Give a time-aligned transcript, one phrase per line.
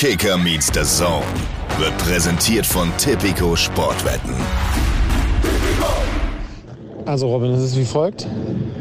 [0.00, 1.26] Kicker meets the Zone
[1.76, 4.32] wird präsentiert von Tipico Sportwetten.
[7.04, 8.28] Also Robin, es ist wie folgt.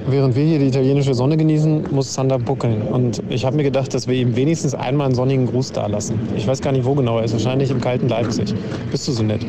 [0.07, 2.83] Während wir hier die italienische Sonne genießen, muss Sander buckeln.
[2.83, 6.19] Und ich habe mir gedacht, dass wir ihm wenigstens einmal einen sonnigen Gruß dalassen.
[6.35, 7.33] Ich weiß gar nicht, wo genau er ist.
[7.33, 8.53] Wahrscheinlich im kalten Leipzig.
[8.91, 9.43] Bist du so nett?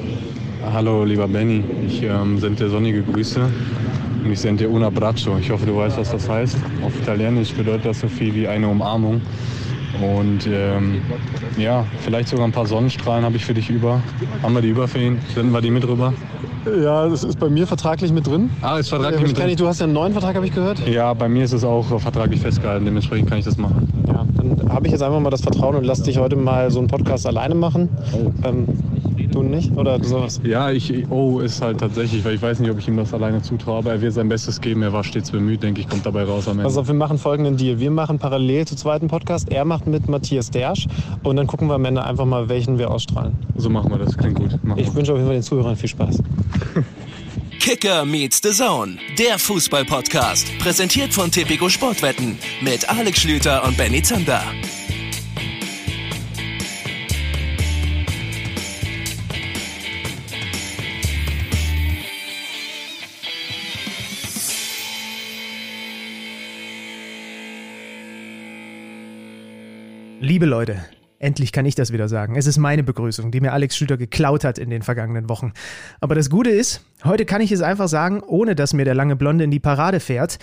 [0.73, 1.63] Hallo, lieber Benny.
[1.87, 3.47] Ich ähm, sende dir sonnige Grüße
[4.25, 5.37] und ich sende dir un abbraccio.
[5.39, 6.57] Ich hoffe, du weißt, was das heißt.
[6.83, 9.21] Auf Italienisch bedeutet das so viel wie eine Umarmung.
[10.01, 11.03] Und ähm,
[11.57, 14.01] ja, vielleicht sogar ein paar Sonnenstrahlen habe ich für dich über.
[14.43, 15.19] Haben wir die über für ihn?
[15.35, 16.13] Senden wir die mit rüber?
[16.83, 18.51] Ja, das ist bei mir vertraglich mit drin.
[18.61, 19.49] Ah, ist vertraglich Ja, mit drin.
[19.49, 20.87] ich, du hast ja einen neuen Vertrag, habe ich gehört.
[20.87, 22.85] Ja, bei mir ist es auch äh, vertraglich festgehalten.
[22.85, 23.89] Dementsprechend kann ich das machen.
[24.07, 26.79] Ja, dann habe ich jetzt einfach mal das Vertrauen und lass dich heute mal so
[26.81, 27.89] einen Podcast alleine machen.
[28.45, 28.67] Ähm,
[29.43, 29.77] du nicht?
[29.77, 30.41] Oder sowas?
[30.45, 33.43] Ja, ich, oh, ist halt tatsächlich, weil ich weiß nicht, ob ich ihm das alleine
[33.43, 34.83] zutraue, aber er wird sein Bestes geben.
[34.83, 36.65] Er war stets bemüht, denke ich, kommt dabei raus am Ende.
[36.65, 37.79] Pass auf, wir machen folgenden Deal.
[37.81, 39.51] Wir machen parallel zu zweiten Podcast.
[39.51, 40.87] Er macht mit Matthias Dersch
[41.23, 43.37] und dann gucken wir am Ende einfach mal, welchen wir ausstrahlen.
[43.57, 44.17] So machen wir das.
[44.17, 44.63] Klingt gut.
[44.65, 44.95] Machen Ich wir.
[44.95, 46.23] wünsche auf jeden Fall den Zuhörern viel Spaß.
[47.61, 50.47] Kicker meets the Zone, der Fußball-Podcast.
[50.59, 54.43] Präsentiert von Tipico Sportwetten mit Alex Schlüter und Benny Zander.
[70.39, 70.85] Liebe Leute,
[71.19, 72.37] endlich kann ich das wieder sagen.
[72.37, 75.53] Es ist meine Begrüßung, die mir Alex Schlüter geklaut hat in den vergangenen Wochen.
[76.01, 79.17] Aber das Gute ist, heute kann ich es einfach sagen, ohne dass mir der lange
[79.17, 80.39] Blonde in die Parade fährt.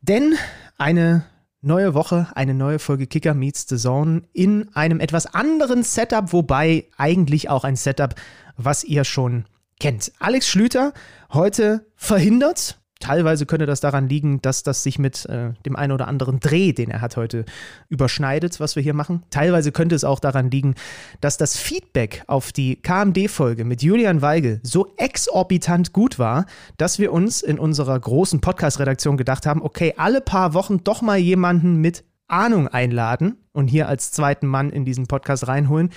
[0.00, 0.34] Denn
[0.76, 1.24] eine
[1.60, 6.86] neue Woche, eine neue Folge Kicker Meets the Zone in einem etwas anderen Setup, wobei
[6.96, 8.16] eigentlich auch ein Setup,
[8.56, 9.44] was ihr schon
[9.78, 10.10] kennt.
[10.18, 10.92] Alex Schlüter
[11.32, 12.77] heute verhindert.
[13.00, 16.72] Teilweise könnte das daran liegen, dass das sich mit äh, dem einen oder anderen Dreh,
[16.72, 17.44] den er hat heute,
[17.88, 19.22] überschneidet, was wir hier machen.
[19.30, 20.74] Teilweise könnte es auch daran liegen,
[21.20, 27.12] dass das Feedback auf die KMD-Folge mit Julian Weigel so exorbitant gut war, dass wir
[27.12, 32.02] uns in unserer großen Podcast-Redaktion gedacht haben, okay, alle paar Wochen doch mal jemanden mit
[32.26, 35.90] Ahnung einladen und hier als zweiten Mann in diesen Podcast reinholen.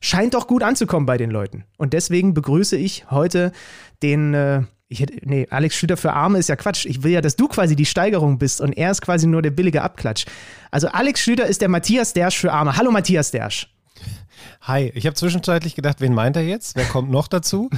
[0.00, 1.64] Scheint doch gut anzukommen bei den Leuten.
[1.76, 3.52] Und deswegen begrüße ich heute
[4.02, 6.86] den äh, ich hätte, nee, Alex Schlüter für Arme ist ja Quatsch.
[6.86, 9.50] Ich will ja, dass du quasi die Steigerung bist und er ist quasi nur der
[9.50, 10.26] billige Abklatsch.
[10.70, 12.76] Also Alex Schlüter ist der Matthias Dersch für Arme.
[12.76, 13.68] Hallo Matthias Dersch.
[14.62, 16.76] Hi, ich habe zwischenzeitlich gedacht, wen meint er jetzt?
[16.76, 17.70] Wer kommt noch dazu?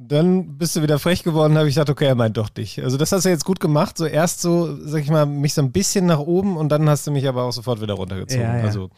[0.00, 2.82] Dann bist du wieder frech geworden, habe ich gedacht, okay, er meint doch dich.
[2.84, 3.98] Also das hast du jetzt gut gemacht.
[3.98, 7.06] So erst so, sag ich mal, mich so ein bisschen nach oben und dann hast
[7.08, 8.44] du mich aber auch sofort wieder runtergezogen.
[8.44, 8.64] Ja, ja.
[8.64, 8.90] Also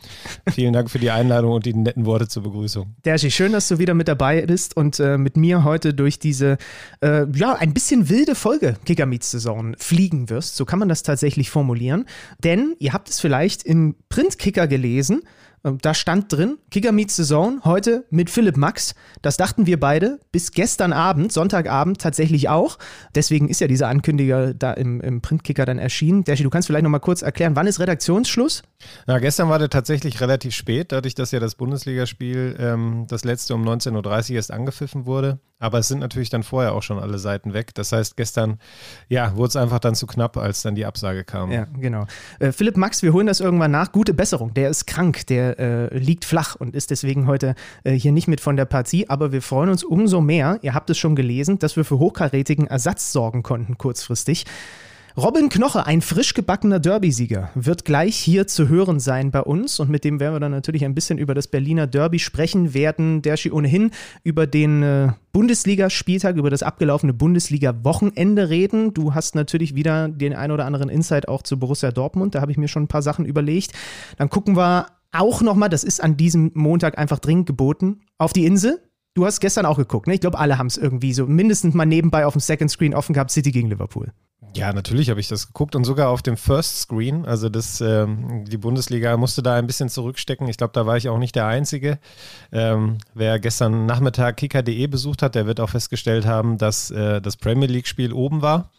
[0.52, 2.94] vielen Dank für die Einladung und die netten Worte zur Begrüßung.
[3.06, 6.58] Derschi, schön, dass du wieder mit dabei bist und äh, mit mir heute durch diese,
[7.00, 10.56] äh, ja, ein bisschen wilde Folge Kicker Meets Saison fliegen wirst.
[10.56, 12.04] So kann man das tatsächlich formulieren.
[12.44, 15.22] Denn ihr habt es vielleicht im Printkicker gelesen.
[15.64, 18.94] Ähm, Da stand drin, Kicker Meets Saison, heute mit Philipp Max.
[19.22, 22.78] Das dachten wir beide bis gestern Abend, Sonntagabend tatsächlich auch.
[23.14, 26.24] Deswegen ist ja dieser Ankündiger da im, im Printkicker dann erschienen.
[26.24, 28.62] Derschi, du kannst vielleicht noch mal kurz erklären, wann ist Redaktionsschluss?
[29.06, 33.54] Na, gestern war der tatsächlich relativ spät, dadurch, dass ja das Bundesligaspiel, ähm, das letzte
[33.54, 35.38] um 19.30 Uhr erst angepfiffen wurde.
[35.58, 37.74] Aber es sind natürlich dann vorher auch schon alle Seiten weg.
[37.74, 38.58] Das heißt, gestern,
[39.08, 41.52] ja, wurde es einfach dann zu knapp, als dann die Absage kam.
[41.52, 42.06] Ja, genau.
[42.38, 43.92] Äh, Philipp Max, wir holen das irgendwann nach.
[43.92, 44.54] Gute Besserung.
[44.54, 47.54] Der ist krank, der äh, liegt flach und ist deswegen heute
[47.84, 49.10] äh, hier nicht mit von der Partie.
[49.10, 52.66] Aber wir freuen uns umso mehr, ihr habt es schon gelesen, dass wir für hochkarätigen
[52.66, 54.46] Ersatz sorgen konnten kurzfristig.
[55.16, 59.90] Robin Knoche, ein frisch gebackener Derby-Sieger, wird gleich hier zu hören sein bei uns und
[59.90, 63.50] mit dem werden wir dann natürlich ein bisschen über das Berliner Derby sprechen, werden Derschi
[63.50, 63.90] ohnehin
[64.22, 68.94] über den äh, Bundesligaspieltag, über das abgelaufene Bundesliga-Wochenende reden.
[68.94, 72.52] Du hast natürlich wieder den ein oder anderen Insight auch zu Borussia Dortmund, da habe
[72.52, 73.72] ich mir schon ein paar Sachen überlegt.
[74.16, 78.46] Dann gucken wir auch nochmal, das ist an diesem Montag einfach dringend geboten, auf die
[78.46, 78.80] Insel.
[79.14, 80.14] Du hast gestern auch geguckt, ne?
[80.14, 83.12] Ich glaube, alle haben es irgendwie so mindestens mal nebenbei auf dem Second Screen offen
[83.12, 84.12] gehabt, City gegen Liverpool.
[84.54, 87.24] Ja, natürlich habe ich das geguckt und sogar auf dem First Screen.
[87.24, 90.48] Also das, ähm, die Bundesliga musste da ein bisschen zurückstecken.
[90.48, 91.98] Ich glaube, da war ich auch nicht der Einzige.
[92.50, 97.36] Ähm, wer gestern Nachmittag kicker.de besucht hat, der wird auch festgestellt haben, dass äh, das
[97.36, 98.70] Premier League-Spiel oben war.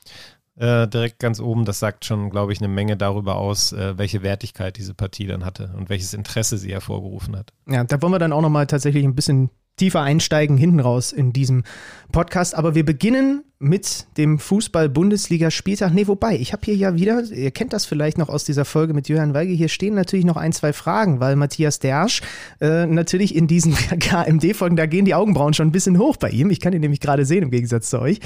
[0.57, 1.63] Äh, direkt ganz oben.
[1.63, 5.45] Das sagt schon, glaube ich, eine Menge darüber aus, äh, welche Wertigkeit diese Partie dann
[5.45, 7.53] hatte und welches Interesse sie hervorgerufen hat.
[7.67, 11.33] Ja, da wollen wir dann auch nochmal tatsächlich ein bisschen tiefer einsteigen, hinten raus in
[11.33, 11.63] diesem
[12.11, 12.55] Podcast.
[12.55, 15.93] Aber wir beginnen mit dem Fußball-Bundesliga-Spieltag.
[15.93, 18.93] Nee, wobei, ich habe hier ja wieder, ihr kennt das vielleicht noch aus dieser Folge
[18.93, 22.21] mit Jürgen Weige, hier stehen natürlich noch ein, zwei Fragen, weil Matthias Dersch
[22.59, 26.49] äh, natürlich in diesen KMD-Folgen, da gehen die Augenbrauen schon ein bisschen hoch bei ihm.
[26.49, 28.19] Ich kann ihn nämlich gerade sehen im Gegensatz zu euch.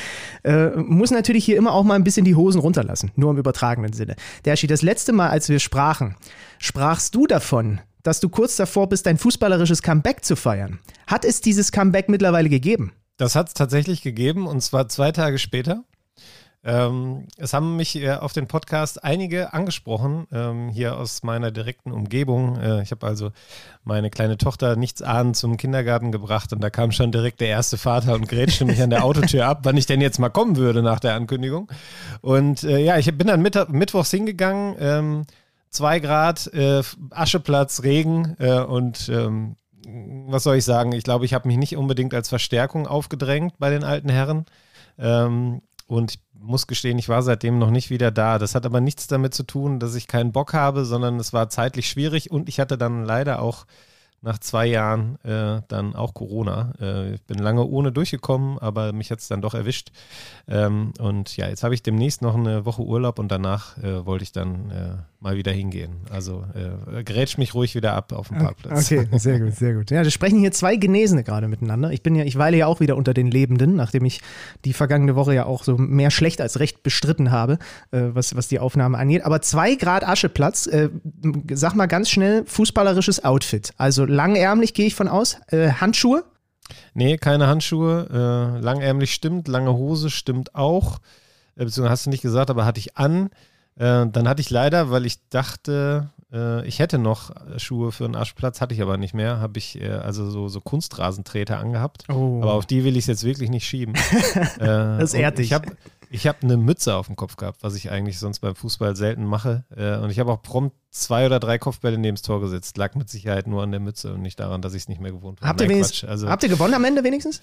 [0.43, 3.91] Äh, muss natürlich hier immer auch mal ein bisschen die Hosen runterlassen, nur im übertragenen
[3.91, 4.15] Sinne.
[4.45, 6.15] Derschi, das letzte Mal, als wir sprachen,
[6.59, 10.79] sprachst du davon, dass du kurz davor bist, dein fußballerisches Comeback zu feiern.
[11.07, 12.93] Hat es dieses Comeback mittlerweile gegeben?
[13.17, 15.83] Das hat es tatsächlich gegeben und zwar zwei Tage später.
[16.63, 21.91] Ähm, es haben mich äh, auf den Podcast einige angesprochen, ähm, hier aus meiner direkten
[21.91, 22.57] Umgebung.
[22.57, 23.31] Äh, ich habe also
[23.83, 27.77] meine kleine Tochter nichts ahnend zum Kindergarten gebracht und da kam schon direkt der erste
[27.77, 30.81] Vater und grätschte mich an der Autotür ab, wann ich denn jetzt mal kommen würde
[30.81, 31.71] nach der Ankündigung.
[32.21, 35.25] Und äh, ja, ich bin dann Mitt mittwochs hingegangen, ähm,
[35.75, 36.81] zwei Grad, äh,
[37.11, 39.55] Ascheplatz, Regen äh, und ähm,
[40.27, 40.93] was soll ich sagen?
[40.93, 44.45] Ich glaube, ich habe mich nicht unbedingt als Verstärkung aufgedrängt bei den alten Herren.
[44.97, 48.39] Ähm, und ich muss gestehen, ich war seitdem noch nicht wieder da.
[48.39, 51.49] Das hat aber nichts damit zu tun, dass ich keinen Bock habe, sondern es war
[51.49, 53.65] zeitlich schwierig und ich hatte dann leider auch
[54.21, 56.73] nach zwei Jahren äh, dann auch Corona.
[56.81, 59.91] Äh, ich bin lange ohne durchgekommen, aber mich hat es dann doch erwischt.
[60.47, 64.23] Ähm, und ja, jetzt habe ich demnächst noch eine Woche Urlaub und danach äh, wollte
[64.23, 65.97] ich dann äh, mal wieder hingehen.
[66.11, 68.91] Also äh, grätsch mich ruhig wieder ab auf dem Parkplatz.
[68.91, 69.91] Okay, sehr gut, sehr gut.
[69.91, 71.91] Ja, wir sprechen hier zwei Genesene gerade miteinander.
[71.91, 74.21] Ich bin ja, ich weile ja auch wieder unter den Lebenden, nachdem ich
[74.65, 77.57] die vergangene Woche ja auch so mehr schlecht als recht bestritten habe,
[77.91, 79.23] äh, was, was die Aufnahme angeht.
[79.23, 80.89] Aber zwei Grad Ascheplatz, äh,
[81.51, 83.73] sag mal ganz schnell, fußballerisches Outfit.
[83.77, 85.37] Also langärmlich gehe ich von aus.
[85.47, 86.23] Äh, Handschuhe?
[86.93, 88.07] Nee, keine Handschuhe.
[88.57, 90.99] Äh, langärmlich stimmt, lange Hose stimmt auch.
[91.55, 93.29] Äh, beziehungsweise hast du nicht gesagt, aber hatte ich an.
[93.75, 98.15] Äh, dann hatte ich leider, weil ich dachte, äh, ich hätte noch Schuhe für einen
[98.15, 99.39] Aschplatz, hatte ich aber nicht mehr.
[99.39, 102.05] Habe ich äh, also so, so Kunstrasentreter angehabt.
[102.09, 102.39] Oh.
[102.41, 103.95] Aber auf die will ich es jetzt wirklich nicht schieben.
[104.57, 105.47] das ehrt dich.
[105.47, 105.67] Ich habe
[106.09, 109.25] ich hab eine Mütze auf dem Kopf gehabt, was ich eigentlich sonst beim Fußball selten
[109.25, 109.63] mache.
[109.69, 112.77] und ich habe auch prompt zwei oder drei Kopfbälle neben das Tor gesetzt.
[112.77, 115.11] Lag mit Sicherheit nur an der Mütze und nicht daran, dass ich es nicht mehr
[115.11, 115.49] gewohnt war.
[115.49, 117.41] Habt, Nein, ihr, also, habt ihr gewonnen am Ende wenigstens?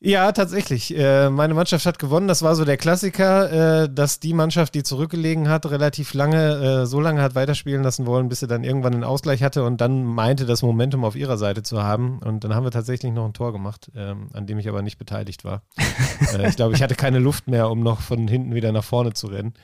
[0.00, 0.96] Ja, tatsächlich.
[0.96, 2.28] Äh, meine Mannschaft hat gewonnen.
[2.28, 6.86] Das war so der Klassiker, äh, dass die Mannschaft, die zurückgelegen hat, relativ lange, äh,
[6.86, 10.04] so lange hat weiterspielen lassen wollen, bis sie dann irgendwann einen Ausgleich hatte und dann
[10.04, 12.18] meinte, das Momentum auf ihrer Seite zu haben.
[12.20, 14.98] Und dann haben wir tatsächlich noch ein Tor gemacht, ähm, an dem ich aber nicht
[14.98, 15.62] beteiligt war.
[16.32, 19.12] Äh, ich glaube, ich hatte keine Luft mehr, um noch von hinten wieder nach vorne
[19.12, 19.54] zu rennen.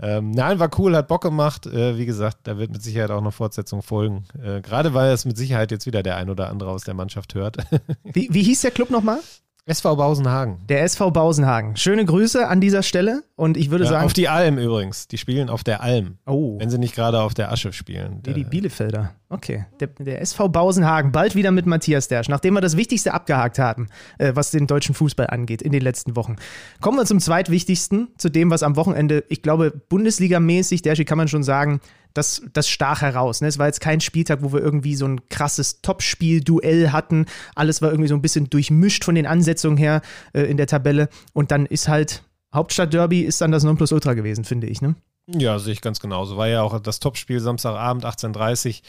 [0.00, 1.66] Ähm, nein, war cool, hat Bock gemacht.
[1.66, 4.24] Äh, wie gesagt, da wird mit Sicherheit auch noch Fortsetzung folgen.
[4.42, 7.34] Äh, gerade weil es mit Sicherheit jetzt wieder der ein oder andere aus der Mannschaft
[7.34, 7.58] hört.
[8.04, 9.20] wie, wie hieß der Club nochmal?
[9.68, 10.58] SV Bausenhagen.
[10.68, 11.74] Der SV Bausenhagen.
[11.74, 14.04] Schöne Grüße an dieser Stelle und ich würde ja, sagen.
[14.04, 15.08] Auf die Alm übrigens.
[15.08, 16.18] Die spielen auf der Alm.
[16.24, 16.56] Oh.
[16.60, 18.22] Wenn sie nicht gerade auf der Asche spielen.
[18.22, 19.10] Die, die Bielefelder.
[19.28, 19.66] Okay.
[19.80, 21.10] Der, der, SV Bausenhagen.
[21.10, 22.28] Bald wieder mit Matthias Dersch.
[22.28, 26.14] Nachdem wir das Wichtigste abgehakt haben, äh, was den deutschen Fußball angeht in den letzten
[26.14, 26.36] Wochen.
[26.80, 31.26] Kommen wir zum zweitwichtigsten, zu dem, was am Wochenende, ich glaube, Bundesligamäßig, Derschi kann man
[31.26, 31.80] schon sagen,
[32.16, 33.40] das, das stach heraus.
[33.40, 33.48] Ne?
[33.48, 37.26] Es war jetzt kein Spieltag, wo wir irgendwie so ein krasses Topspiel-Duell hatten.
[37.54, 40.02] Alles war irgendwie so ein bisschen durchmischt von den Ansetzungen her
[40.32, 41.08] äh, in der Tabelle.
[41.32, 42.22] Und dann ist halt
[42.54, 44.80] Hauptstadt-Derby ist dann das Nonplusultra gewesen, finde ich.
[44.80, 44.94] Ne?
[45.28, 46.36] Ja, sehe ich ganz genauso.
[46.36, 48.82] War ja auch das Topspiel Samstagabend 18.30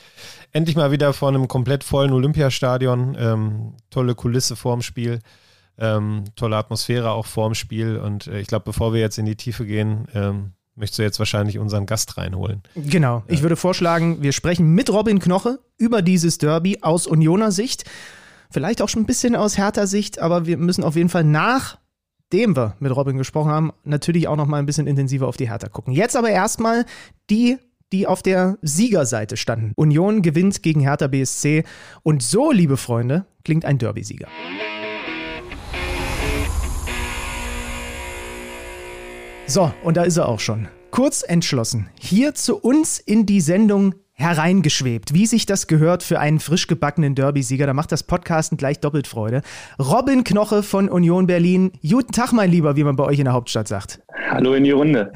[0.51, 3.17] Endlich mal wieder vor einem komplett vollen Olympiastadion.
[3.19, 5.19] Ähm, tolle Kulisse vorm Spiel.
[5.79, 7.97] Ähm, tolle Atmosphäre auch vorm Spiel.
[7.97, 11.19] Und äh, ich glaube, bevor wir jetzt in die Tiefe gehen, ähm, möchtest du jetzt
[11.19, 12.61] wahrscheinlich unseren Gast reinholen.
[12.75, 13.23] Genau.
[13.27, 17.83] Ich würde vorschlagen, wir sprechen mit Robin Knoche über dieses Derby aus Unioner Sicht.
[18.49, 22.55] Vielleicht auch schon ein bisschen aus härter Sicht, aber wir müssen auf jeden Fall nachdem
[22.55, 25.67] wir mit Robin gesprochen haben, natürlich auch noch mal ein bisschen intensiver auf die Hertha
[25.67, 25.93] gucken.
[25.93, 26.85] Jetzt aber erstmal
[27.29, 27.57] die
[27.93, 29.71] die auf der Siegerseite standen.
[29.75, 31.63] Union gewinnt gegen Hertha BSC
[32.03, 34.27] und so, liebe Freunde, klingt ein Derby-Sieger.
[39.49, 40.67] So, und da ist er auch schon.
[40.91, 46.41] Kurz entschlossen, hier zu uns in die Sendung hereingeschwebt, wie sich das gehört für einen
[46.41, 47.65] frisch gebackenen Derby-Sieger.
[47.65, 49.43] Da macht das Podcasten gleich doppelt Freude.
[49.79, 51.71] Robin Knoche von Union Berlin.
[51.81, 54.01] Guten Tag, mein Lieber, wie man bei euch in der Hauptstadt sagt.
[54.29, 55.13] Hallo in die Runde.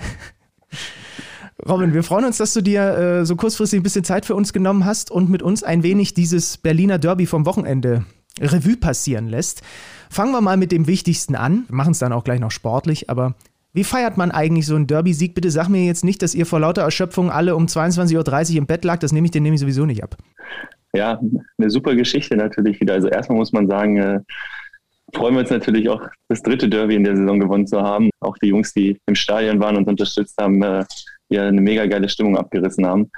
[1.67, 4.53] Robin, wir freuen uns, dass du dir äh, so kurzfristig ein bisschen Zeit für uns
[4.53, 8.05] genommen hast und mit uns ein wenig dieses Berliner Derby vom Wochenende
[8.39, 9.61] Revue passieren lässt.
[10.09, 11.65] Fangen wir mal mit dem Wichtigsten an.
[11.67, 13.35] Wir machen es dann auch gleich noch sportlich, aber
[13.73, 15.33] wie feiert man eigentlich so einen Derby-Sieg?
[15.33, 18.65] Bitte sag mir jetzt nicht, dass ihr vor lauter Erschöpfung alle um 22.30 Uhr im
[18.65, 18.99] Bett lag.
[18.99, 20.17] Das nehme ich dir nämlich sowieso nicht ab.
[20.93, 21.19] Ja,
[21.57, 22.95] eine super Geschichte natürlich wieder.
[22.95, 24.19] Also erstmal muss man sagen, äh,
[25.13, 28.09] freuen wir uns natürlich auch, das dritte Derby in der Saison gewonnen zu haben.
[28.19, 30.83] Auch die Jungs, die im Stadion waren und unterstützt haben, äh,
[31.29, 33.09] ja eine mega geile Stimmung abgerissen haben.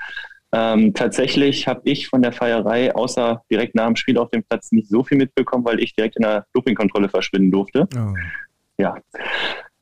[0.52, 4.72] Ähm, tatsächlich habe ich von der Feierei außer direkt nach dem Spiel auf dem Platz
[4.72, 7.88] nicht so viel mitbekommen, weil ich direkt in der Dopingkontrolle verschwinden durfte.
[7.96, 8.14] Oh.
[8.78, 8.98] Ja,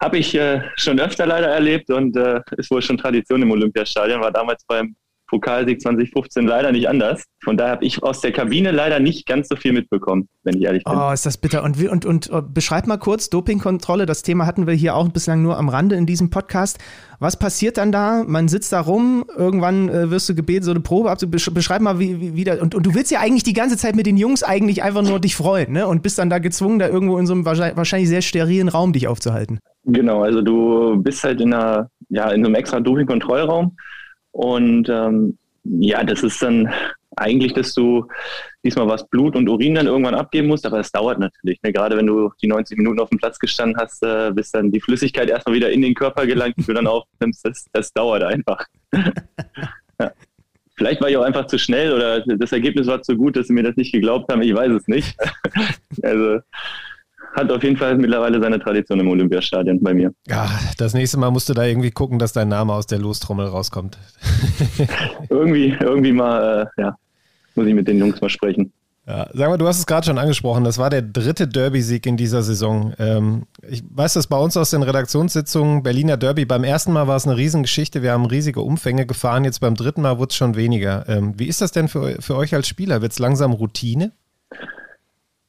[0.02, 4.20] habe ich äh, schon öfter leider erlebt und äh, ist wohl schon Tradition im Olympiastadion.
[4.20, 4.96] War damals beim
[5.32, 7.24] Pokalsieg 2015 leider nicht anders.
[7.44, 10.64] Von daher habe ich aus der Kabine leider nicht ganz so viel mitbekommen, wenn ich
[10.64, 10.94] ehrlich bin.
[10.94, 11.64] Oh, ist das bitter.
[11.64, 14.06] Und, und, und äh, beschreib mal kurz Dopingkontrolle.
[14.06, 16.80] Das Thema hatten wir hier auch bislang nur am Rande in diesem Podcast.
[17.20, 18.24] Was passiert dann da?
[18.28, 21.56] Man sitzt da rum, irgendwann äh, wirst du gebeten, so eine Probe abzubeschreiben.
[21.56, 23.96] Beschreib mal, wie, wie, wie da, und, und du willst ja eigentlich die ganze Zeit
[23.96, 25.88] mit den Jungs eigentlich einfach nur dich freuen, ne?
[25.88, 29.08] Und bist dann da gezwungen, da irgendwo in so einem wahrscheinlich sehr sterilen Raum dich
[29.08, 29.60] aufzuhalten.
[29.86, 33.76] Genau, also du bist halt in einer, ja, in einem extra Doping-Kontrollraum
[34.32, 36.72] und ähm, ja, das ist dann
[37.18, 38.08] eigentlich, dass du
[38.64, 41.62] diesmal was Blut und Urin dann irgendwann abgeben musst, aber es dauert natürlich.
[41.62, 41.74] Ne?
[41.74, 44.80] Gerade wenn du die 90 Minuten auf dem Platz gestanden hast, äh, bis dann die
[44.80, 48.66] Flüssigkeit erstmal wieder in den Körper gelangt, die du dann aufnimmst, das, das dauert einfach.
[50.00, 50.12] ja.
[50.76, 53.54] Vielleicht war ich auch einfach zu schnell oder das Ergebnis war zu gut, dass sie
[53.54, 54.42] mir das nicht geglaubt haben.
[54.42, 55.16] Ich weiß es nicht.
[56.02, 56.40] also
[57.34, 60.14] hat auf jeden Fall mittlerweile seine Tradition im Olympiastadion bei mir.
[60.28, 63.48] Ja, das nächste Mal musst du da irgendwie gucken, dass dein Name aus der Lostrommel
[63.48, 63.98] rauskommt.
[65.30, 66.96] irgendwie, irgendwie mal, äh, ja,
[67.56, 68.72] muss ich mit den Jungs mal sprechen.
[69.08, 72.18] Ja, sag mal, du hast es gerade schon angesprochen, das war der dritte Derby-Sieg in
[72.18, 72.94] dieser Saison.
[73.00, 77.16] Ähm, ich weiß das bei uns aus den Redaktionssitzungen, Berliner Derby, beim ersten Mal war
[77.16, 80.56] es eine Riesengeschichte, wir haben riesige Umfänge gefahren, jetzt beim dritten Mal wurde es schon
[80.56, 81.10] weniger.
[81.10, 83.02] Ähm, wie ist das denn für, für euch als Spieler?
[83.02, 84.12] Wird es langsam Routine?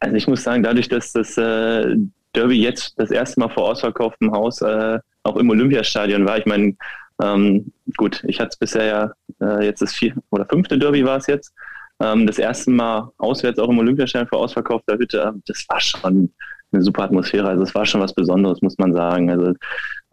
[0.02, 1.96] Also ich muss sagen, dadurch, dass das äh,
[2.34, 6.76] Derby jetzt das erste Mal vor ausverkauftem Haus äh, auch im Olympiastadion war, ich meine,
[7.22, 11.18] ähm, gut, ich hatte es bisher ja, äh, jetzt das vier oder fünfte Derby war
[11.18, 11.54] es jetzt,
[12.00, 16.32] ähm, das erste Mal auswärts auch im Olympiastadion vor ausverkaufter Hütte, äh, das war schon
[16.72, 19.30] eine super Atmosphäre, also es war schon was Besonderes, muss man sagen.
[19.30, 19.54] Also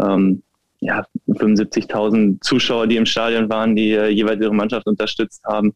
[0.03, 0.43] ähm,
[0.81, 5.73] ja, 75.000 Zuschauer, die im Stadion waren, die äh, jeweils ihre Mannschaft unterstützt haben.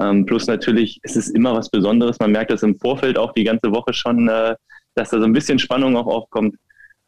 [0.00, 2.18] Ähm, plus natürlich ist es immer was Besonderes.
[2.20, 4.54] Man merkt das im Vorfeld auch die ganze Woche schon, äh,
[4.94, 6.56] dass da so ein bisschen Spannung auch aufkommt.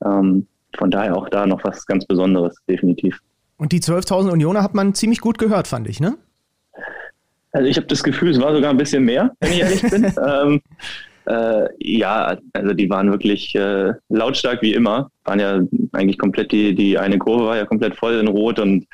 [0.04, 3.18] Ähm, von daher auch da noch was ganz Besonderes, definitiv.
[3.56, 6.16] Und die 12.000 Unioner hat man ziemlich gut gehört, fand ich, ne?
[7.52, 10.04] Also ich habe das Gefühl, es war sogar ein bisschen mehr, wenn ich ehrlich bin.
[10.26, 10.60] ähm,
[11.26, 15.10] äh, ja, also die waren wirklich äh, lautstark wie immer.
[15.24, 15.60] Waren ja
[15.92, 18.86] eigentlich komplett die, die eine Kurve war ja komplett voll in Rot und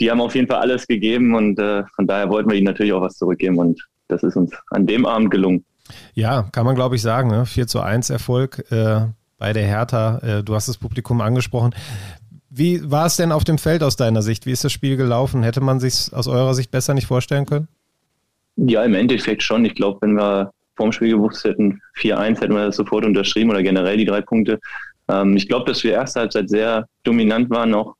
[0.00, 2.92] die haben auf jeden Fall alles gegeben und äh, von daher wollten wir ihnen natürlich
[2.92, 5.64] auch was zurückgeben und das ist uns an dem Abend gelungen.
[6.14, 7.30] Ja, kann man glaube ich sagen.
[7.30, 7.46] Ne?
[7.46, 9.00] 4 zu 1 Erfolg äh,
[9.38, 10.18] bei der Hertha.
[10.18, 11.74] Äh, du hast das Publikum angesprochen.
[12.50, 14.46] Wie war es denn auf dem Feld aus deiner Sicht?
[14.46, 15.42] Wie ist das Spiel gelaufen?
[15.42, 17.68] Hätte man sich aus eurer Sicht besser nicht vorstellen können?
[18.56, 19.64] Ja, im Endeffekt schon.
[19.64, 23.62] Ich glaube, wenn wir vorm Spiel gewusst hätten, 4-1, hätten wir das sofort unterschrieben oder
[23.62, 24.58] generell die drei Punkte.
[25.10, 27.94] Ähm, ich glaube, dass wir erste Halbzeit sehr dominant waren, auch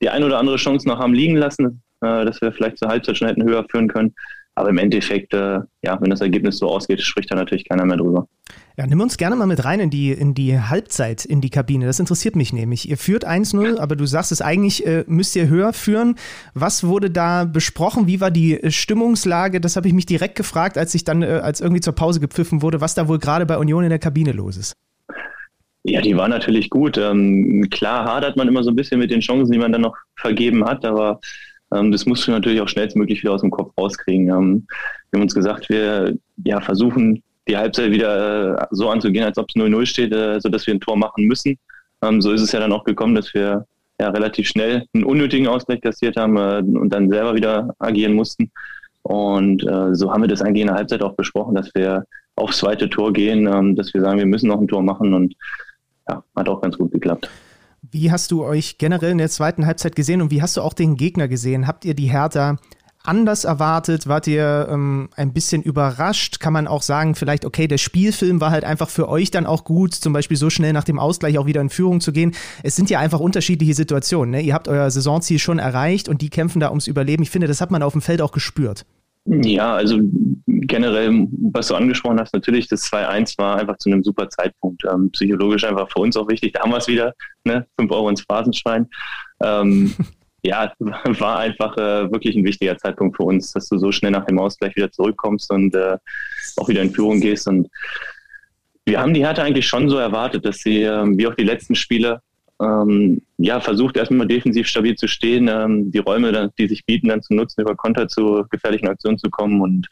[0.00, 3.18] die ein oder andere Chance noch haben liegen lassen, äh, dass wir vielleicht zur Halbzeit
[3.18, 4.14] schon hätten höher führen können.
[4.56, 7.96] Aber im Endeffekt, äh, ja, wenn das Ergebnis so ausgeht, spricht da natürlich keiner mehr
[7.96, 8.28] drüber.
[8.76, 11.86] Ja, nimm uns gerne mal mit rein in die, in die Halbzeit, in die Kabine.
[11.86, 12.88] Das interessiert mich nämlich.
[12.88, 16.16] Ihr führt 1-0, aber du sagst es eigentlich, äh, müsst ihr höher führen.
[16.54, 18.06] Was wurde da besprochen?
[18.06, 19.60] Wie war die Stimmungslage?
[19.60, 22.62] Das habe ich mich direkt gefragt, als ich dann, äh, als irgendwie zur Pause gepfiffen
[22.62, 24.76] wurde, was da wohl gerade bei Union in der Kabine los ist.
[25.86, 26.96] Ja, die war natürlich gut.
[26.96, 29.96] Ähm, klar hadert man immer so ein bisschen mit den Chancen, die man dann noch
[30.16, 31.20] vergeben hat, aber
[31.74, 34.28] ähm, das musst du natürlich auch schnellstmöglich wieder aus dem Kopf rauskriegen.
[34.28, 34.66] Ähm,
[35.10, 39.48] wir haben uns gesagt, wir ja, versuchen die Halbzeit wieder äh, so anzugehen, als ob
[39.50, 41.58] es 0-0 steht, äh, sodass wir ein Tor machen müssen.
[42.02, 43.66] Ähm, so ist es ja dann auch gekommen, dass wir
[44.00, 48.50] ja relativ schnell einen unnötigen Ausgleich kassiert haben äh, und dann selber wieder agieren mussten.
[49.02, 52.04] Und äh, so haben wir das eigentlich in der Halbzeit auch besprochen, dass wir
[52.36, 55.34] aufs zweite Tor gehen, ähm, dass wir sagen, wir müssen noch ein Tor machen und
[56.08, 57.30] ja, hat auch ganz gut geklappt.
[57.90, 60.72] Wie hast du euch generell in der zweiten Halbzeit gesehen und wie hast du auch
[60.72, 61.66] den Gegner gesehen?
[61.66, 62.56] Habt ihr die Hertha
[63.02, 64.08] anders erwartet?
[64.08, 66.40] Wart ihr ähm, ein bisschen überrascht?
[66.40, 69.64] Kann man auch sagen, vielleicht, okay, der Spielfilm war halt einfach für euch dann auch
[69.64, 72.34] gut, zum Beispiel so schnell nach dem Ausgleich auch wieder in Führung zu gehen.
[72.62, 74.30] Es sind ja einfach unterschiedliche Situationen.
[74.30, 74.40] Ne?
[74.40, 77.22] Ihr habt euer Saisonziel schon erreicht und die kämpfen da ums Überleben.
[77.22, 78.86] Ich finde, das hat man auf dem Feld auch gespürt.
[79.26, 80.00] Ja, also
[80.46, 84.82] generell, was du angesprochen hast, natürlich das 2-1 war einfach zu einem super Zeitpunkt.
[84.84, 86.52] Ähm, psychologisch einfach für uns auch wichtig.
[86.52, 87.14] Da haben wir es wieder,
[87.44, 87.66] ne?
[87.78, 88.86] 5 Euro ins Phrasenschwein.
[89.42, 89.94] Ähm,
[90.42, 94.26] ja, war einfach äh, wirklich ein wichtiger Zeitpunkt für uns, dass du so schnell nach
[94.26, 95.96] dem Ausgleich wieder zurückkommst und äh,
[96.56, 97.48] auch wieder in Führung gehst.
[97.48, 97.70] Und
[98.84, 101.74] wir haben die Härte eigentlich schon so erwartet, dass sie, äh, wie auch die letzten
[101.74, 102.20] Spiele,
[102.62, 107.22] ähm, ja, versucht erstmal defensiv stabil zu stehen, ähm, die Räume, die sich bieten, dann
[107.22, 109.60] zu nutzen, über Konter zu gefährlichen Aktionen zu kommen.
[109.60, 109.88] Und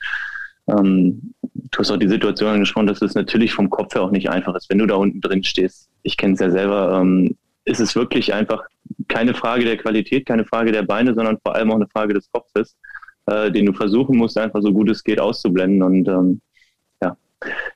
[0.69, 4.31] ähm, du hast auch die Situation angesprochen, dass es natürlich vom Kopf her auch nicht
[4.31, 5.88] einfach ist, wenn du da unten drin stehst.
[6.02, 7.00] Ich kenne es ja selber.
[7.00, 8.64] Ähm, ist es wirklich einfach
[9.09, 12.31] keine Frage der Qualität, keine Frage der Beine, sondern vor allem auch eine Frage des
[12.33, 12.76] Kopfes,
[13.26, 15.83] äh, den du versuchen musst, einfach so gut es geht auszublenden.
[15.83, 16.40] Und ähm,
[17.00, 17.16] ja,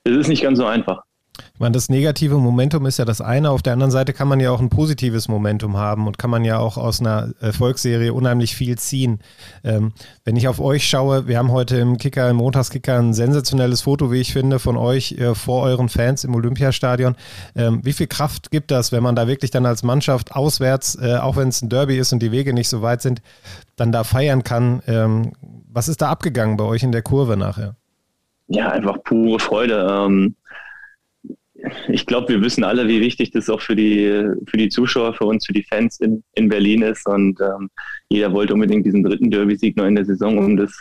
[0.04, 1.05] es ist nicht ganz so einfach.
[1.54, 3.50] Ich meine, das negative Momentum ist ja das eine.
[3.50, 6.44] Auf der anderen Seite kann man ja auch ein positives Momentum haben und kann man
[6.44, 9.20] ja auch aus einer Erfolgsserie unheimlich viel ziehen.
[9.64, 9.92] Ähm,
[10.24, 14.12] wenn ich auf euch schaue, wir haben heute im Kicker, im Montagskicker ein sensationelles Foto,
[14.12, 17.16] wie ich finde, von euch äh, vor euren Fans im Olympiastadion.
[17.54, 21.16] Ähm, wie viel Kraft gibt das, wenn man da wirklich dann als Mannschaft auswärts, äh,
[21.16, 23.22] auch wenn es ein Derby ist und die Wege nicht so weit sind,
[23.76, 24.82] dann da feiern kann?
[24.86, 25.32] Ähm,
[25.72, 27.76] was ist da abgegangen bei euch in der Kurve nachher?
[28.48, 30.34] Ja, einfach pure Freude.
[31.88, 35.24] Ich glaube, wir wissen alle, wie wichtig das auch für die, für die Zuschauer, für
[35.24, 37.06] uns, für die Fans in, in Berlin ist.
[37.06, 37.70] Und ähm,
[38.08, 40.72] jeder wollte unbedingt diesen dritten Derby-Sieg noch in der Saison, um das,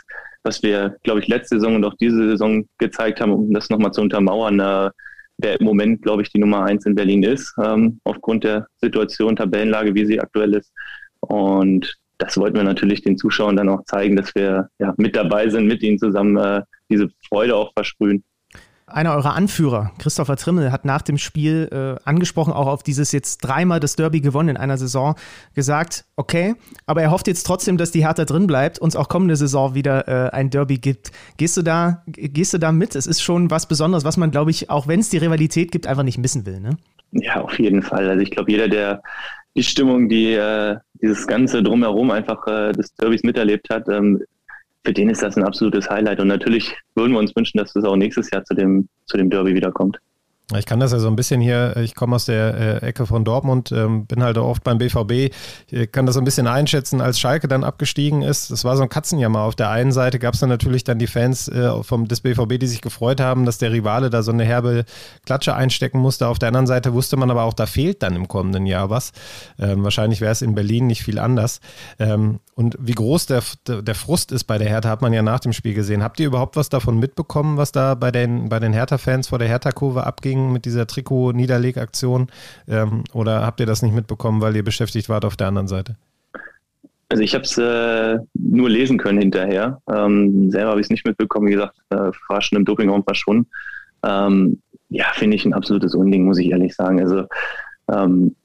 [0.43, 3.91] was wir, glaube ich, letzte Saison und auch diese Saison gezeigt haben, um das nochmal
[3.91, 4.89] zu untermauern, äh,
[5.37, 9.35] wer im Moment, glaube ich, die Nummer eins in Berlin ist, ähm, aufgrund der Situation,
[9.35, 10.71] Tabellenlage, wie sie aktuell ist.
[11.19, 15.49] Und das wollten wir natürlich den Zuschauern dann auch zeigen, dass wir ja, mit dabei
[15.49, 18.23] sind, mit ihnen zusammen äh, diese Freude auch versprühen.
[18.95, 23.39] Einer eurer Anführer, Christopher Trimmel, hat nach dem Spiel äh, angesprochen, auch auf dieses jetzt
[23.39, 25.15] dreimal das Derby gewonnen in einer Saison,
[25.53, 29.09] gesagt, okay, aber er hofft jetzt trotzdem, dass die Hertha drin bleibt und es auch
[29.09, 31.11] kommende Saison wieder äh, ein Derby gibt.
[31.35, 32.95] Gehst du da, gehst du da mit?
[32.95, 35.87] Es ist schon was Besonderes, was man, glaube ich, auch wenn es die Rivalität gibt,
[35.87, 36.77] einfach nicht missen will, ne?
[37.11, 38.07] Ja, auf jeden Fall.
[38.09, 39.03] Also ich glaube, jeder, der
[39.57, 44.23] die Stimmung, die äh, dieses ganze drumherum einfach äh, des Derbys miterlebt hat, ähm,
[44.85, 46.19] für den ist das ein absolutes Highlight.
[46.19, 49.29] Und natürlich würden wir uns wünschen, dass das auch nächstes Jahr zu dem, zu dem
[49.29, 49.97] Derby wiederkommt.
[50.55, 53.25] Ich kann das ja so ein bisschen hier, ich komme aus der äh, Ecke von
[53.25, 55.33] Dortmund, ähm, bin halt oft beim BVB,
[55.71, 58.51] ich kann das so ein bisschen einschätzen, als Schalke dann abgestiegen ist.
[58.51, 59.39] Das war so ein Katzenjammer.
[59.39, 62.59] Auf der einen Seite gab es dann natürlich dann die Fans äh, vom, des BVB,
[62.59, 64.85] die sich gefreut haben, dass der Rivale da so eine herbe
[65.25, 66.27] Klatsche einstecken musste.
[66.27, 69.13] Auf der anderen Seite wusste man aber auch, da fehlt dann im kommenden Jahr was.
[69.57, 71.59] Ähm, wahrscheinlich wäre es in Berlin nicht viel anders.
[71.97, 75.39] Ähm, und wie groß der, der Frust ist bei der Hertha, hat man ja nach
[75.39, 76.03] dem Spiel gesehen.
[76.03, 79.47] Habt ihr überhaupt was davon mitbekommen, was da bei den, bei den Hertha-Fans vor der
[79.47, 82.27] Hertha-Kurve abging mit dieser Trikot-Niederlegaktion?
[82.67, 85.95] Ähm, oder habt ihr das nicht mitbekommen, weil ihr beschäftigt wart auf der anderen Seite?
[87.09, 89.81] Also ich habe es äh, nur lesen können hinterher.
[89.93, 91.47] Ähm, selber habe ich es nicht mitbekommen.
[91.47, 93.47] Wie gesagt, äh, war schon im Dopingraum verschwunden.
[94.03, 96.99] Ähm, ja, finde ich ein absolutes Unding, muss ich ehrlich sagen.
[96.99, 97.25] Also
[97.91, 98.35] ähm,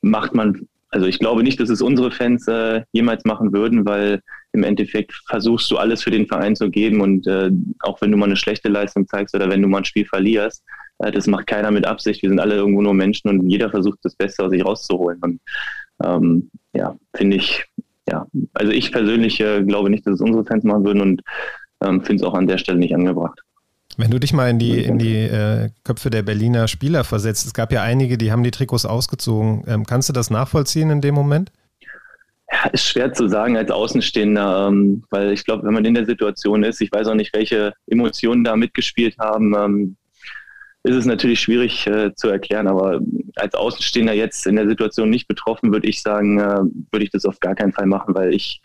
[0.00, 4.22] macht man also ich glaube nicht, dass es unsere Fans äh, jemals machen würden, weil
[4.52, 7.50] im Endeffekt versuchst du alles für den Verein zu geben und äh,
[7.80, 10.64] auch wenn du mal eine schlechte Leistung zeigst oder wenn du mal ein Spiel verlierst,
[10.98, 12.22] das macht keiner mit Absicht.
[12.22, 15.18] Wir sind alle irgendwo nur Menschen und jeder versucht das Beste aus sich rauszuholen.
[15.20, 15.40] Und
[16.04, 17.64] ähm, ja, finde ich,
[18.08, 21.22] ja, also ich persönlich äh, glaube nicht, dass es unsere Fans machen würden und
[21.84, 23.40] ähm, finde es auch an der Stelle nicht angebracht.
[23.98, 27.54] Wenn du dich mal in die, in die äh, Köpfe der Berliner Spieler versetzt, es
[27.54, 29.64] gab ja einige, die haben die Trikots ausgezogen.
[29.66, 31.50] Ähm, kannst du das nachvollziehen in dem Moment?
[32.52, 36.04] Ja, ist schwer zu sagen als Außenstehender, ähm, weil ich glaube, wenn man in der
[36.04, 39.96] Situation ist, ich weiß auch nicht, welche Emotionen da mitgespielt haben, ähm,
[40.86, 42.68] ist es natürlich schwierig äh, zu erklären.
[42.68, 43.00] Aber
[43.34, 46.60] als Außenstehender jetzt in der Situation nicht betroffen, würde ich sagen, äh,
[46.92, 48.60] würde ich das auf gar keinen Fall machen, weil ich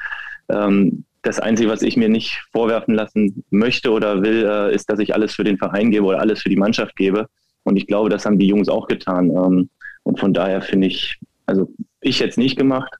[0.50, 5.00] ähm, das Einzige, was ich mir nicht vorwerfen lassen möchte oder will, äh, ist, dass
[5.00, 7.28] ich alles für den Verein gebe oder alles für die Mannschaft gebe.
[7.64, 9.30] Und ich glaube, das haben die Jungs auch getan.
[9.30, 9.70] Ähm,
[10.04, 12.92] und von daher finde ich, also ich jetzt nicht gemacht,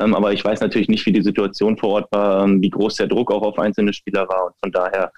[0.00, 2.96] ähm, aber ich weiß natürlich nicht, wie die Situation vor Ort war, ähm, wie groß
[2.96, 4.46] der Druck auch auf einzelne Spieler war.
[4.46, 5.12] Und von daher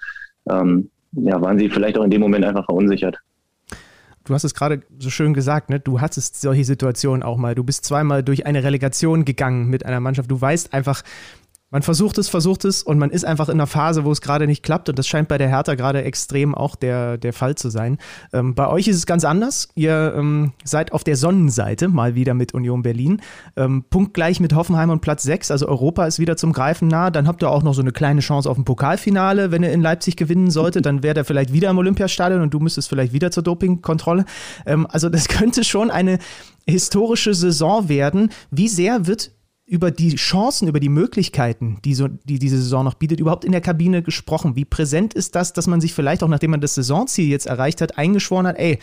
[0.49, 3.17] ähm, ja, waren sie vielleicht auch in dem Moment einfach verunsichert.
[4.31, 5.81] Du hast es gerade so schön gesagt, ne?
[5.81, 7.53] du hattest solche Situationen auch mal.
[7.53, 10.31] Du bist zweimal durch eine Relegation gegangen mit einer Mannschaft.
[10.31, 11.03] Du weißt einfach,
[11.71, 14.45] man versucht es, versucht es und man ist einfach in einer Phase, wo es gerade
[14.45, 17.69] nicht klappt und das scheint bei der Hertha gerade extrem auch der, der Fall zu
[17.69, 17.97] sein.
[18.33, 19.69] Ähm, bei euch ist es ganz anders.
[19.73, 23.21] Ihr ähm, seid auf der Sonnenseite, mal wieder mit Union Berlin.
[23.55, 27.09] Ähm, punktgleich mit Hoffenheim und Platz 6, also Europa ist wieder zum Greifen nah.
[27.09, 29.81] Dann habt ihr auch noch so eine kleine Chance auf ein Pokalfinale, wenn ihr in
[29.81, 33.31] Leipzig gewinnen solltet, dann wäre der vielleicht wieder im Olympiastadion und du müsstest vielleicht wieder
[33.31, 34.25] zur Dopingkontrolle.
[34.65, 36.19] Ähm, also das könnte schon eine
[36.67, 38.29] historische Saison werden.
[38.51, 39.31] Wie sehr wird
[39.71, 43.53] über die Chancen, über die Möglichkeiten, die, so, die diese Saison noch bietet, überhaupt in
[43.53, 44.57] der Kabine gesprochen?
[44.57, 47.79] Wie präsent ist das, dass man sich vielleicht auch, nachdem man das Saisonziel jetzt erreicht
[47.79, 48.79] hat, eingeschworen hat, ey,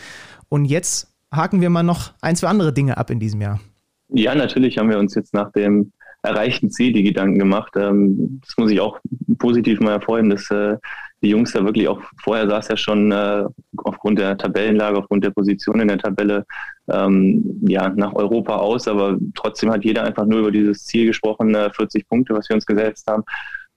[0.49, 3.59] und jetzt haken wir mal noch ein, zwei andere Dinge ab in diesem Jahr?
[4.07, 5.91] Ja, natürlich haben wir uns jetzt nach dem
[6.23, 7.73] erreichten Ziel die Gedanken gemacht.
[7.75, 8.99] Ähm, das muss ich auch
[9.37, 10.75] positiv mal hervorheben, dass äh,
[11.21, 13.43] die Jungs da wirklich auch, vorher es ja schon äh,
[13.77, 16.45] aufgrund der Tabellenlage, aufgrund der Position in der Tabelle,
[16.89, 21.53] ähm, ja, nach Europa aus, aber trotzdem hat jeder einfach nur über dieses Ziel gesprochen,
[21.55, 23.23] äh, 40 Punkte, was wir uns gesetzt haben.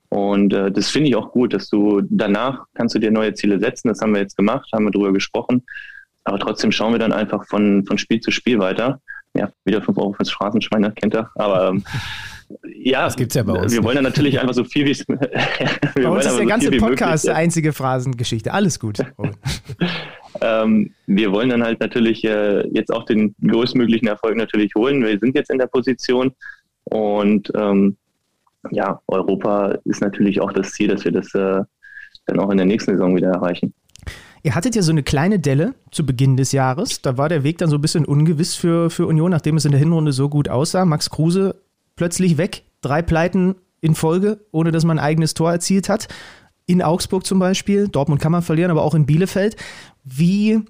[0.09, 3.59] Und äh, das finde ich auch gut, dass du danach kannst du dir neue Ziele
[3.59, 3.87] setzen.
[3.87, 5.63] Das haben wir jetzt gemacht, haben wir darüber gesprochen.
[6.23, 9.01] Aber trotzdem schauen wir dann einfach von, von Spiel zu Spiel weiter.
[9.35, 11.31] Ja, wieder 5 Euro fürs Straßenschwein, kennt er.
[11.35, 11.83] Aber ähm,
[12.75, 13.73] ja, das gibt's ja bei uns.
[13.73, 15.05] Wir wollen ja natürlich einfach so viel wie es.
[15.95, 18.53] bei uns ist der so ganze Podcast eine einzige Phrasengeschichte.
[18.53, 18.99] Alles gut.
[20.41, 25.03] ähm, wir wollen dann halt natürlich äh, jetzt auch den größtmöglichen Erfolg natürlich holen.
[25.03, 26.31] Wir sind jetzt in der Position
[26.85, 27.97] und ähm,
[28.71, 31.61] ja, Europa ist natürlich auch das Ziel, dass wir das äh,
[32.25, 33.73] dann auch in der nächsten Saison wieder erreichen.
[34.45, 37.01] Ihr hattet ja so eine kleine Delle zu Beginn des Jahres.
[37.01, 39.71] Da war der Weg dann so ein bisschen ungewiss für, für Union, nachdem es in
[39.71, 40.83] der Hinrunde so gut aussah.
[40.83, 41.55] Max Kruse
[41.95, 46.07] plötzlich weg, drei Pleiten in Folge, ohne dass man ein eigenes Tor erzielt hat.
[46.65, 49.57] In Augsburg zum Beispiel, Dortmund kann man verlieren, aber auch in Bielefeld.
[50.05, 50.61] Wie,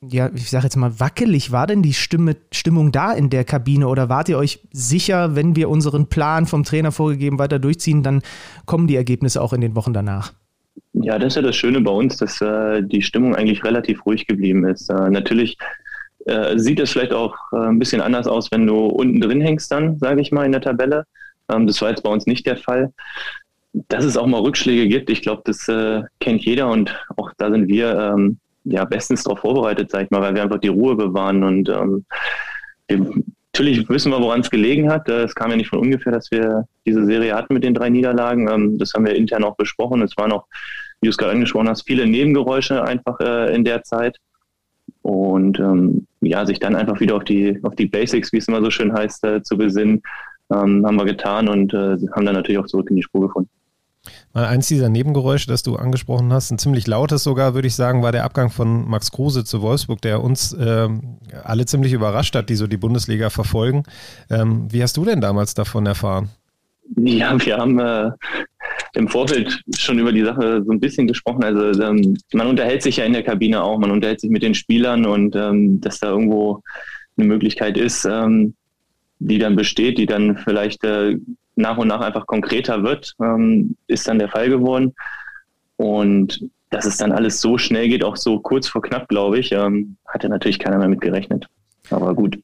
[0.00, 3.88] ja, ich sage jetzt mal, wackelig war denn die Stimme, Stimmung da in der Kabine?
[3.88, 8.22] Oder wart ihr euch sicher, wenn wir unseren Plan vom Trainer vorgegeben weiter durchziehen, dann
[8.64, 10.32] kommen die Ergebnisse auch in den Wochen danach?
[10.94, 14.26] Ja, das ist ja das Schöne bei uns, dass äh, die Stimmung eigentlich relativ ruhig
[14.26, 14.88] geblieben ist.
[14.88, 15.58] Äh, natürlich
[16.26, 19.70] äh, sieht es vielleicht auch äh, ein bisschen anders aus, wenn du unten drin hängst
[19.72, 21.04] dann, sage ich mal, in der Tabelle.
[21.50, 22.92] Ähm, das war jetzt bei uns nicht der Fall.
[23.88, 27.50] Dass es auch mal Rückschläge gibt, ich glaube, das äh, kennt jeder und auch da
[27.50, 30.94] sind wir ähm, ja bestens darauf vorbereitet, sage ich mal, weil wir einfach die Ruhe
[30.94, 32.04] bewahren und ähm,
[32.88, 33.22] wir
[33.54, 35.10] Natürlich wissen wir, woran es gelegen hat.
[35.10, 37.90] Äh, es kam ja nicht von ungefähr, dass wir diese Serie hatten mit den drei
[37.90, 38.48] Niederlagen.
[38.48, 40.00] Ähm, das haben wir intern auch besprochen.
[40.00, 40.46] Es waren auch,
[41.02, 44.16] wie du es gerade angesprochen hast, viele Nebengeräusche einfach in der Zeit.
[45.02, 48.62] Und ähm, ja, sich dann einfach wieder auf die, auf die Basics, wie es immer
[48.62, 50.02] so schön heißt, äh, zu besinnen,
[50.52, 53.50] ähm, haben wir getan und haben dann natürlich auch zurück in die Spur gefunden.
[54.34, 58.02] Mal eins dieser Nebengeräusche, das du angesprochen hast, ein ziemlich lautes sogar, würde ich sagen,
[58.02, 62.48] war der Abgang von Max Kruse zu Wolfsburg, der uns ähm, alle ziemlich überrascht hat,
[62.48, 63.84] die so die Bundesliga verfolgen.
[64.30, 66.30] Ähm, wie hast du denn damals davon erfahren?
[66.96, 68.10] Ja, wir haben äh,
[68.94, 71.44] im Vorfeld schon über die Sache so ein bisschen gesprochen.
[71.44, 74.54] Also ähm, man unterhält sich ja in der Kabine auch, man unterhält sich mit den
[74.54, 76.62] Spielern und ähm, dass da irgendwo
[77.16, 78.54] eine Möglichkeit ist, ähm,
[79.18, 81.16] die dann besteht, die dann vielleicht äh,
[81.56, 84.94] nach und nach einfach konkreter wird, ähm, ist dann der Fall geworden.
[85.76, 89.52] Und dass es dann alles so schnell geht, auch so kurz vor knapp, glaube ich,
[89.52, 91.46] ähm, hatte natürlich keiner mehr mit gerechnet.
[91.90, 92.38] Aber gut,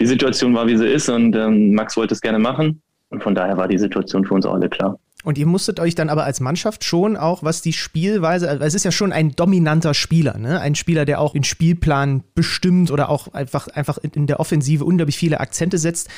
[0.00, 2.82] die Situation war, wie sie ist und ähm, Max wollte es gerne machen.
[3.10, 4.98] Und von daher war die Situation für uns alle klar.
[5.26, 8.74] Und ihr musstet euch dann aber als Mannschaft schon auch, was die Spielweise, also es
[8.74, 10.60] ist ja schon ein dominanter Spieler, ne?
[10.60, 15.16] Ein Spieler, der auch den Spielplan bestimmt oder auch einfach, einfach in der Offensive unglaublich
[15.16, 16.08] viele Akzente setzt.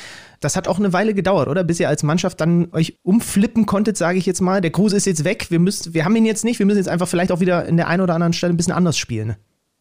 [0.41, 1.63] Das hat auch eine Weile gedauert, oder?
[1.63, 4.61] Bis ihr als Mannschaft dann euch umflippen konntet, sage ich jetzt mal.
[4.61, 6.89] Der Kruse ist jetzt weg, wir, müsst, wir haben ihn jetzt nicht, wir müssen jetzt
[6.89, 9.29] einfach vielleicht auch wieder in der einen oder anderen Stelle ein bisschen anders spielen.
[9.29, 9.37] Ne?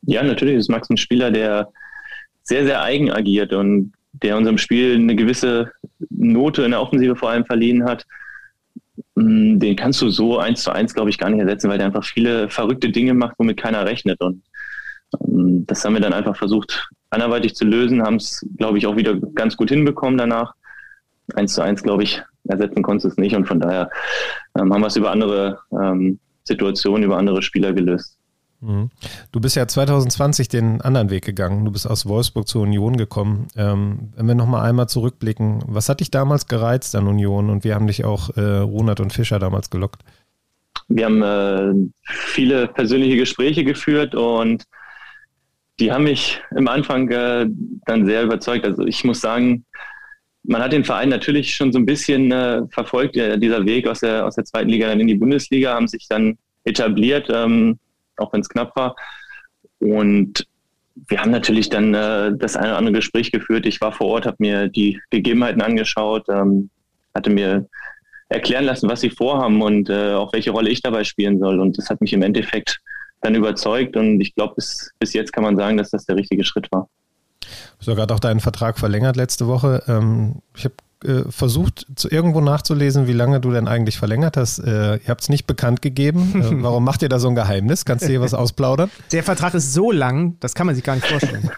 [0.06, 1.68] Ja, natürlich ist Max ein Spieler, der
[2.44, 5.70] sehr, sehr eigen agiert und der unserem Spiel eine gewisse
[6.08, 8.06] Note in der Offensive vor allem verliehen hat
[9.14, 12.04] den kannst du so eins zu eins, glaube ich, gar nicht ersetzen, weil der einfach
[12.04, 14.20] viele verrückte Dinge macht, womit keiner rechnet.
[14.20, 14.42] Und
[15.26, 18.96] ähm, das haben wir dann einfach versucht, anderweitig zu lösen, haben es, glaube ich, auch
[18.96, 20.54] wieder ganz gut hinbekommen danach.
[21.34, 23.36] Eins zu eins, glaube ich, ersetzen konntest du es nicht.
[23.36, 23.90] Und von daher
[24.58, 28.17] ähm, haben wir es über andere ähm, Situationen, über andere Spieler gelöst.
[28.60, 28.90] Mhm.
[29.30, 31.64] Du bist ja 2020 den anderen Weg gegangen.
[31.64, 33.48] Du bist aus Wolfsburg zur Union gekommen.
[33.56, 37.72] Ähm, wenn wir nochmal einmal zurückblicken, was hat dich damals gereizt an Union und wie
[37.72, 40.02] haben dich auch äh, Ronald und Fischer damals gelockt?
[40.88, 44.64] Wir haben äh, viele persönliche Gespräche geführt und
[45.78, 47.46] die haben mich im Anfang äh,
[47.86, 48.64] dann sehr überzeugt.
[48.64, 49.64] Also ich muss sagen,
[50.42, 54.26] man hat den Verein natürlich schon so ein bisschen äh, verfolgt, dieser Weg aus der,
[54.26, 57.28] aus der zweiten Liga dann in die Bundesliga, haben sich dann etabliert.
[57.30, 57.78] Ähm,
[58.18, 58.96] auch wenn es knapp war.
[59.78, 60.46] Und
[61.08, 63.66] wir haben natürlich dann äh, das eine oder andere Gespräch geführt.
[63.66, 66.70] Ich war vor Ort, habe mir die Gegebenheiten angeschaut, ähm,
[67.14, 67.68] hatte mir
[68.28, 71.60] erklären lassen, was sie vorhaben und äh, auch welche Rolle ich dabei spielen soll.
[71.60, 72.80] Und das hat mich im Endeffekt
[73.20, 73.96] dann überzeugt.
[73.96, 76.88] Und ich glaube, bis, bis jetzt kann man sagen, dass das der richtige Schritt war.
[77.40, 77.46] Du
[77.80, 79.82] hast ja gerade auch deinen Vertrag verlängert letzte Woche.
[79.86, 84.58] Ähm, ich habe äh, versucht, zu, irgendwo nachzulesen, wie lange du denn eigentlich verlängert hast.
[84.58, 86.42] Äh, ihr habt es nicht bekannt gegeben.
[86.42, 87.84] Äh, warum macht ihr da so ein Geheimnis?
[87.84, 88.90] Kannst du hier was ausplaudern?
[89.12, 91.50] Der Vertrag ist so lang, das kann man sich gar nicht vorstellen.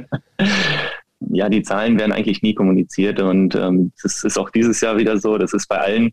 [1.30, 5.18] ja, die Zahlen werden eigentlich nie kommuniziert und ähm, das ist auch dieses Jahr wieder
[5.18, 5.38] so.
[5.38, 6.12] Das ist bei allen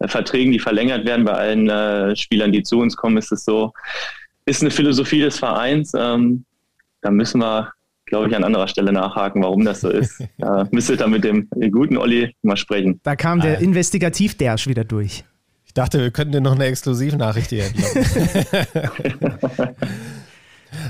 [0.00, 3.44] äh, Verträgen, die verlängert werden, bei allen äh, Spielern, die zu uns kommen, ist es
[3.44, 3.72] so.
[4.44, 5.92] Ist eine Philosophie des Vereins.
[5.96, 6.44] Ähm,
[7.00, 7.72] da müssen wir
[8.10, 10.22] glaube ich, an anderer Stelle nachhaken, warum das so ist.
[10.38, 13.00] Da müsste dann mit dem guten Olli mal sprechen.
[13.02, 15.24] Da kam der Investigativ-Dersch wieder durch.
[15.66, 17.64] Ich dachte, wir könnten dir noch eine Exklusivnachricht hier
[18.52, 19.76] entlocken.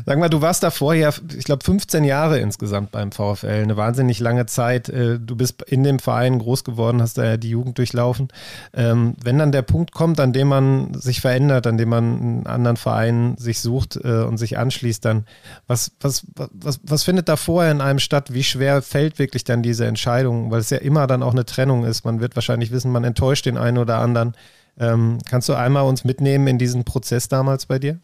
[0.07, 4.21] Sag mal, du warst davor ja, ich glaube, 15 Jahre insgesamt beim VfL, eine wahnsinnig
[4.21, 4.89] lange Zeit.
[4.89, 8.29] Äh, du bist in dem Verein groß geworden, hast da ja die Jugend durchlaufen.
[8.75, 12.47] Ähm, wenn dann der Punkt kommt, an dem man sich verändert, an dem man einen
[12.47, 15.25] anderen Verein sich sucht äh, und sich anschließt, dann
[15.67, 18.33] was, was, was, was findet da vorher in einem statt?
[18.33, 20.51] Wie schwer fällt wirklich dann diese Entscheidung?
[20.51, 22.05] Weil es ja immer dann auch eine Trennung ist.
[22.05, 24.35] Man wird wahrscheinlich wissen, man enttäuscht den einen oder anderen.
[24.79, 27.99] Ähm, kannst du einmal uns mitnehmen in diesen Prozess damals bei dir?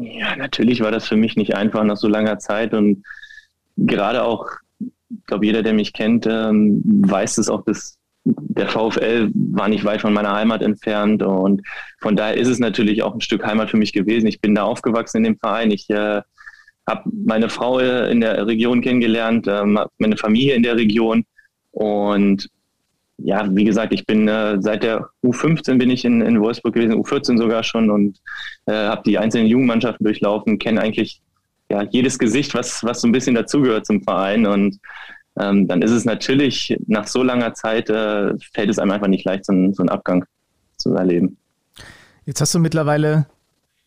[0.00, 3.04] Ja, natürlich war das für mich nicht einfach nach so langer Zeit und
[3.76, 4.46] gerade auch,
[4.78, 9.84] ich glaube, jeder, der mich kennt, ähm, weiß es auch, dass der VfL war nicht
[9.84, 11.62] weit von meiner Heimat entfernt und
[12.00, 14.26] von daher ist es natürlich auch ein Stück Heimat für mich gewesen.
[14.26, 15.70] Ich bin da aufgewachsen in dem Verein.
[15.70, 16.22] Ich äh,
[16.86, 21.24] habe meine Frau in der Region kennengelernt, ähm, meine Familie in der Region
[21.72, 22.48] und
[23.24, 26.94] ja, wie gesagt, ich bin äh, seit der U15 bin ich in, in Wolfsburg gewesen,
[26.94, 28.20] U14 sogar schon und
[28.66, 31.20] äh, habe die einzelnen Jugendmannschaften durchlaufen, kenne eigentlich
[31.70, 34.78] ja, jedes Gesicht, was, was so ein bisschen dazugehört zum Verein und
[35.38, 39.24] ähm, dann ist es natürlich nach so langer Zeit, äh, fällt es einem einfach nicht
[39.24, 40.24] leicht, so, so einen Abgang
[40.76, 41.38] zu erleben.
[42.24, 43.26] Jetzt hast du mittlerweile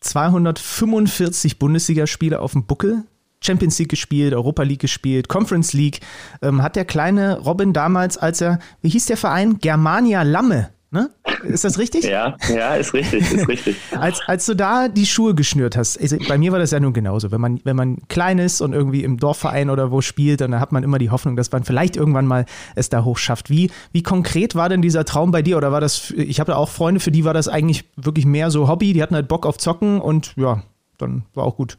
[0.00, 3.04] 245 Bundesligaspiele auf dem Buckel.
[3.40, 6.00] Champions League gespielt, Europa League gespielt, Conference League.
[6.42, 9.58] Ähm, hat der kleine Robin damals, als er, wie hieß der Verein?
[9.58, 11.10] Germania Lamme Ne?
[11.42, 12.04] Ist das richtig?
[12.04, 13.76] ja, ja, ist richtig, ist richtig.
[13.98, 16.92] als, als du da die Schuhe geschnürt hast, also bei mir war das ja nun
[16.92, 17.32] genauso.
[17.32, 20.70] Wenn man, wenn man klein ist und irgendwie im Dorfverein oder wo spielt, dann hat
[20.70, 22.46] man immer die Hoffnung, dass man vielleicht irgendwann mal
[22.76, 23.50] es da hochschafft.
[23.50, 25.56] Wie, wie konkret war denn dieser Traum bei dir?
[25.56, 28.68] Oder war das, ich habe auch Freunde, für die war das eigentlich wirklich mehr so
[28.68, 30.62] Hobby, die hatten halt Bock auf Zocken und ja,
[30.98, 31.78] dann war auch gut.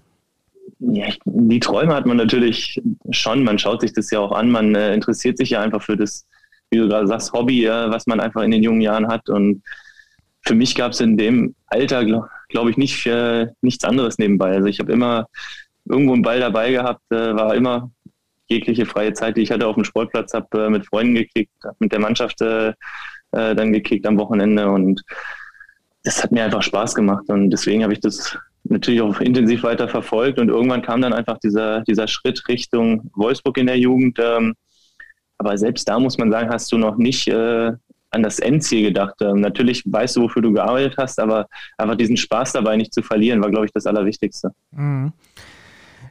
[0.80, 3.44] Ja, die Träume hat man natürlich schon.
[3.44, 4.52] Man schaut sich das ja auch an.
[4.52, 6.28] Man äh, interessiert sich ja einfach für das,
[6.70, 9.30] wie du gerade sagst, Hobby, äh, was man einfach in den jungen Jahren hat.
[9.30, 9.63] Und
[10.46, 14.54] für mich gab es in dem Alter, glaube glaub ich, nicht äh, nichts anderes nebenbei.
[14.54, 15.28] Also ich habe immer
[15.86, 17.92] irgendwo einen Ball dabei gehabt, äh, war immer
[18.48, 21.76] jegliche freie Zeit, die ich hatte auf dem Sportplatz, habe äh, mit Freunden gekickt, habe
[21.80, 22.70] mit der Mannschaft äh,
[23.32, 25.04] äh, dann gekickt am Wochenende und
[26.04, 28.38] das hat mir einfach Spaß gemacht und deswegen habe ich das
[28.69, 33.58] natürlich auch intensiv weiter verfolgt und irgendwann kam dann einfach dieser, dieser Schritt Richtung Wolfsburg
[33.58, 34.19] in der Jugend.
[34.19, 34.53] Ähm,
[35.38, 37.71] aber selbst da muss man sagen, hast du noch nicht äh,
[38.10, 39.15] an das Endziel gedacht.
[39.21, 43.01] Ähm, natürlich weißt du, wofür du gearbeitet hast, aber einfach diesen Spaß dabei nicht zu
[43.01, 44.51] verlieren, war, glaube ich, das Allerwichtigste.
[44.71, 45.13] Mhm.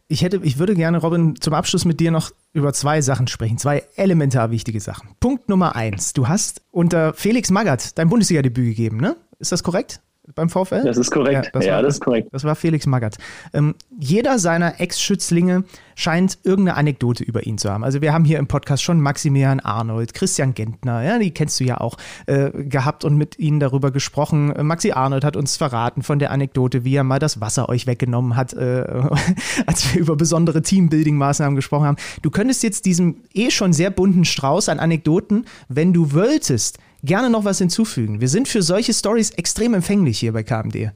[0.08, 3.58] Ich hätte, ich würde gerne, Robin, zum Abschluss mit dir noch über zwei Sachen sprechen,
[3.58, 5.08] zwei elementar wichtige Sachen.
[5.18, 9.16] Punkt Nummer eins: Du hast unter Felix Magath dein Bundesliga-Debüt gegeben, ne?
[9.40, 10.00] Ist das korrekt?
[10.34, 10.82] Beim VfL?
[10.84, 11.46] Das ist korrekt.
[11.46, 12.28] Ja, das, ja, war, das ist korrekt.
[12.32, 13.16] Das war Felix Magath.
[13.52, 17.82] Ähm, jeder seiner Ex-Schützlinge scheint irgendeine Anekdote über ihn zu haben.
[17.82, 21.64] Also wir haben hier im Podcast schon Maximilian Arnold, Christian Gentner, ja, die kennst du
[21.64, 24.52] ja auch, äh, gehabt und mit ihnen darüber gesprochen.
[24.66, 28.36] Maxi Arnold hat uns verraten von der Anekdote, wie er mal das Wasser euch weggenommen
[28.36, 28.84] hat, äh,
[29.66, 31.96] als wir über besondere Teambuilding-Maßnahmen gesprochen haben.
[32.20, 37.30] Du könntest jetzt diesem eh schon sehr bunten Strauß an Anekdoten, wenn du wolltest, gerne
[37.30, 38.20] noch was hinzufügen.
[38.20, 40.90] Wir sind für solche Stories extrem empfänglich hier bei KMD.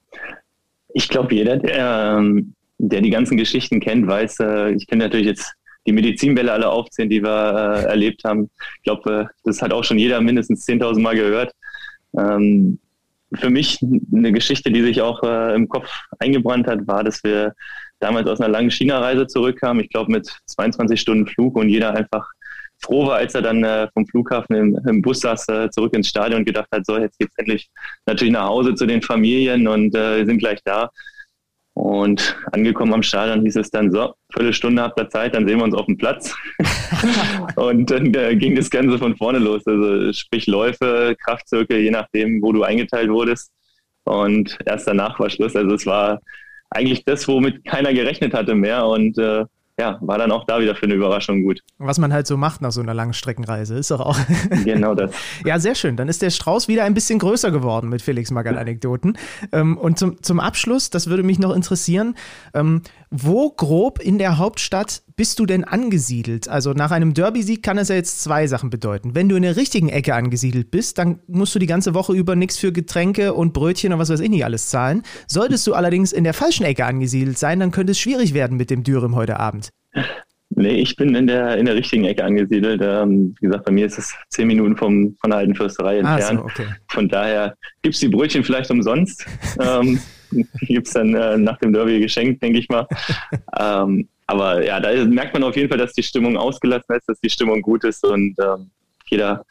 [0.92, 5.26] Ich glaube, jeder, der, ähm, der, die ganzen Geschichten kennt, weiß, äh, ich kenne natürlich
[5.26, 5.54] jetzt
[5.86, 8.50] die Medizinbälle alle aufzählen, die wir äh, erlebt haben.
[8.78, 11.54] Ich glaube, äh, das hat auch schon jeder mindestens 10.000 Mal gehört.
[12.18, 12.78] Ähm,
[13.34, 13.78] für mich
[14.12, 17.54] eine Geschichte, die sich auch im Kopf eingebrannt hat, war, dass wir
[18.00, 19.84] damals aus einer langen China-Reise zurückkamen.
[19.84, 22.28] Ich glaube, mit 22 Stunden Flug und jeder einfach
[22.80, 26.08] froh war, als er dann äh, vom Flughafen im, im Bus saß, äh, zurück ins
[26.08, 27.68] Stadion und gedacht hat, so, jetzt geht's endlich
[28.06, 30.90] natürlich nach Hause zu den Familien und äh, sind gleich da.
[31.74, 35.64] Und angekommen am Stadion hieß es dann so, Viertelstunde habt ihr Zeit, dann sehen wir
[35.64, 36.34] uns auf dem Platz.
[37.56, 39.66] und dann äh, ging das Ganze von vorne los.
[39.66, 43.52] Also sprich Läufe, Kraftzirkel, je nachdem, wo du eingeteilt wurdest.
[44.04, 45.54] Und erst danach war Schluss.
[45.54, 46.20] Also es war
[46.70, 48.86] eigentlich das, womit keiner gerechnet hatte mehr.
[48.86, 49.44] Und äh,
[49.80, 51.62] ja, war dann auch da wieder für eine Überraschung gut.
[51.78, 54.18] Was man halt so macht nach so einer langen Streckenreise, ist doch auch.
[54.64, 55.10] genau das.
[55.46, 55.96] ja, sehr schön.
[55.96, 59.16] Dann ist der Strauß wieder ein bisschen größer geworden mit Felix Magath-Anekdoten.
[59.52, 62.14] Ähm, und zum, zum Abschluss, das würde mich noch interessieren,
[62.52, 66.48] ähm, wo grob in der Hauptstadt bist du denn angesiedelt?
[66.48, 69.14] Also nach einem Derby-Sieg kann es ja jetzt zwei Sachen bedeuten.
[69.14, 72.36] Wenn du in der richtigen Ecke angesiedelt bist, dann musst du die ganze Woche über
[72.36, 75.02] nichts für Getränke und Brötchen und was weiß ich nicht alles zahlen.
[75.26, 78.70] Solltest du allerdings in der falschen Ecke angesiedelt sein, dann könnte es schwierig werden mit
[78.70, 79.70] dem Dürüm heute Abend.
[80.50, 82.80] Nee, ich bin in der, in der richtigen Ecke angesiedelt.
[82.82, 86.40] Ähm, wie gesagt, bei mir ist es zehn Minuten vom, von der alten Fürsterei entfernt.
[86.40, 86.66] Ah, so, okay.
[86.88, 89.24] Von daher gibt es die Brötchen vielleicht umsonst.
[89.60, 90.00] ähm,
[90.60, 92.86] gibt es dann äh, nach dem Derby geschenkt, denke ich mal.
[93.58, 97.20] ähm, aber ja, da merkt man auf jeden Fall, dass die Stimmung ausgelassen ist, dass
[97.20, 98.70] die Stimmung gut ist und ähm,
[99.06, 99.44] jeder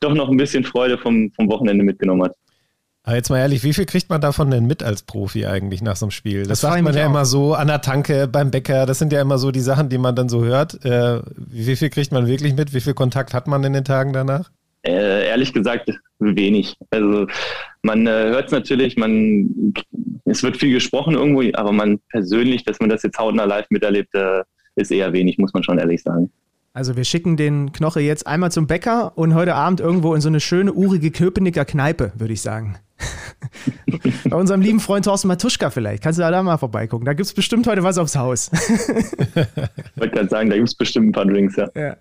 [0.00, 2.34] doch noch ein bisschen Freude vom, vom Wochenende mitgenommen hat.
[3.06, 5.94] Aber jetzt mal ehrlich, wie viel kriegt man davon denn mit als Profi eigentlich nach
[5.94, 6.40] so einem Spiel?
[6.40, 7.10] Das, das sagt man ja auch.
[7.10, 9.98] immer so an der Tanke, beim Bäcker, das sind ja immer so die Sachen, die
[9.98, 10.84] man dann so hört.
[10.84, 12.74] Äh, wie viel kriegt man wirklich mit?
[12.74, 14.50] Wie viel Kontakt hat man in den Tagen danach?
[14.86, 16.76] Äh, ehrlich gesagt, wenig.
[16.90, 17.26] Also
[17.82, 19.74] man äh, hört es natürlich, man
[20.24, 24.14] es wird viel gesprochen irgendwo, aber man persönlich, dass man das jetzt hautnah live miterlebt,
[24.14, 24.42] äh,
[24.76, 26.30] ist eher wenig, muss man schon ehrlich sagen.
[26.72, 30.28] Also wir schicken den Knoche jetzt einmal zum Bäcker und heute Abend irgendwo in so
[30.28, 32.76] eine schöne urige Köpenicker Kneipe, würde ich sagen.
[34.28, 36.02] Bei unserem lieben Freund Thorsten Matuschka vielleicht.
[36.02, 37.04] Kannst du da mal vorbeigucken.
[37.04, 38.50] Da gibt es bestimmt heute was aufs Haus.
[38.52, 41.68] ich wollte gerade sagen, da gibt es bestimmt ein paar Drinks, ja.
[41.74, 41.96] ja.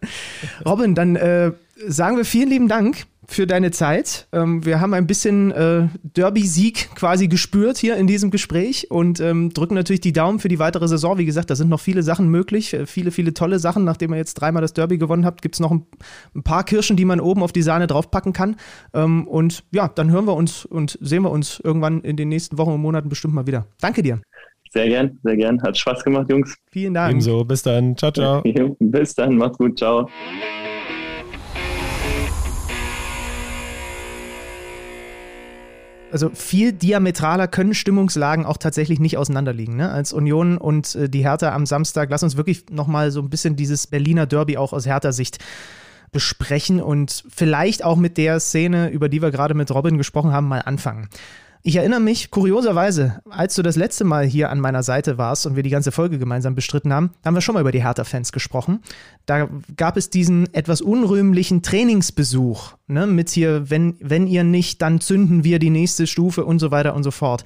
[0.65, 1.51] Robin, dann äh,
[1.87, 4.27] sagen wir vielen lieben Dank für deine Zeit.
[4.31, 9.51] Ähm, wir haben ein bisschen äh, Derby-Sieg quasi gespürt hier in diesem Gespräch und ähm,
[9.53, 11.17] drücken natürlich die Daumen für die weitere Saison.
[11.17, 13.83] Wie gesagt, da sind noch viele Sachen möglich, äh, viele, viele tolle Sachen.
[13.83, 15.85] Nachdem ihr jetzt dreimal das Derby gewonnen habt, gibt es noch ein,
[16.35, 18.55] ein, paar Kirschen, die man oben auf die Sahne draufpacken kann.
[18.93, 22.57] Ähm, und ja, dann hören wir uns und sehen wir uns irgendwann in den nächsten
[22.57, 23.67] Wochen und Monaten bestimmt mal wieder.
[23.81, 24.21] Danke dir.
[24.71, 25.61] Sehr gern, sehr gern.
[25.63, 26.53] Hat Spaß gemacht, Jungs.
[26.69, 27.11] Vielen Dank.
[27.11, 27.45] Ebenso.
[27.45, 27.95] Bis dann.
[27.95, 28.43] Ciao, ciao.
[28.79, 29.37] Bis dann.
[29.37, 29.77] Macht's gut.
[29.77, 30.09] Ciao.
[36.15, 39.75] Also viel diametraler können Stimmungslagen auch tatsächlich nicht auseinanderliegen.
[39.75, 39.91] Ne?
[39.91, 43.57] Als Union und äh, die Hertha am Samstag, lass uns wirklich nochmal so ein bisschen
[43.57, 45.39] dieses Berliner Derby auch aus Hertha-Sicht
[46.13, 50.47] besprechen und vielleicht auch mit der Szene, über die wir gerade mit Robin gesprochen haben,
[50.47, 51.09] mal anfangen.
[51.67, 55.55] Ich erinnere mich, kurioserweise, als du das letzte Mal hier an meiner Seite warst und
[55.55, 58.83] wir die ganze Folge gemeinsam bestritten haben, haben wir schon mal über die Hertha-Fans gesprochen.
[59.25, 65.01] Da gab es diesen etwas unrühmlichen Trainingsbesuch, ne, mit hier, wenn, wenn ihr nicht, dann
[65.01, 67.43] zünden wir die nächste Stufe und so weiter und so fort.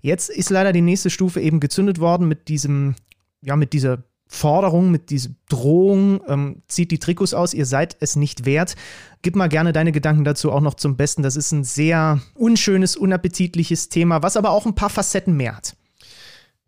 [0.00, 2.94] Jetzt ist leider die nächste Stufe eben gezündet worden mit diesem,
[3.42, 3.98] ja, mit dieser
[4.28, 8.76] Forderung, mit dieser Drohung, ähm, zieht die Trikots aus, ihr seid es nicht wert.
[9.22, 11.22] Gib mal gerne deine Gedanken dazu auch noch zum Besten.
[11.22, 15.74] Das ist ein sehr unschönes, unappetitliches Thema, was aber auch ein paar Facetten mehr hat.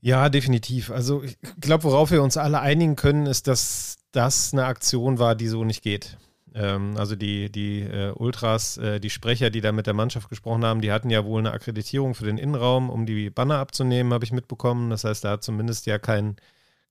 [0.01, 0.91] Ja, definitiv.
[0.91, 5.35] Also ich glaube, worauf wir uns alle einigen können, ist, dass das eine Aktion war,
[5.35, 6.17] die so nicht geht.
[6.55, 10.65] Ähm, also die, die äh, Ultras, äh, die Sprecher, die da mit der Mannschaft gesprochen
[10.65, 14.25] haben, die hatten ja wohl eine Akkreditierung für den Innenraum, um die Banner abzunehmen, habe
[14.25, 14.91] ich mitbekommen.
[14.91, 16.37] Das heißt, da hat zumindest ja kein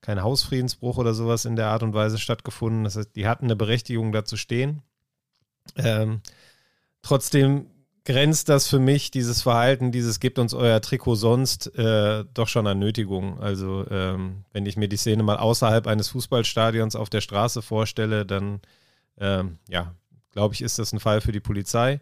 [0.02, 2.84] kein Hausfriedensbruch oder sowas in der Art und Weise stattgefunden.
[2.84, 4.82] Das heißt, die hatten eine Berechtigung, da zu stehen.
[5.76, 6.22] Ähm,
[7.02, 7.68] trotzdem
[8.06, 12.66] grenzt das für mich, dieses Verhalten, dieses gebt uns euer Trikot sonst, äh, doch schon
[12.66, 13.40] an Nötigung.
[13.40, 18.26] Also, ähm, wenn ich mir die Szene mal außerhalb eines Fußballstadions auf der Straße vorstelle,
[18.26, 18.62] dann,
[19.20, 19.94] ähm, ja,
[20.32, 22.00] glaube ich, ist das ein Fall für die Polizei.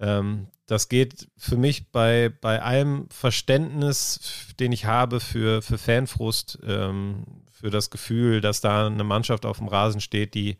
[0.00, 6.58] Ähm, das geht für mich bei, bei allem Verständnis, den ich habe für, für Fanfrust,
[6.66, 10.58] ähm, für das Gefühl, dass da eine Mannschaft auf dem Rasen steht, die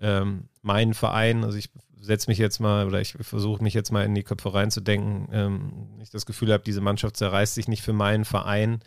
[0.00, 4.04] ähm, meinen Verein, also ich setze mich jetzt mal oder ich versuche mich jetzt mal
[4.04, 7.92] in die Köpfe reinzudenken, ähm, ich das Gefühl habe, diese Mannschaft zerreißt sich nicht für
[7.92, 8.80] meinen Verein,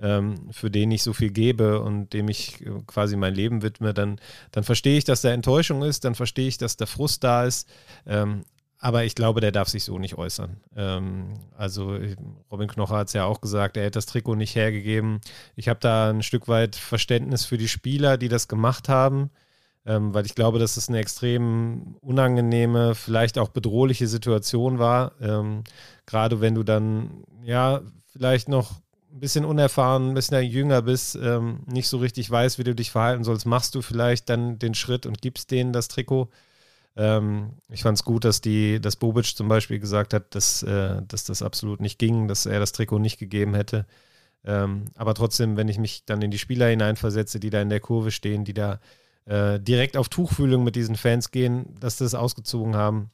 [0.00, 3.92] ähm, für den ich so viel gebe und dem ich äh, quasi mein Leben widme,
[3.92, 4.20] dann,
[4.52, 7.68] dann verstehe ich, dass da Enttäuschung ist, dann verstehe ich, dass der Frust da ist.
[8.06, 8.44] Ähm,
[8.78, 10.56] aber ich glaube, der darf sich so nicht äußern.
[10.76, 11.98] Ähm, also
[12.50, 15.20] Robin Knocher hat es ja auch gesagt, er hätte das Trikot nicht hergegeben.
[15.54, 19.30] Ich habe da ein Stück weit Verständnis für die Spieler, die das gemacht haben,
[19.86, 25.12] ähm, weil ich glaube, dass es eine extrem unangenehme, vielleicht auch bedrohliche Situation war.
[25.20, 25.64] Ähm,
[26.04, 27.80] Gerade wenn du dann, ja,
[28.12, 28.72] vielleicht noch
[29.12, 32.90] ein bisschen unerfahren, ein bisschen jünger bist, ähm, nicht so richtig weißt, wie du dich
[32.90, 36.28] verhalten sollst, machst du vielleicht dann den Schritt und gibst denen das Trikot.
[36.96, 41.02] Ähm, ich fand es gut, dass die, dass Bobic zum Beispiel gesagt hat, dass, äh,
[41.06, 43.86] dass das absolut nicht ging, dass er das Trikot nicht gegeben hätte.
[44.44, 47.80] Ähm, aber trotzdem, wenn ich mich dann in die Spieler hineinversetze, die da in der
[47.80, 48.80] Kurve stehen, die da
[49.26, 53.10] äh, direkt auf Tuchfühlung mit diesen Fans gehen, dass das ausgezogen haben,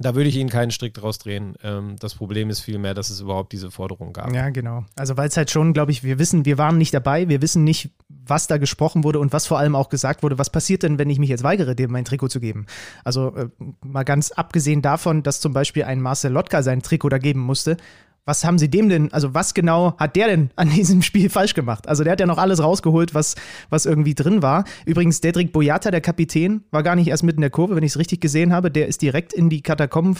[0.00, 1.54] da würde ich Ihnen keinen Strick draus drehen.
[1.62, 4.34] Ähm, das Problem ist vielmehr, dass es überhaupt diese Forderung gab.
[4.34, 4.84] Ja, genau.
[4.96, 7.64] Also weil es halt schon, glaube ich, wir wissen, wir waren nicht dabei, wir wissen
[7.64, 10.38] nicht, was da gesprochen wurde und was vor allem auch gesagt wurde.
[10.38, 12.64] Was passiert denn, wenn ich mich jetzt weigere, dir mein Trikot zu geben?
[13.04, 13.48] Also äh,
[13.84, 17.76] mal ganz abgesehen davon, dass zum Beispiel ein Marcel Lotka sein Trikot da geben musste,
[18.24, 21.54] was haben sie dem denn, also was genau hat der denn an diesem Spiel falsch
[21.54, 21.88] gemacht?
[21.88, 23.34] Also der hat ja noch alles rausgeholt, was,
[23.70, 24.64] was irgendwie drin war.
[24.86, 27.92] Übrigens, Dedrick Boyata, der Kapitän, war gar nicht erst mitten in der Kurve, wenn ich
[27.92, 28.70] es richtig gesehen habe.
[28.70, 30.16] Der ist direkt in die Katakomben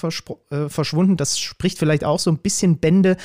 [0.51, 1.17] äh, verschwunden.
[1.17, 3.17] Das spricht vielleicht auch so ein bisschen Bände,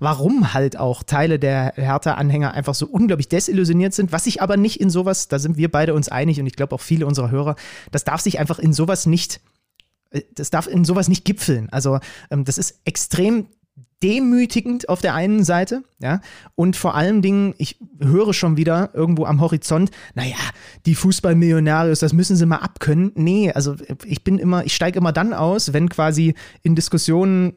[0.00, 4.12] warum halt auch Teile der Hertha-Anhänger einfach so unglaublich desillusioniert sind.
[4.12, 6.74] Was sich aber nicht in sowas, da sind wir beide uns einig und ich glaube
[6.74, 7.56] auch viele unserer Hörer,
[7.92, 9.40] das darf sich einfach in sowas nicht
[10.10, 11.68] äh, das darf in sowas nicht gipfeln.
[11.70, 11.98] Also
[12.30, 13.46] ähm, das ist extrem
[14.02, 16.20] demütigend auf der einen Seite, ja,
[16.54, 20.36] und vor allen Dingen, ich höre schon wieder irgendwo am Horizont, naja,
[20.86, 23.12] die Fußballmillionarios, das müssen sie mal abkönnen.
[23.14, 27.54] Nee, also ich bin immer, ich steige immer dann aus, wenn quasi in Diskussionen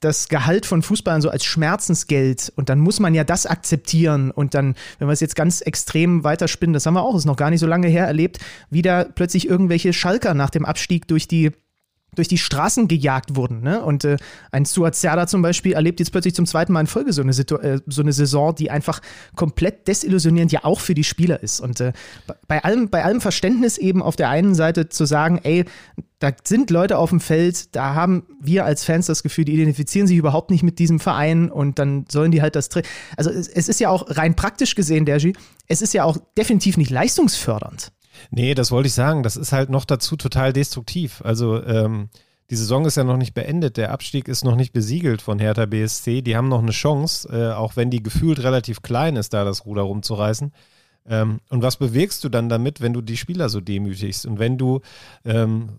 [0.00, 4.54] das Gehalt von Fußballern so als Schmerzensgeld und dann muss man ja das akzeptieren und
[4.54, 7.50] dann, wenn wir es jetzt ganz extrem weiterspinnen, das haben wir auch, ist noch gar
[7.50, 11.52] nicht so lange her erlebt, wieder plötzlich irgendwelche Schalker nach dem Abstieg durch die
[12.16, 13.60] durch die Straßen gejagt wurden.
[13.60, 13.82] Ne?
[13.82, 14.16] Und äh,
[14.50, 17.32] ein Stuart Serda zum Beispiel erlebt jetzt plötzlich zum zweiten Mal in Folge so eine,
[17.32, 19.00] Situ äh, so eine Saison, die einfach
[19.36, 21.60] komplett desillusionierend ja auch für die Spieler ist.
[21.60, 21.92] Und äh,
[22.48, 25.64] bei, allem, bei allem Verständnis eben auf der einen Seite zu sagen, ey,
[26.18, 30.06] da sind Leute auf dem Feld, da haben wir als Fans das Gefühl, die identifizieren
[30.06, 32.70] sich überhaupt nicht mit diesem Verein und dann sollen die halt das.
[32.70, 32.80] Tra
[33.16, 35.34] also es, es, ist ja auch rein praktisch gesehen, Dergi,
[35.68, 37.92] es ist ja auch definitiv nicht leistungsfördernd.
[38.30, 39.22] Nee, das wollte ich sagen.
[39.22, 41.22] Das ist halt noch dazu total destruktiv.
[41.24, 42.08] Also ähm,
[42.50, 43.76] die Saison ist ja noch nicht beendet.
[43.76, 46.22] Der Abstieg ist noch nicht besiegelt von Hertha BSC.
[46.22, 49.66] Die haben noch eine Chance, äh, auch wenn die gefühlt relativ klein ist, da das
[49.66, 50.52] Ruder rumzureißen.
[51.08, 54.58] Ähm, und was bewegst du dann damit, wenn du die Spieler so demütigst und wenn
[54.58, 54.80] du
[55.24, 55.78] ähm,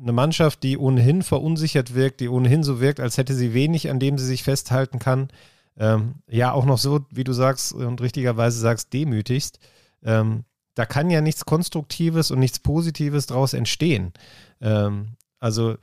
[0.00, 3.98] eine Mannschaft, die ohnehin verunsichert wirkt, die ohnehin so wirkt, als hätte sie wenig, an
[3.98, 5.28] dem sie sich festhalten kann,
[5.76, 9.58] ähm, ja auch noch so, wie du sagst und richtigerweise sagst, demütigst,
[10.04, 14.12] ähm, da kann ja nichts Konstruktives und nichts Positives draus entstehen.
[14.60, 15.76] Ähm, also,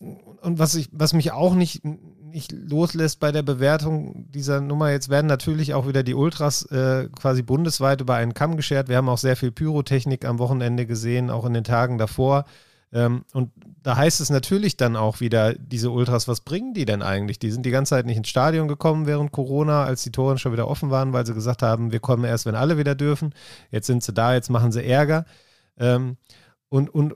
[0.00, 5.08] und was, ich, was mich auch nicht, nicht loslässt bei der Bewertung dieser Nummer, jetzt
[5.08, 8.88] werden natürlich auch wieder die Ultras äh, quasi bundesweit über einen Kamm geschert.
[8.88, 12.44] Wir haben auch sehr viel Pyrotechnik am Wochenende gesehen, auch in den Tagen davor.
[12.92, 13.50] Ähm, und
[13.82, 17.38] da heißt es natürlich dann auch wieder, diese Ultras, was bringen die denn eigentlich?
[17.38, 20.52] Die sind die ganze Zeit nicht ins Stadion gekommen während Corona, als die Tore schon
[20.52, 23.34] wieder offen waren, weil sie gesagt haben, wir kommen erst, wenn alle wieder dürfen.
[23.70, 25.24] Jetzt sind sie da, jetzt machen sie Ärger.
[25.78, 26.16] Ähm,
[26.68, 27.14] und, und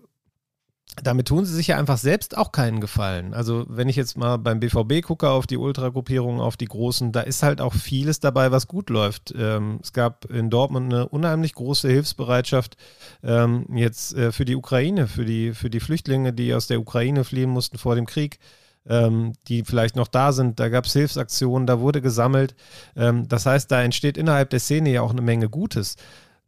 [1.03, 3.33] damit tun sie sich ja einfach selbst auch keinen Gefallen.
[3.33, 7.21] Also wenn ich jetzt mal beim BVB gucke auf die Ultragruppierungen, auf die großen, da
[7.21, 9.33] ist halt auch vieles dabei, was gut läuft.
[9.37, 12.77] Ähm, es gab in Dortmund eine unheimlich große Hilfsbereitschaft
[13.23, 17.25] ähm, jetzt äh, für die Ukraine, für die, für die Flüchtlinge, die aus der Ukraine
[17.25, 18.39] fliehen mussten vor dem Krieg.
[18.87, 20.59] Ähm, die vielleicht noch da sind.
[20.59, 22.55] Da gab es Hilfsaktionen, da wurde gesammelt.
[22.97, 25.97] Ähm, das heißt, da entsteht innerhalb der Szene ja auch eine Menge Gutes.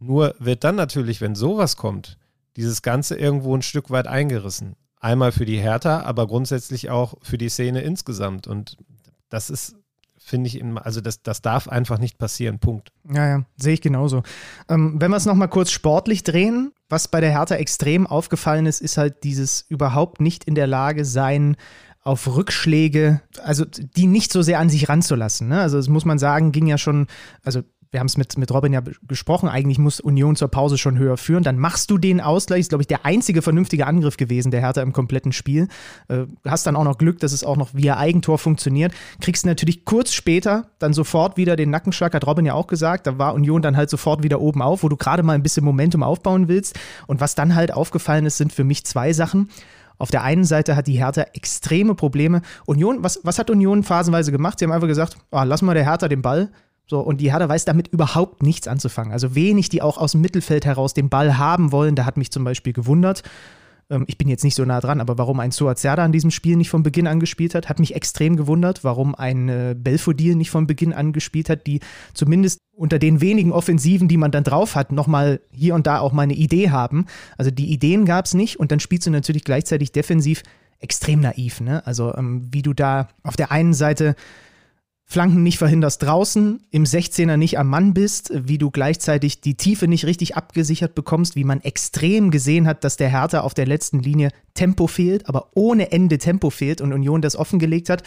[0.01, 2.16] Nur wird dann natürlich, wenn sowas kommt,
[2.57, 4.76] dieses Ganze irgendwo ein Stück weit eingerissen.
[5.00, 8.46] Einmal für die Hertha, aber grundsätzlich auch für die Szene insgesamt.
[8.46, 8.76] Und
[9.28, 9.74] das ist,
[10.18, 12.61] finde ich, also das, das darf einfach nicht passieren.
[12.61, 12.92] Punkt.
[13.12, 14.22] Ja, ja, sehe ich genauso.
[14.68, 18.80] Ähm, wenn wir es nochmal kurz sportlich drehen, was bei der Hertha extrem aufgefallen ist,
[18.80, 21.57] ist halt dieses überhaupt nicht in der Lage sein,
[22.05, 25.48] auf Rückschläge, also die nicht so sehr an sich ranzulassen.
[25.48, 25.61] Ne?
[25.61, 27.07] Also das muss man sagen, ging ja schon,
[27.44, 27.62] also
[27.93, 31.18] wir haben es mit, mit Robin ja gesprochen, eigentlich muss Union zur Pause schon höher
[31.18, 31.45] führen.
[31.45, 34.80] Dann machst du den Ausgleich, ist, glaube ich, der einzige vernünftige Angriff gewesen, der Hertha
[34.80, 35.68] im kompletten Spiel.
[36.09, 38.95] Äh, hast dann auch noch Glück, dass es auch noch via Eigentor funktioniert.
[39.20, 43.07] Kriegst natürlich kurz später dann sofort wieder den Nackenschlag, hat Robin ja auch gesagt.
[43.07, 45.64] Da war Union dann halt sofort wieder oben auf, wo du gerade mal ein bisschen
[45.64, 46.78] Momentum aufbauen willst.
[47.07, 49.51] Und was dann halt aufgefallen ist, sind für mich zwei Sachen.
[49.99, 52.40] Auf der einen Seite hat die Hertha extreme Probleme.
[52.64, 54.59] Union, was, was hat Union phasenweise gemacht?
[54.59, 56.51] Sie haben einfach gesagt, oh, lass mal der Hertha den Ball
[56.93, 59.14] so, und die Hertha weiß damit überhaupt nichts anzufangen.
[59.14, 61.97] Also wenig, die auch aus dem Mittelfeld heraus den Ball haben wollen.
[61.97, 63.22] Da hat mich zum Beispiel gewundert.
[63.88, 66.59] Ähm, ich bin jetzt nicht so nah dran, aber warum ein Suat an diesem Spiel
[66.59, 68.84] nicht von Beginn an gespielt hat, hat mich extrem gewundert.
[68.84, 71.80] Warum ein äh, Belfodil nicht von Beginn an gespielt hat, die
[72.12, 76.12] zumindest unter den wenigen Offensiven, die man dann drauf hat, nochmal hier und da auch
[76.12, 77.07] mal eine Idee haben.
[77.38, 80.43] Also die Ideen gab es nicht und dann spielst du natürlich gleichzeitig defensiv
[80.78, 81.62] extrem naiv.
[81.62, 81.86] Ne?
[81.86, 84.14] Also ähm, wie du da auf der einen Seite
[85.13, 89.87] Flanken nicht verhinderst draußen, im 16er nicht am Mann bist, wie du gleichzeitig die Tiefe
[89.87, 94.01] nicht richtig abgesichert bekommst, wie man extrem gesehen hat, dass der Hertha auf der letzten
[94.01, 98.03] Linie Tempo fehlt, aber ohne Ende Tempo fehlt und Union das offengelegt hat.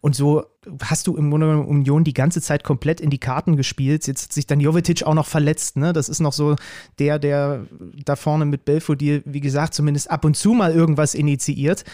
[0.00, 0.44] Und so
[0.82, 4.06] hast du im Grunde genommen Union die ganze Zeit komplett in die Karten gespielt.
[4.06, 5.76] Jetzt hat sich dann Jovetic auch noch verletzt.
[5.76, 5.92] Ne?
[5.92, 6.56] Das ist noch so
[6.98, 7.66] der, der
[8.04, 11.84] da vorne mit Belfodil, wie gesagt, zumindest ab und zu mal irgendwas initiiert.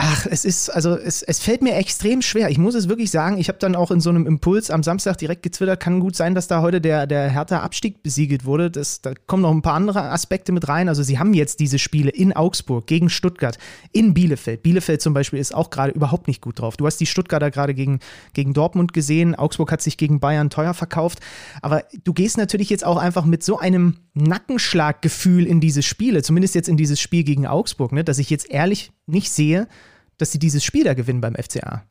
[0.00, 2.50] Ach, es ist, also es, es fällt mir extrem schwer.
[2.50, 5.18] Ich muss es wirklich sagen, ich habe dann auch in so einem Impuls am Samstag
[5.18, 8.70] direkt getwittert, kann gut sein, dass da heute der, der Hertha Abstieg besiegelt wurde.
[8.70, 10.88] Das, da kommen noch ein paar andere Aspekte mit rein.
[10.88, 13.58] Also sie haben jetzt diese Spiele in Augsburg, gegen Stuttgart,
[13.90, 14.62] in Bielefeld.
[14.62, 16.76] Bielefeld zum Beispiel ist auch gerade überhaupt nicht gut drauf.
[16.76, 17.98] Du hast die Stuttgarter gerade gegen,
[18.34, 19.34] gegen Dortmund gesehen.
[19.34, 21.18] Augsburg hat sich gegen Bayern teuer verkauft.
[21.60, 26.54] Aber du gehst natürlich jetzt auch einfach mit so einem Nackenschlaggefühl in diese Spiele, zumindest
[26.54, 29.66] jetzt in dieses Spiel gegen Augsburg, ne, dass ich jetzt ehrlich nicht sehe,
[30.18, 31.84] dass sie dieses Spiel da gewinnen beim FCA.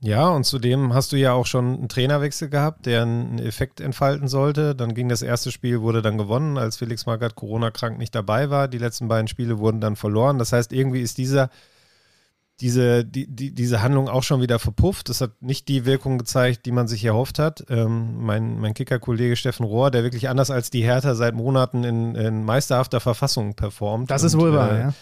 [0.00, 4.26] Ja, und zudem hast du ja auch schon einen Trainerwechsel gehabt, der einen Effekt entfalten
[4.26, 4.74] sollte.
[4.74, 8.66] Dann ging das erste Spiel, wurde dann gewonnen, als Felix Magath Corona-krank nicht dabei war.
[8.66, 10.38] Die letzten beiden Spiele wurden dann verloren.
[10.38, 11.50] Das heißt, irgendwie ist dieser
[12.60, 15.08] diese, die, die, diese Handlung auch schon wieder verpufft.
[15.08, 17.64] Das hat nicht die Wirkung gezeigt, die man sich erhofft hat.
[17.68, 22.14] Ähm, mein mein Kicker-Kollege Steffen Rohr, der wirklich anders als die Hertha seit Monaten in,
[22.14, 24.10] in meisterhafter Verfassung performt.
[24.10, 24.94] Das ist wohl wahr, äh, ja.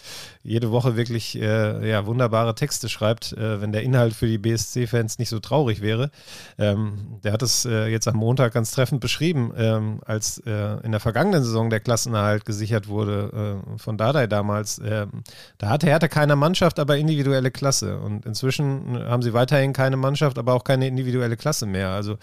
[0.43, 5.19] Jede Woche wirklich äh, ja, wunderbare Texte schreibt, äh, wenn der Inhalt für die BSC-Fans
[5.19, 6.09] nicht so traurig wäre.
[6.57, 10.91] Ähm, der hat es äh, jetzt am Montag ganz treffend beschrieben, ähm, als äh, in
[10.91, 14.81] der vergangenen Saison der Klassenerhalt gesichert wurde äh, von Dardai damals.
[14.83, 15.23] Ähm,
[15.59, 16.97] da hatte Hertha keine Mannschaft, aber
[17.41, 17.99] individuelle Klasse.
[17.99, 21.89] Und inzwischen haben sie weiterhin keine Mannschaft, aber auch keine individuelle Klasse mehr.
[21.89, 22.17] Also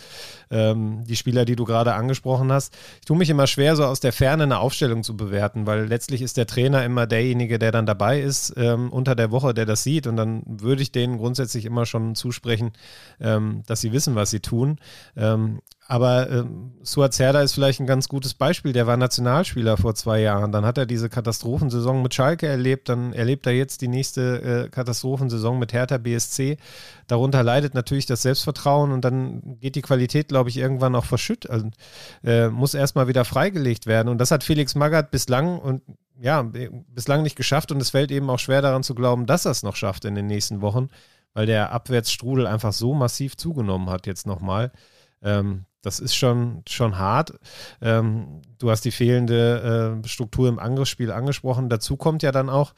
[0.51, 2.75] ähm, die Spieler, die du gerade angesprochen hast.
[3.01, 6.23] Ich tue mich immer schwer, so aus der Ferne eine Aufstellung zu bewerten, weil letztlich
[6.23, 9.83] ist der Trainer immer derjenige, der dann dabei ist ähm, unter der Woche, der das
[9.83, 10.07] sieht.
[10.07, 12.73] Und dann würde ich denen grundsätzlich immer schon zusprechen,
[13.21, 14.79] ähm, dass sie wissen, was sie tun.
[15.91, 18.75] Aber ähm, Suat Serdar ist vielleicht ein ganz gutes Beispiel.
[18.75, 20.53] Der war Nationalspieler vor zwei Jahren.
[20.53, 22.91] Dann hat er diese Katastrophensaison mit Schalke erlebt.
[22.91, 26.59] Dann erlebt er jetzt die nächste äh, Katastrophensaison mit Hertha BSC.
[27.07, 31.49] Darunter leidet natürlich das Selbstvertrauen und dann geht die Qualität, glaube ich, irgendwann auch verschütt.
[31.49, 31.71] Also,
[32.23, 34.09] äh, muss erstmal wieder freigelegt werden.
[34.09, 35.81] Und das hat Felix Magath bislang und
[36.21, 37.73] ja, bislang nicht geschafft.
[37.73, 40.15] Und es fällt eben auch schwer daran zu glauben, dass er es noch schafft in
[40.15, 40.91] den nächsten Wochen,
[41.33, 44.71] weil der Abwärtsstrudel einfach so massiv zugenommen hat jetzt nochmal.
[45.23, 47.33] Ähm, das ist schon, schon hart.
[47.81, 51.71] Ähm, du hast die fehlende äh, Struktur im Angriffsspiel angesprochen.
[51.71, 52.75] Dazu kommt ja dann auch,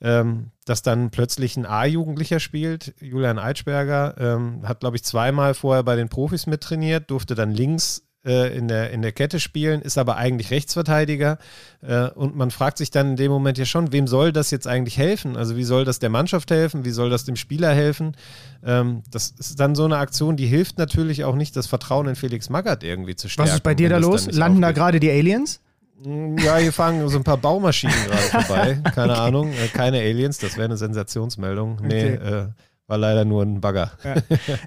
[0.00, 2.94] ähm, dass dann plötzlich ein A-Jugendlicher spielt.
[3.00, 8.04] Julian Eitschberger ähm, hat, glaube ich, zweimal vorher bei den Profis mittrainiert, durfte dann links
[8.24, 11.38] äh, in, der, in der Kette spielen, ist aber eigentlich Rechtsverteidiger.
[11.82, 14.66] Äh, und man fragt sich dann in dem Moment ja schon, wem soll das jetzt
[14.66, 15.36] eigentlich helfen?
[15.36, 16.84] Also wie soll das der Mannschaft helfen?
[16.84, 18.16] Wie soll das dem Spieler helfen?
[18.64, 22.14] Ähm, das ist dann so eine Aktion, die hilft natürlich auch nicht, das Vertrauen in
[22.14, 23.50] Felix Magath irgendwie zu stärken.
[23.50, 24.30] Was ist bei dir da los?
[24.30, 25.60] Landen da gerade die Aliens?
[26.04, 28.78] Mm, ja, hier fahren so ein paar Baumaschinen gerade vorbei.
[28.94, 29.20] Keine okay.
[29.20, 29.52] Ahnung.
[29.52, 31.78] Äh, keine Aliens, das wäre eine Sensationsmeldung.
[31.82, 32.34] Nee, okay.
[32.34, 32.46] äh,
[32.88, 33.92] war leider nur ein Bagger.
[34.04, 34.14] Ja.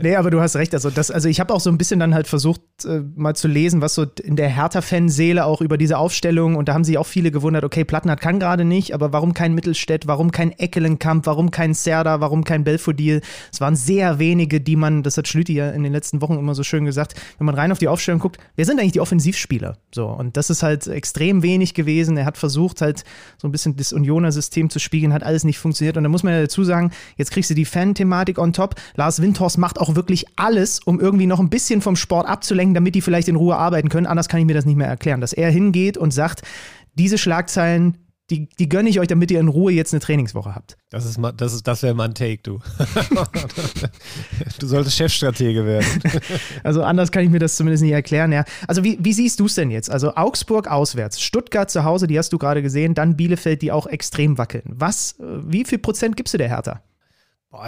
[0.02, 0.74] Nee, aber du hast recht.
[0.74, 3.48] Also, das, also ich habe auch so ein bisschen dann halt versucht, äh, mal zu
[3.48, 7.06] lesen, was so in der Hertha-Fanseele auch über diese Aufstellung und da haben sich auch
[7.06, 11.52] viele gewundert, okay, Plattenhardt kann gerade nicht, aber warum kein Mittelstädt, warum kein Eckelenkamp, warum
[11.52, 13.22] kein Serda, warum kein Belfodil?
[13.52, 16.56] Es waren sehr wenige, die man, das hat Schlüti ja in den letzten Wochen immer
[16.56, 19.78] so schön gesagt, wenn man rein auf die Aufstellung guckt, wer sind eigentlich die Offensivspieler?
[19.94, 22.18] So, und das ist halt extrem wenig gewesen.
[22.18, 23.04] Er hat versucht, halt
[23.38, 25.98] so ein bisschen das Unioner-System zu spiegeln, hat alles nicht funktioniert.
[25.98, 28.76] Und da muss man ja dazu sagen, jetzt kriegst du die Fan-Thematik Thematik on top.
[28.96, 32.96] Lars Windhorst macht auch wirklich alles, um irgendwie noch ein bisschen vom Sport abzulenken, damit
[32.96, 34.06] die vielleicht in Ruhe arbeiten können.
[34.06, 35.22] Anders kann ich mir das nicht mehr erklären.
[35.22, 36.42] Dass er hingeht und sagt,
[36.94, 37.98] diese Schlagzeilen,
[38.32, 40.78] die, die gönne ich euch, damit ihr in Ruhe jetzt eine Trainingswoche habt.
[40.90, 42.60] Das ist das ist das wäre mal ein Take, du.
[44.60, 45.86] du solltest Chefstratege werden.
[46.64, 48.44] Also anders kann ich mir das zumindest nicht erklären, ja.
[48.68, 49.92] Also wie, wie siehst du es denn jetzt?
[49.92, 53.86] Also Augsburg auswärts, Stuttgart zu Hause, die hast du gerade gesehen, dann Bielefeld, die auch
[53.86, 54.64] extrem wackeln.
[54.66, 56.82] Was, äh, wie viel Prozent gibst du der Hertha?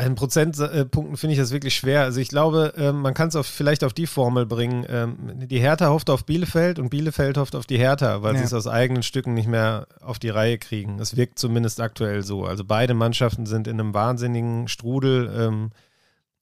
[0.04, 2.02] In Prozentpunkten finde ich das wirklich schwer.
[2.02, 4.86] Also ich glaube, ähm, man kann es vielleicht auf die Formel bringen.
[4.90, 8.40] Ähm, die Hertha hofft auf Bielefeld und Bielefeld hofft auf die Hertha, weil ja.
[8.40, 10.98] sie es aus eigenen Stücken nicht mehr auf die Reihe kriegen.
[10.98, 12.44] Das wirkt zumindest aktuell so.
[12.46, 15.32] Also beide Mannschaften sind in einem wahnsinnigen Strudel.
[15.38, 15.72] Ähm,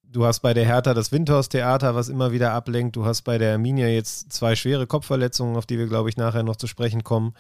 [0.04, 2.96] du hast bei der Hertha das Windhorst-Theater, was immer wieder ablenkt.
[2.96, 6.44] Du hast bei der Arminia jetzt zwei schwere Kopfverletzungen, auf die wir, glaube ich, nachher
[6.44, 7.34] noch zu sprechen kommen.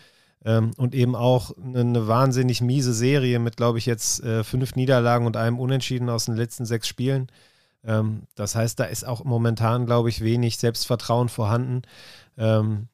[0.46, 4.76] Ähm, und eben auch eine, eine, wahnsinnig miese Serie mit, glaube ich, jetzt äh, fünf
[4.76, 7.28] Niederlagen und einem Unentschieden aus den letzten sechs Spielen.
[7.84, 11.82] Ähm, das heißt, da ist auch momentan, glaube ich, wenig Selbstvertrauen vorhanden.
[12.38, 12.88] Ähm,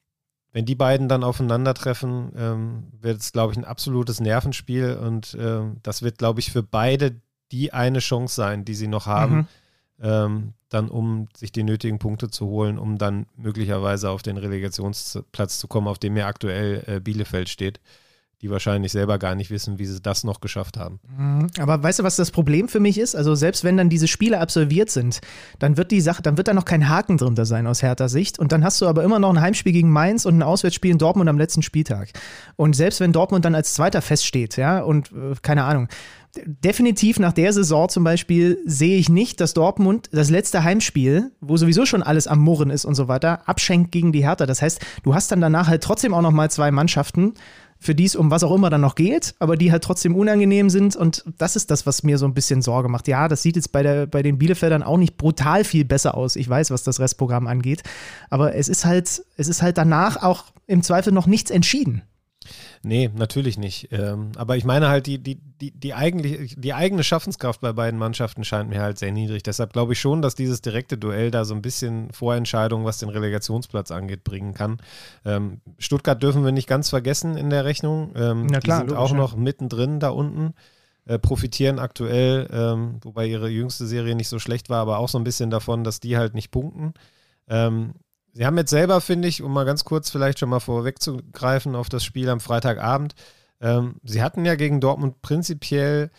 [0.52, 5.76] wenn die beiden dann aufeinandertreffen, ähm, wird es, glaube ich, ein absolutes Nervenspiel und ähm,
[5.82, 7.20] das wird, glaube ich, für beide
[7.52, 9.48] die eine Chance sein, die sie noch haben.
[10.02, 15.58] Ähm, dann um sich die nötigen Punkte zu holen, um dann möglicherweise auf den Relegationsplatz
[15.58, 17.80] zu kommen, auf dem ja aktuell äh, Bielefeld steht
[18.42, 20.98] die wahrscheinlich selber gar nicht wissen, wie sie das noch geschafft haben.
[21.16, 21.46] Mhm.
[21.60, 23.14] Aber weißt du, was das Problem für mich ist?
[23.14, 25.20] Also selbst wenn dann diese Spiele absolviert sind,
[25.60, 28.40] dann wird die Sache, dann wird da noch kein Haken drunter sein aus härter Sicht.
[28.40, 30.98] Und dann hast du aber immer noch ein Heimspiel gegen Mainz und ein Auswärtsspiel in
[30.98, 32.10] Dortmund am letzten Spieltag.
[32.56, 35.88] Und selbst wenn Dortmund dann als Zweiter feststeht, ja, und äh, keine Ahnung,
[36.34, 41.56] definitiv nach der Saison zum Beispiel sehe ich nicht, dass Dortmund das letzte Heimspiel, wo
[41.56, 44.46] sowieso schon alles am Murren ist und so weiter, abschenkt gegen die Hertha.
[44.46, 47.34] Das heißt, du hast dann danach halt trotzdem auch noch mal zwei Mannschaften,
[47.82, 50.70] für die es um was auch immer dann noch geht, aber die halt trotzdem unangenehm
[50.70, 50.94] sind.
[50.94, 53.08] Und das ist das, was mir so ein bisschen Sorge macht.
[53.08, 56.36] Ja, das sieht jetzt bei, der, bei den Bielefeldern auch nicht brutal viel besser aus.
[56.36, 57.82] Ich weiß, was das Restprogramm angeht.
[58.30, 62.02] Aber es ist halt, es ist halt danach auch im Zweifel noch nichts entschieden.
[62.84, 63.92] Nee, natürlich nicht.
[63.92, 67.98] Ähm, aber ich meine halt, die, die, die, die, eigentlich, die eigene Schaffenskraft bei beiden
[67.98, 69.44] Mannschaften scheint mir halt sehr niedrig.
[69.44, 73.08] Deshalb glaube ich schon, dass dieses direkte Duell da so ein bisschen Vorentscheidung, was den
[73.08, 74.78] Relegationsplatz angeht, bringen kann.
[75.24, 78.12] Ähm, Stuttgart dürfen wir nicht ganz vergessen in der Rechnung.
[78.16, 80.54] Ähm, Na klar, die sind auch noch mittendrin da unten.
[81.04, 85.18] äh, profitieren aktuell, ähm, wobei ihre jüngste Serie nicht so schlecht war, aber auch so
[85.18, 86.94] ein bisschen davon, dass die halt nicht punkten.
[87.48, 87.94] Ähm,
[88.32, 91.88] sie haben jetzt selber, finde ich, um mal ganz kurz vielleicht schon mal vorwegzugreifen auf
[91.88, 93.14] das Spiel am Freitagabend,
[93.60, 96.10] ähm, sie hatten ja gegen Dortmund prinzipiell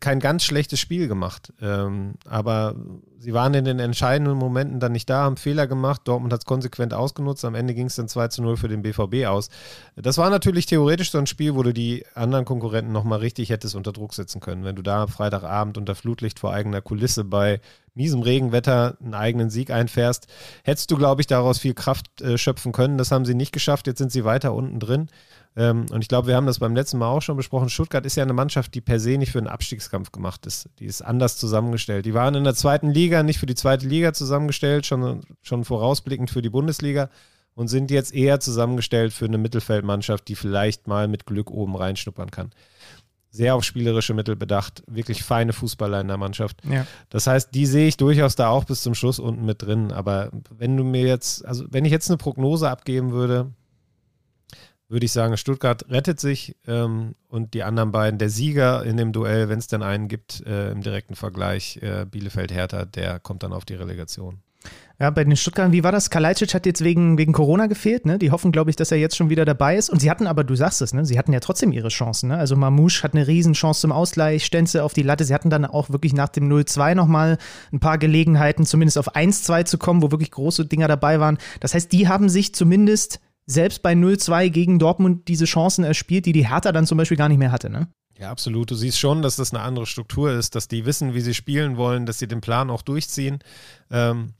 [0.00, 1.52] kein ganz schlechtes Spiel gemacht.
[1.62, 2.74] Ähm, aber
[3.18, 6.02] sie waren in den entscheidenden Momenten dann nicht da, haben Fehler gemacht.
[6.04, 7.44] Dortmund hat es konsequent ausgenutzt.
[7.44, 9.48] Am Ende ging es dann 2 zu 0 für den BVB aus.
[9.96, 13.74] Das war natürlich theoretisch so ein Spiel, wo du die anderen Konkurrenten nochmal richtig hättest
[13.74, 14.64] unter Druck setzen können.
[14.64, 17.60] Wenn du da Freitagabend unter Flutlicht vor eigener Kulisse bei
[17.94, 20.28] miesem Regenwetter einen eigenen Sieg einfährst,
[20.64, 22.98] hättest du, glaube ich, daraus viel Kraft äh, schöpfen können.
[22.98, 23.86] Das haben sie nicht geschafft.
[23.86, 25.08] Jetzt sind sie weiter unten drin.
[25.56, 27.68] Ähm, und ich glaube, wir haben das beim letzten Mal auch schon besprochen.
[27.68, 30.68] Stuttgart ist ja eine Mannschaft, die per se nicht für einen Abstiegskampf gemacht ist.
[30.78, 32.06] Die ist anders zusammengestellt.
[32.06, 36.30] Die waren in der zweiten Liga nicht für die zweite Liga zusammengestellt, schon, schon vorausblickend
[36.30, 37.10] für die Bundesliga
[37.58, 42.30] und sind jetzt eher zusammengestellt für eine Mittelfeldmannschaft, die vielleicht mal mit Glück oben reinschnuppern
[42.30, 42.52] kann.
[43.30, 46.58] Sehr auf spielerische Mittel bedacht, wirklich feine Fußballer in der Mannschaft.
[46.64, 46.86] Ja.
[47.10, 49.90] Das heißt, die sehe ich durchaus da auch bis zum Schluss unten mit drin.
[49.90, 53.50] Aber wenn du mir jetzt, also wenn ich jetzt eine Prognose abgeben würde,
[54.88, 59.12] würde ich sagen, Stuttgart rettet sich ähm, und die anderen beiden, der Sieger in dem
[59.12, 63.52] Duell, wenn es denn einen gibt, äh, im direkten Vergleich, äh, Bielefeld-Hertha, der kommt dann
[63.52, 64.40] auf die Relegation.
[65.00, 66.10] Ja, bei den Stuttgartern, wie war das?
[66.10, 68.18] Kalajdzic hat jetzt wegen, wegen Corona gefehlt, ne?
[68.18, 69.90] Die hoffen, glaube ich, dass er jetzt schon wieder dabei ist.
[69.90, 71.04] Und sie hatten aber, du sagst es, ne?
[71.04, 72.36] Sie hatten ja trotzdem ihre Chancen, ne?
[72.36, 75.24] Also Mamouche hat eine Riesenchance zum Ausgleich, Stenze auf die Latte.
[75.24, 77.38] Sie hatten dann auch wirklich nach dem 0-2 nochmal
[77.72, 81.38] ein paar Gelegenheiten, zumindest auf 1-2 zu kommen, wo wirklich große Dinger dabei waren.
[81.60, 86.32] Das heißt, die haben sich zumindest selbst bei 0-2 gegen Dortmund diese Chancen erspielt, die
[86.32, 87.88] die Hertha dann zum Beispiel gar nicht mehr hatte, ne?
[88.18, 88.70] Ja, absolut.
[88.70, 91.76] Du siehst schon, dass das eine andere Struktur ist, dass die wissen, wie sie spielen
[91.76, 93.38] wollen, dass sie den Plan auch durchziehen.
[93.90, 94.34] Ähm,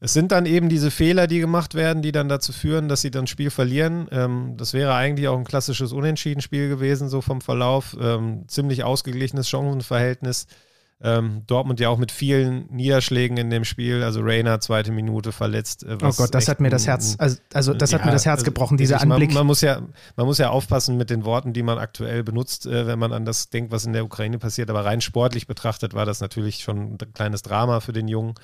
[0.00, 3.10] es sind dann eben diese Fehler, die gemacht werden, die dann dazu führen, dass sie
[3.10, 4.06] dann Spiel verlieren.
[4.12, 7.96] Ähm, das wäre eigentlich auch ein klassisches Unentschieden-Spiel gewesen, so vom Verlauf.
[8.00, 10.46] Ähm, ziemlich ausgeglichenes Chancenverhältnis.
[11.06, 15.84] Ähm, Dortmund ja auch mit vielen Niederschlägen in dem Spiel, also Rainer zweite Minute verletzt.
[15.84, 18.24] Äh, oh Gott, das hat mir das Herz, also, also das ja, hat mir das
[18.24, 19.28] Herz also gebrochen, dieser Anblick.
[19.28, 19.82] Man, man, muss ja,
[20.16, 23.26] man muss ja aufpassen mit den Worten, die man aktuell benutzt, äh, wenn man an
[23.26, 24.70] das denkt, was in der Ukraine passiert.
[24.70, 28.34] Aber rein sportlich betrachtet war das natürlich schon ein kleines Drama für den Jungen.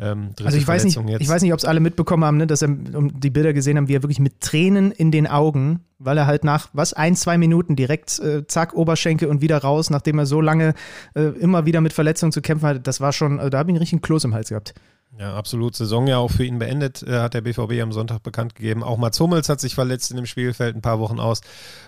[0.00, 2.62] Ähm, also ich weiß, nicht, ich weiß nicht, ob es alle mitbekommen haben, ne, dass
[2.62, 6.18] er um die Bilder gesehen haben, wie er wirklich mit Tränen in den Augen, weil
[6.18, 10.18] er halt nach was ein zwei Minuten direkt äh, zack Oberschenkel und wieder raus, nachdem
[10.18, 10.74] er so lange
[11.14, 13.74] äh, immer wieder mit Verletzungen zu kämpfen hatte, das war schon, äh, da habe ich
[13.74, 14.74] einen richtigen Kloß im Hals gehabt.
[15.18, 15.76] Ja, absolut.
[15.76, 18.82] Saison ja auch für ihn beendet, äh, hat der BVB am Sonntag bekannt gegeben.
[18.82, 21.42] Auch Mats Hummels hat sich verletzt in dem Spielfeld ein paar Wochen aus.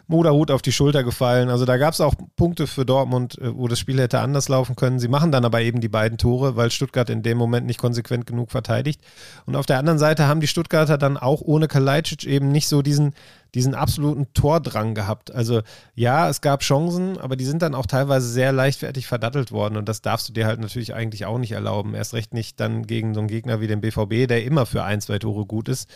[0.07, 1.49] Moderhut auf die Schulter gefallen.
[1.49, 4.77] Also da gab es auch Punkte für Dortmund, äh, wo das Spiel hätte anders laufen
[4.77, 4.99] können.
[4.99, 8.27] Sie machen dann aber eben die beiden Tore, weil Stuttgart in dem Moment nicht konsequent
[8.27, 9.01] genug verteidigt.
[9.47, 12.83] Und auf der anderen Seite haben die Stuttgarter dann auch ohne Kalajdzic eben nicht so
[12.83, 13.15] diesen
[13.55, 15.33] diesen absoluten Tordrang gehabt.
[15.33, 15.63] Also
[15.95, 19.89] ja, es gab Chancen, aber die sind dann auch teilweise sehr leichtfertig verdattelt worden und
[19.89, 21.95] das darfst du dir halt natürlich eigentlich auch nicht erlauben.
[21.95, 25.01] Erst recht nicht dann gegen so einen Gegner wie den BVB, der immer für ein,
[25.01, 25.89] zwei Tore gut ist.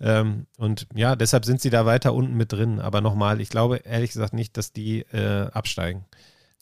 [0.00, 2.80] Ähm, und ja, deshalb sind sie da weiter unten mit drin.
[2.80, 6.04] Aber nochmal, ich glaube ehrlich gesagt nicht, dass die äh, absteigen.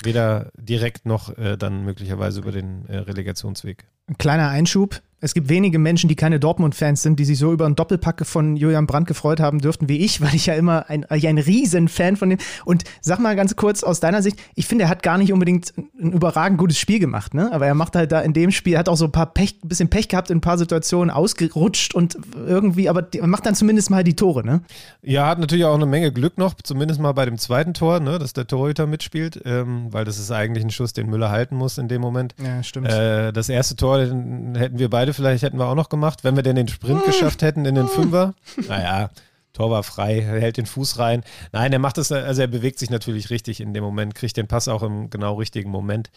[0.02, 3.86] Weder direkt noch äh, dann möglicherweise über den äh, Relegationsweg.
[4.08, 5.00] Ein kleiner Einschub.
[5.20, 8.56] Es gibt wenige Menschen, die keine Dortmund-Fans sind, die sich so über einen Doppelpack von
[8.56, 12.30] Julian Brandt gefreut haben dürften wie ich, weil ich ja immer ein, ein Riesen-Fan von
[12.30, 12.38] dem.
[12.64, 15.72] Und sag mal ganz kurz aus deiner Sicht, ich finde, er hat gar nicht unbedingt
[15.76, 17.52] ein überragend gutes Spiel gemacht, ne?
[17.52, 19.88] Aber er macht halt da in dem Spiel, hat auch so ein paar Pech, bisschen
[19.88, 24.04] Pech gehabt in ein paar Situationen, ausgerutscht und irgendwie, aber er macht dann zumindest mal
[24.04, 24.62] die Tore, ne?
[25.02, 28.18] Ja, hat natürlich auch eine Menge Glück noch, zumindest mal bei dem zweiten Tor, ne,
[28.18, 31.78] dass der Torhüter mitspielt, ähm, weil das ist eigentlich ein Schuss, den Müller halten muss
[31.78, 32.34] in dem Moment.
[32.42, 32.88] Ja, stimmt.
[32.88, 36.36] Äh, das erste Tor den hätten wir beide vielleicht hätten wir auch noch gemacht, wenn
[36.36, 38.34] wir denn den Sprint geschafft hätten in den Fünfer.
[38.68, 39.10] Naja,
[39.52, 41.24] Tor war frei, er hält den Fuß rein.
[41.52, 44.46] Nein, er macht es, also er bewegt sich natürlich richtig in dem Moment, kriegt den
[44.46, 46.10] Pass auch im genau richtigen Moment.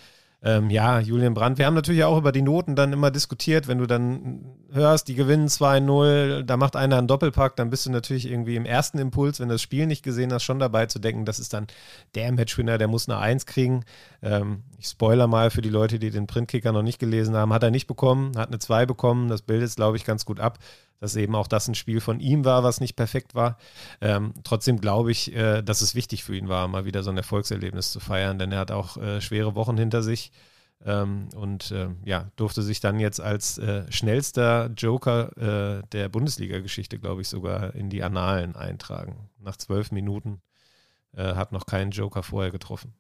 [0.46, 3.78] Ähm, ja, Julian Brandt, wir haben natürlich auch über die Noten dann immer diskutiert, wenn
[3.78, 8.30] du dann hörst, die gewinnen 2-0, da macht einer einen Doppelpack, dann bist du natürlich
[8.30, 11.24] irgendwie im ersten Impuls, wenn du das Spiel nicht gesehen hast, schon dabei zu denken,
[11.24, 11.68] das ist dann
[12.16, 13.86] der Matchwinner, der muss eine Eins kriegen.
[14.22, 17.64] Ähm, ich spoiler mal für die Leute, die den Printkicker noch nicht gelesen haben, hat
[17.64, 20.60] er nicht bekommen, hat eine 2 bekommen, das bildet es, glaube ich, ganz gut ab
[21.04, 23.58] dass eben auch das ein Spiel von ihm war, was nicht perfekt war.
[24.00, 27.18] Ähm, trotzdem glaube ich, äh, dass es wichtig für ihn war, mal wieder so ein
[27.18, 30.32] Erfolgserlebnis zu feiern, denn er hat auch äh, schwere Wochen hinter sich
[30.86, 37.00] ähm, und äh, ja, durfte sich dann jetzt als äh, schnellster Joker äh, der Bundesliga-Geschichte,
[37.00, 39.30] glaube ich, sogar in die Annalen eintragen.
[39.40, 40.42] Nach zwölf Minuten
[41.18, 42.94] äh, hat noch keinen Joker vorher getroffen.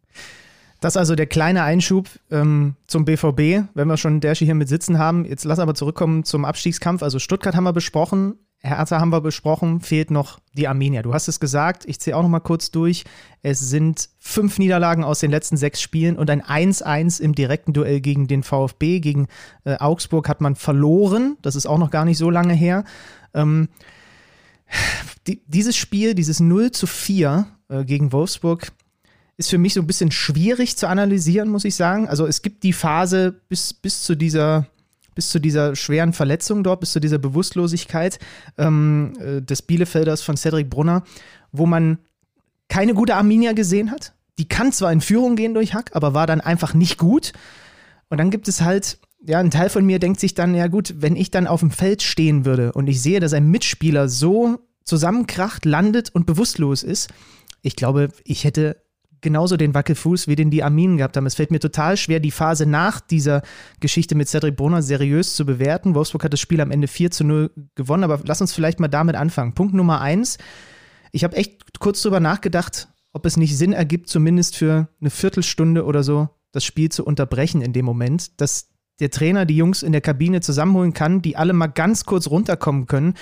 [0.84, 4.68] Das ist also der kleine Einschub ähm, zum BVB, wenn wir schon Derschi hier mit
[4.68, 5.24] sitzen haben.
[5.24, 7.04] Jetzt lass aber zurückkommen zum Abstiegskampf.
[7.04, 8.36] Also Stuttgart haben wir besprochen.
[8.60, 11.02] Hertha haben wir besprochen, fehlt noch die Arminia.
[11.02, 13.06] Du hast es gesagt, ich zähle auch noch mal kurz durch.
[13.42, 18.02] Es sind fünf Niederlagen aus den letzten sechs Spielen und ein 1-1 im direkten Duell
[18.02, 19.00] gegen den VfB.
[19.00, 19.28] Gegen
[19.64, 21.38] äh, Augsburg hat man verloren.
[21.42, 22.84] Das ist auch noch gar nicht so lange her.
[23.34, 23.70] Ähm,
[25.28, 28.74] die, dieses Spiel, dieses 0 zu 4 äh, gegen Wolfsburg,
[29.38, 32.08] ist für mich so ein bisschen schwierig zu analysieren, muss ich sagen.
[32.08, 34.68] Also es gibt die Phase bis, bis zu dieser
[35.16, 38.18] bis zu dieser schweren Verletzung dort, bis zu dieser Bewusstlosigkeit
[38.58, 41.04] ähm, äh, des Bielefelders von Cedric Brunner,
[41.52, 42.00] wo man
[42.68, 44.14] keine gute Arminia gesehen hat.
[44.40, 47.34] Die kann zwar in Führung gehen durch Hack, aber war dann einfach nicht gut.
[48.10, 50.96] Und dann gibt es halt, ja, ein Teil von mir denkt sich dann, ja gut,
[50.98, 54.60] wenn ich dann auf dem Feld stehen würde und ich sehe, dass ein Mitspieler so
[54.84, 57.10] zusammenkracht, landet und bewusstlos ist,
[57.62, 58.83] ich glaube, ich hätte
[59.24, 61.26] genauso den Wackelfuß, wie den die Arminen gehabt haben.
[61.26, 63.42] Es fällt mir total schwer, die Phase nach dieser
[63.80, 65.96] Geschichte mit Cedric Brunner seriös zu bewerten.
[65.96, 68.88] Wolfsburg hat das Spiel am Ende 4 zu 0 gewonnen, aber lass uns vielleicht mal
[68.88, 69.56] damit anfangen.
[69.56, 70.38] Punkt Nummer eins.
[71.12, 75.86] Ich habe echt kurz drüber nachgedacht, ob es nicht Sinn ergibt, zumindest für eine Viertelstunde
[75.86, 78.70] oder so das Spiel zu unterbrechen in dem Moment, dass
[79.00, 82.86] der Trainer die Jungs in der Kabine zusammenholen kann, die alle mal ganz kurz runterkommen
[82.86, 83.16] können.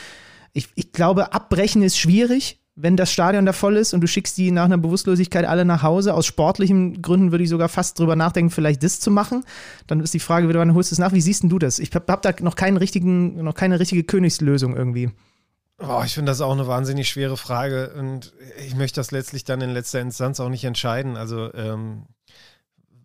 [0.53, 4.37] Ich, ich glaube, abbrechen ist schwierig, wenn das Stadion da voll ist und du schickst
[4.37, 6.13] die nach einer Bewusstlosigkeit alle nach Hause.
[6.13, 9.43] Aus sportlichen Gründen würde ich sogar fast drüber nachdenken, vielleicht das zu machen.
[9.87, 11.13] Dann ist die Frage wann holst du es nach?
[11.13, 11.79] Wie siehst du das?
[11.79, 15.11] Ich habe hab da noch keinen richtigen, noch keine richtige Königslösung irgendwie.
[15.79, 18.33] Oh, ich finde das auch eine wahnsinnig schwere Frage und
[18.65, 21.17] ich möchte das letztlich dann in letzter Instanz auch nicht entscheiden.
[21.17, 22.05] Also ähm,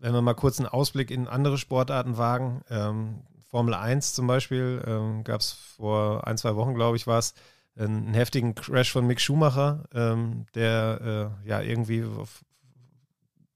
[0.01, 4.83] wenn wir mal kurz einen Ausblick in andere Sportarten wagen, ähm, Formel 1 zum Beispiel,
[4.87, 7.33] ähm, gab es vor ein, zwei Wochen, glaube ich, war es,
[7.79, 12.45] einen heftigen Crash von Mick Schumacher, ähm, der äh, ja irgendwie auf,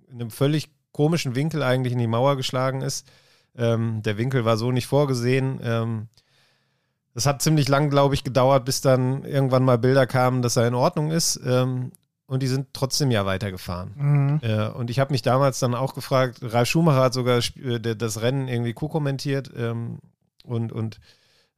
[0.09, 3.07] in einem völlig komischen Winkel eigentlich in die Mauer geschlagen ist.
[3.57, 5.61] Ähm, der Winkel war so nicht vorgesehen.
[5.63, 6.09] Ähm,
[7.15, 10.69] das hat ziemlich lang, glaube ich, gedauert, bis dann irgendwann mal Bilder kamen, dass er
[10.69, 11.41] in Ordnung ist.
[11.45, 11.93] Ähm,
[12.27, 13.93] und die sind trotzdem ja weitergefahren.
[13.97, 14.41] Mhm.
[14.43, 18.23] Äh, und ich habe mich damals dann auch gefragt, Ralf Schumacher hat sogar äh, das
[18.23, 19.99] Rennen irgendwie co-kommentiert ähm,
[20.45, 21.01] und, und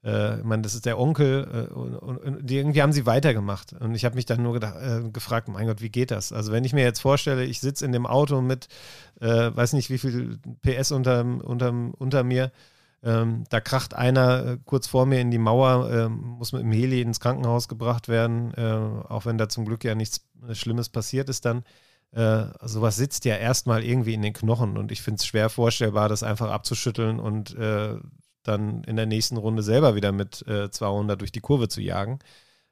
[0.05, 3.73] äh, ich meine, das ist der Onkel äh, und, und, die, irgendwie haben sie weitergemacht.
[3.75, 6.33] Und ich habe mich dann nur gedacht, äh, gefragt, mein Gott, wie geht das?
[6.33, 8.69] Also wenn ich mir jetzt vorstelle, ich sitze in dem Auto mit,
[9.21, 12.51] äh, weiß nicht wie viel PS unter, unter, unter mir,
[13.05, 16.73] ähm, da kracht einer äh, kurz vor mir in die Mauer, ähm, muss mit dem
[16.73, 18.63] Heli ins Krankenhaus gebracht werden, äh,
[19.09, 21.63] auch wenn da zum Glück ja nichts Schlimmes passiert ist dann.
[22.63, 26.23] sowas sitzt ja erstmal irgendwie in den Knochen und ich finde es schwer vorstellbar, das
[26.23, 27.57] einfach abzuschütteln und
[28.43, 32.19] dann in der nächsten Runde selber wieder mit äh, 200 durch die Kurve zu jagen.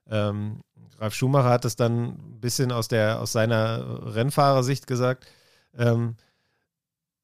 [0.09, 0.63] Ähm,
[0.99, 5.27] Ralf Schumacher hat es dann ein bisschen aus, der, aus seiner Rennfahrersicht gesagt.
[5.77, 6.17] Ähm,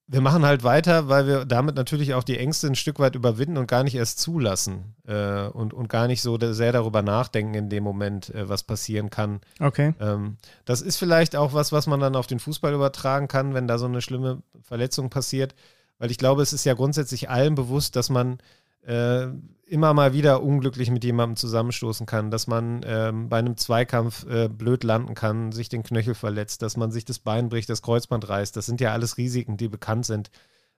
[0.08, 3.56] wir machen halt weiter, weil wir damit natürlich auch die Ängste ein Stück weit überwinden
[3.56, 7.68] und gar nicht erst zulassen äh, und, und gar nicht so sehr darüber nachdenken in
[7.68, 9.40] dem Moment, äh, was passieren kann.
[9.58, 9.94] Okay.
[10.00, 13.66] Ähm, das ist vielleicht auch was, was man dann auf den Fußball übertragen kann, wenn
[13.66, 15.56] da so eine schlimme Verletzung passiert.
[15.98, 18.38] Weil ich glaube, es ist ja grundsätzlich allen bewusst, dass man
[18.86, 19.28] äh,
[19.66, 24.48] immer mal wieder unglücklich mit jemandem zusammenstoßen kann, dass man ähm, bei einem Zweikampf äh,
[24.48, 28.28] blöd landen kann, sich den Knöchel verletzt, dass man sich das Bein bricht, das Kreuzband
[28.28, 28.56] reißt.
[28.56, 30.30] Das sind ja alles Risiken, die bekannt sind.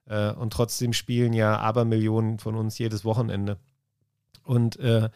[0.07, 3.57] Äh, und trotzdem spielen ja Abermillionen von uns jedes Wochenende.
[4.43, 5.09] Und äh,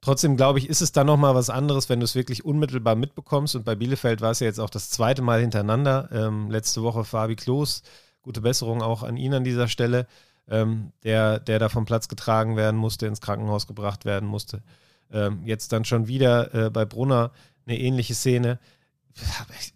[0.00, 3.56] trotzdem glaube ich, ist es dann nochmal was anderes, wenn du es wirklich unmittelbar mitbekommst.
[3.56, 6.08] Und bei Bielefeld war es ja jetzt auch das zweite Mal hintereinander.
[6.12, 7.82] Ähm, letzte Woche Fabi Klos
[8.26, 10.08] Gute Besserung auch an ihn an dieser Stelle,
[10.48, 14.64] ähm, der, der da vom Platz getragen werden musste, ins Krankenhaus gebracht werden musste.
[15.12, 17.30] Ähm, jetzt dann schon wieder äh, bei Brunner
[17.66, 18.58] eine ähnliche Szene.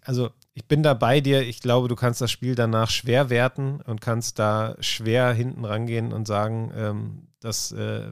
[0.03, 1.43] Also ich bin da bei dir.
[1.43, 6.11] Ich glaube, du kannst das Spiel danach schwer werten und kannst da schwer hinten rangehen
[6.11, 8.11] und sagen, ähm, dass, äh,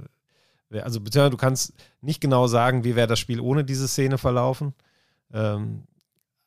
[0.71, 4.73] also beziehungsweise du kannst nicht genau sagen, wie wäre das Spiel ohne diese Szene verlaufen.
[5.33, 5.83] Ähm,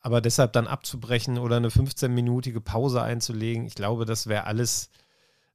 [0.03, 4.89] aber deshalb dann abzubrechen oder eine 15-minütige Pause einzulegen, ich glaube, das wäre alles,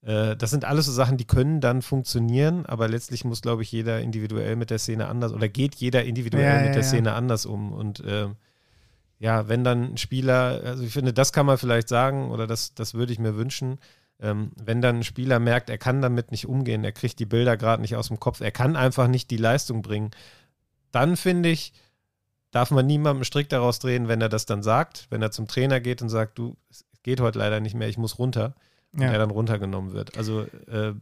[0.01, 3.71] äh, das sind alles so Sachen, die können dann funktionieren, aber letztlich muss, glaube ich,
[3.71, 6.89] jeder individuell mit der Szene anders oder geht jeder individuell ja, mit ja, der ja.
[6.89, 7.73] Szene anders um.
[7.75, 8.29] Und äh,
[9.19, 12.73] ja, wenn dann ein Spieler, also ich finde, das kann man vielleicht sagen oder das,
[12.75, 13.79] das würde ich mir wünschen,
[14.19, 17.59] ähm, wenn dann ein Spieler merkt, er kann damit nicht umgehen, er kriegt die Bilder
[17.59, 20.11] gerade nicht aus dem Kopf, er kann einfach nicht die Leistung bringen,
[20.91, 21.75] dann finde ich,
[22.51, 25.81] darf man niemandem strikt daraus drehen, wenn er das dann sagt, wenn er zum Trainer
[25.81, 28.55] geht und sagt, du, es geht heute leider nicht mehr, ich muss runter,
[28.93, 29.13] und ja.
[29.13, 30.17] er dann runtergenommen wird.
[30.17, 30.95] Also äh,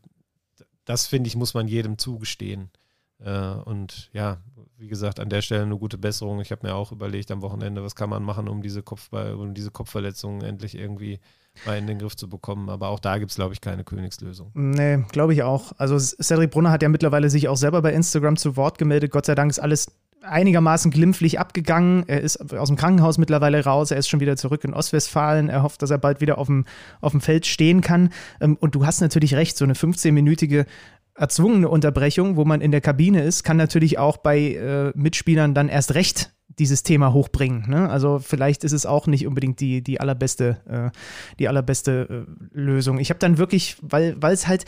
[0.85, 2.71] das finde ich, muss man jedem zugestehen.
[3.19, 4.39] Äh, und ja,
[4.79, 6.41] wie gesagt, an der Stelle eine gute Besserung.
[6.41, 9.55] Ich habe mir auch überlegt am Wochenende, was kann man machen, um diese, Kopfball, um
[9.55, 11.21] diese Kopfverletzungen endlich irgendwie
[11.65, 12.69] mal in den Griff zu bekommen.
[12.69, 14.51] Aber auch da gibt es, glaube ich, keine Königslösung.
[14.55, 15.73] Nee, glaube ich auch.
[15.79, 19.11] Also Cedric Brunner hat ja mittlerweile sich auch selber bei Instagram zu Wort gemeldet.
[19.11, 19.87] Gott sei Dank ist alles
[20.23, 22.05] einigermaßen glimpflich abgegangen.
[22.07, 23.91] Er ist aus dem Krankenhaus mittlerweile raus.
[23.91, 25.49] Er ist schon wieder zurück in Ostwestfalen.
[25.49, 26.65] Er hofft, dass er bald wieder auf dem,
[27.01, 28.11] auf dem Feld stehen kann.
[28.41, 30.67] Ähm, und du hast natürlich recht, so eine 15-minütige
[31.15, 35.69] erzwungene Unterbrechung, wo man in der Kabine ist, kann natürlich auch bei äh, Mitspielern dann
[35.69, 37.69] erst recht dieses Thema hochbringen.
[37.69, 37.89] Ne?
[37.89, 40.97] Also vielleicht ist es auch nicht unbedingt die, die allerbeste, äh,
[41.39, 42.99] die allerbeste äh, Lösung.
[42.99, 44.65] Ich habe dann wirklich, weil es halt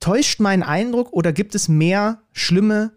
[0.00, 2.92] täuscht mein Eindruck oder gibt es mehr schlimme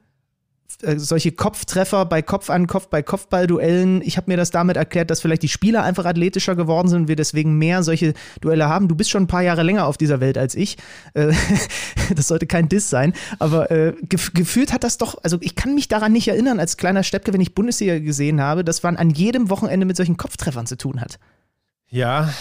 [0.83, 4.01] äh, solche Kopftreffer bei Kopf an Kopf, bei Kopfballduellen.
[4.01, 7.07] Ich habe mir das damit erklärt, dass vielleicht die Spieler einfach athletischer geworden sind und
[7.07, 8.87] wir deswegen mehr solche Duelle haben.
[8.87, 10.77] Du bist schon ein paar Jahre länger auf dieser Welt als ich.
[11.13, 11.33] Äh,
[12.15, 13.13] das sollte kein Diss sein.
[13.39, 17.03] Aber äh, gefühlt hat das doch, also ich kann mich daran nicht erinnern, als kleiner
[17.03, 20.77] Steppke, wenn ich Bundesliga gesehen habe, dass man an jedem Wochenende mit solchen Kopftreffern zu
[20.77, 21.19] tun hat.
[21.93, 22.33] Ja,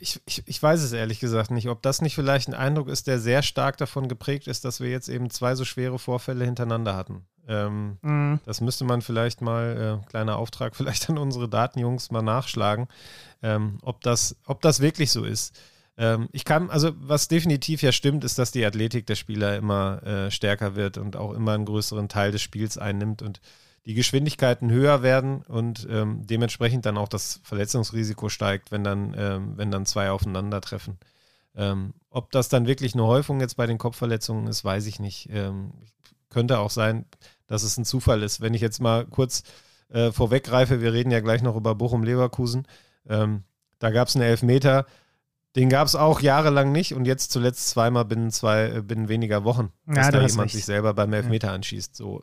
[0.00, 1.68] ich, ich, ich, weiß es ehrlich gesagt nicht.
[1.68, 4.90] Ob das nicht vielleicht ein Eindruck ist, der sehr stark davon geprägt ist, dass wir
[4.90, 7.24] jetzt eben zwei so schwere Vorfälle hintereinander hatten.
[7.48, 8.40] Ähm, mhm.
[8.44, 12.86] Das müsste man vielleicht mal, äh, kleiner Auftrag, vielleicht an unsere Datenjungs mal nachschlagen,
[13.42, 15.58] ähm, ob, das, ob das wirklich so ist.
[15.96, 20.02] Ähm, ich kann, also was definitiv ja stimmt, ist, dass die Athletik der Spieler immer
[20.02, 23.40] äh, stärker wird und auch immer einen größeren Teil des Spiels einnimmt und
[23.86, 29.52] die Geschwindigkeiten höher werden und ähm, dementsprechend dann auch das Verletzungsrisiko steigt, wenn dann, ähm,
[29.56, 30.98] wenn dann zwei aufeinandertreffen.
[31.56, 35.28] Ähm, ob das dann wirklich eine Häufung jetzt bei den Kopfverletzungen ist, weiß ich nicht.
[35.30, 35.72] Ähm,
[36.28, 37.06] könnte auch sein,
[37.46, 38.40] dass es ein Zufall ist.
[38.40, 39.42] Wenn ich jetzt mal kurz
[39.88, 42.66] äh, vorweggreife, wir reden ja gleich noch über Bochum-Leverkusen.
[43.08, 43.44] Ähm,
[43.78, 44.86] da gab es einen Elfmeter,
[45.56, 49.44] den gab es auch jahrelang nicht und jetzt zuletzt zweimal binnen zwei, äh, binnen weniger
[49.44, 50.54] Wochen, dass ja, da jemand recht.
[50.54, 51.54] sich selber beim Elfmeter ja.
[51.54, 51.96] anschießt.
[51.96, 52.22] So,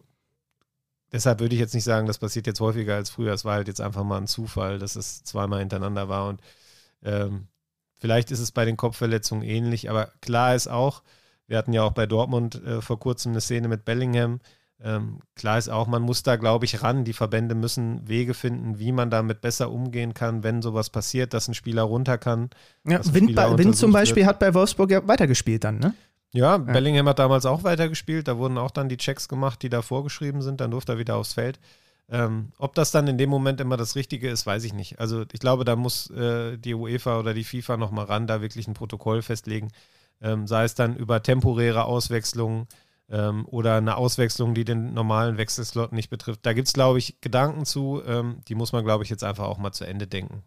[1.12, 3.34] Deshalb würde ich jetzt nicht sagen, das passiert jetzt häufiger als früher.
[3.34, 6.30] Es war halt jetzt einfach mal ein Zufall, dass es zweimal hintereinander war.
[6.30, 6.41] Und
[7.03, 7.47] ähm,
[7.99, 11.03] vielleicht ist es bei den Kopfverletzungen ähnlich, aber klar ist auch,
[11.47, 14.39] wir hatten ja auch bei Dortmund äh, vor kurzem eine Szene mit Bellingham.
[14.84, 17.06] Ähm, klar ist auch, man muss da, glaube ich, ran.
[17.06, 21.47] Die Verbände müssen Wege finden, wie man damit besser umgehen kann, wenn sowas passiert, dass
[21.47, 22.49] ein Spieler runter kann.
[22.86, 24.28] Ja, Wind, Wind zum Beispiel wird.
[24.28, 25.93] hat bei Wolfsburg ja weitergespielt dann, ne?
[26.36, 28.28] Ja, Bellingham hat damals auch weitergespielt.
[28.28, 30.60] Da wurden auch dann die Checks gemacht, die da vorgeschrieben sind.
[30.60, 31.60] Dann durfte er wieder aufs Feld.
[32.10, 35.00] Ähm, ob das dann in dem Moment immer das Richtige ist, weiß ich nicht.
[35.00, 38.68] Also ich glaube, da muss äh, die UEFA oder die FIFA nochmal ran, da wirklich
[38.68, 39.70] ein Protokoll festlegen.
[40.22, 42.68] Ähm, sei es dann über temporäre Auswechslungen
[43.10, 46.46] ähm, oder eine Auswechslung, die den normalen Wechselslot nicht betrifft.
[46.46, 48.02] Da gibt es, glaube ich, Gedanken zu.
[48.06, 50.44] Ähm, die muss man, glaube ich, jetzt einfach auch mal zu Ende denken.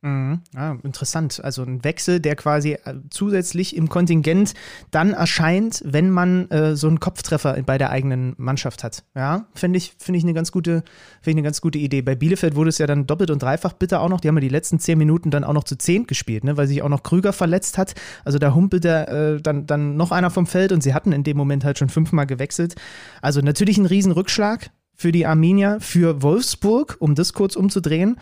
[0.00, 0.42] Mhm.
[0.54, 1.40] Ah, interessant.
[1.42, 4.54] Also ein Wechsel, der quasi äh, zusätzlich im Kontingent
[4.92, 9.02] dann erscheint, wenn man äh, so einen Kopftreffer bei der eigenen Mannschaft hat.
[9.16, 10.84] Ja, finde ich, finde ich eine ganz gute,
[11.24, 12.02] ich eine ganz gute Idee.
[12.02, 14.20] Bei Bielefeld wurde es ja dann doppelt und dreifach bitter auch noch.
[14.20, 16.68] Die haben ja die letzten zehn Minuten dann auch noch zu zehn gespielt, ne, weil
[16.68, 17.94] sich auch noch Krüger verletzt hat.
[18.24, 21.24] Also da humpelt der, äh, dann, dann noch einer vom Feld und sie hatten in
[21.24, 22.76] dem Moment halt schon fünfmal gewechselt.
[23.20, 28.16] Also natürlich ein Riesenrückschlag für die Arminia, für Wolfsburg, um das kurz umzudrehen.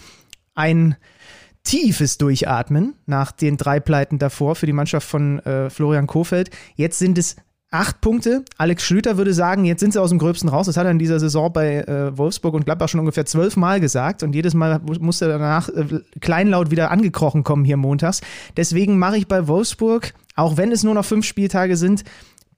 [0.54, 0.96] Ein
[1.66, 6.50] tiefes Durchatmen nach den drei Pleiten davor für die Mannschaft von äh, Florian Kofeld.
[6.76, 7.36] Jetzt sind es
[7.70, 8.44] acht Punkte.
[8.56, 10.66] Alex Schlüter würde sagen, jetzt sind sie aus dem Gröbsten raus.
[10.66, 13.80] Das hat er in dieser Saison bei äh, Wolfsburg und Gladbach schon ungefähr zwölf Mal
[13.80, 14.22] gesagt.
[14.22, 18.20] Und jedes Mal musste er danach äh, kleinlaut wieder angekrochen kommen hier montags.
[18.56, 22.04] Deswegen mache ich bei Wolfsburg, auch wenn es nur noch fünf Spieltage sind,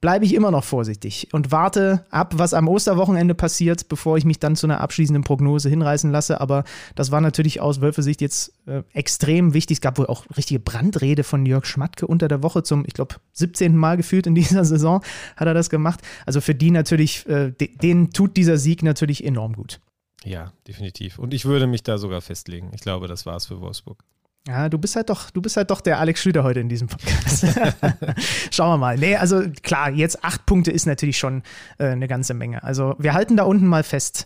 [0.01, 4.39] bleibe ich immer noch vorsichtig und warte ab, was am Osterwochenende passiert, bevor ich mich
[4.39, 6.39] dann zu einer abschließenden Prognose hinreißen lasse.
[6.39, 6.63] Aber
[6.95, 9.77] das war natürlich aus Wölfe-Sicht jetzt äh, extrem wichtig.
[9.77, 13.15] Es gab wohl auch richtige Brandrede von Jörg Schmatke unter der Woche zum, ich glaube,
[13.33, 13.75] 17.
[13.75, 15.03] Mal gefühlt in dieser Saison
[15.35, 16.01] hat er das gemacht.
[16.25, 19.81] Also für die natürlich, äh, denen tut dieser Sieg natürlich enorm gut.
[20.23, 21.19] Ja, definitiv.
[21.19, 22.71] Und ich würde mich da sogar festlegen.
[22.73, 24.03] Ich glaube, das war es für Wolfsburg.
[24.47, 26.87] Ja, du bist halt doch, du bist halt doch der Alex Schlüter heute in diesem
[26.87, 27.45] Podcast.
[28.51, 28.97] Schauen wir mal.
[28.97, 31.43] Nee, also klar, jetzt acht Punkte ist natürlich schon
[31.77, 32.63] äh, eine ganze Menge.
[32.63, 34.25] Also wir halten da unten mal fest.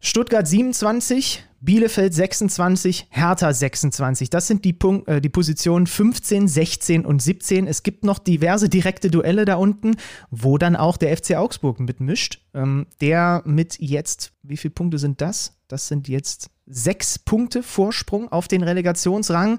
[0.00, 4.30] Stuttgart 27, Bielefeld 26, Hertha 26.
[4.30, 7.66] Das sind die, Punkt, äh, die Positionen 15, 16 und 17.
[7.66, 9.96] Es gibt noch diverse direkte Duelle da unten,
[10.30, 12.44] wo dann auch der FC Augsburg mitmischt.
[12.54, 15.55] Ähm, der mit jetzt, wie viele Punkte sind das?
[15.68, 19.58] Das sind jetzt sechs Punkte Vorsprung auf den Relegationsrang.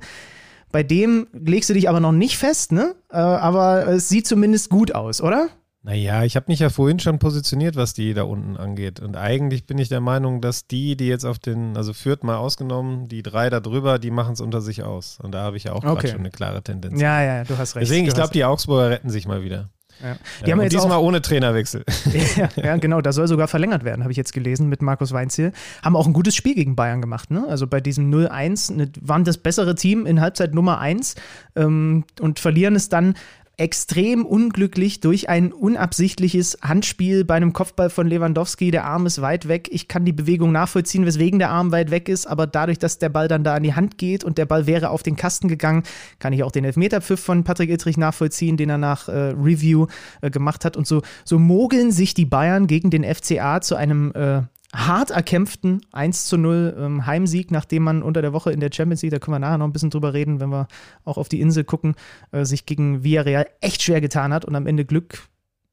[0.71, 2.95] Bei dem legst du dich aber noch nicht fest, ne?
[3.09, 5.49] Äh, aber es sieht zumindest gut aus, oder?
[5.83, 8.99] Naja, ich habe mich ja vorhin schon positioniert, was die da unten angeht.
[8.99, 12.35] Und eigentlich bin ich der Meinung, dass die, die jetzt auf den, also Fürth mal
[12.35, 15.17] ausgenommen, die drei da drüber, die machen es unter sich aus.
[15.23, 16.09] Und da habe ich ja auch okay.
[16.09, 16.99] schon eine klare Tendenz.
[16.99, 17.87] Ja, ja, du hast recht.
[17.87, 19.69] Deswegen, du ich glaube, die Augsburger retten sich mal wieder.
[20.01, 20.15] Ja.
[20.45, 21.83] Die haben und jetzt diesmal auch, ohne Trainerwechsel.
[22.35, 25.51] ja, ja, genau, da soll sogar verlängert werden, habe ich jetzt gelesen mit Markus Weinziel.
[25.83, 27.45] Haben auch ein gutes Spiel gegen Bayern gemacht, ne?
[27.47, 31.15] Also bei diesem 0-1 ne, waren das bessere Team in Halbzeit Nummer 1
[31.55, 33.15] ähm, und verlieren es dann
[33.57, 38.69] extrem unglücklich durch ein unabsichtliches Handspiel bei einem Kopfball von Lewandowski.
[38.69, 39.67] Der Arm ist weit weg.
[39.71, 43.09] Ich kann die Bewegung nachvollziehen, weswegen der Arm weit weg ist, aber dadurch, dass der
[43.09, 45.83] Ball dann da an die Hand geht und der Ball wäre auf den Kasten gegangen,
[46.19, 49.87] kann ich auch den Elfmeterpfiff von Patrick Ittrich nachvollziehen, den er nach äh, Review
[50.21, 50.77] äh, gemacht hat.
[50.77, 54.43] Und so, so mogeln sich die Bayern gegen den FCA zu einem äh,
[54.77, 59.01] hart erkämpften 1 zu 0 ähm, Heimsieg, nachdem man unter der Woche in der Champions
[59.01, 60.67] League, da können wir nachher noch ein bisschen drüber reden, wenn wir
[61.03, 61.95] auch auf die Insel gucken,
[62.31, 65.27] äh, sich gegen Villarreal echt schwer getan hat und am Ende Glück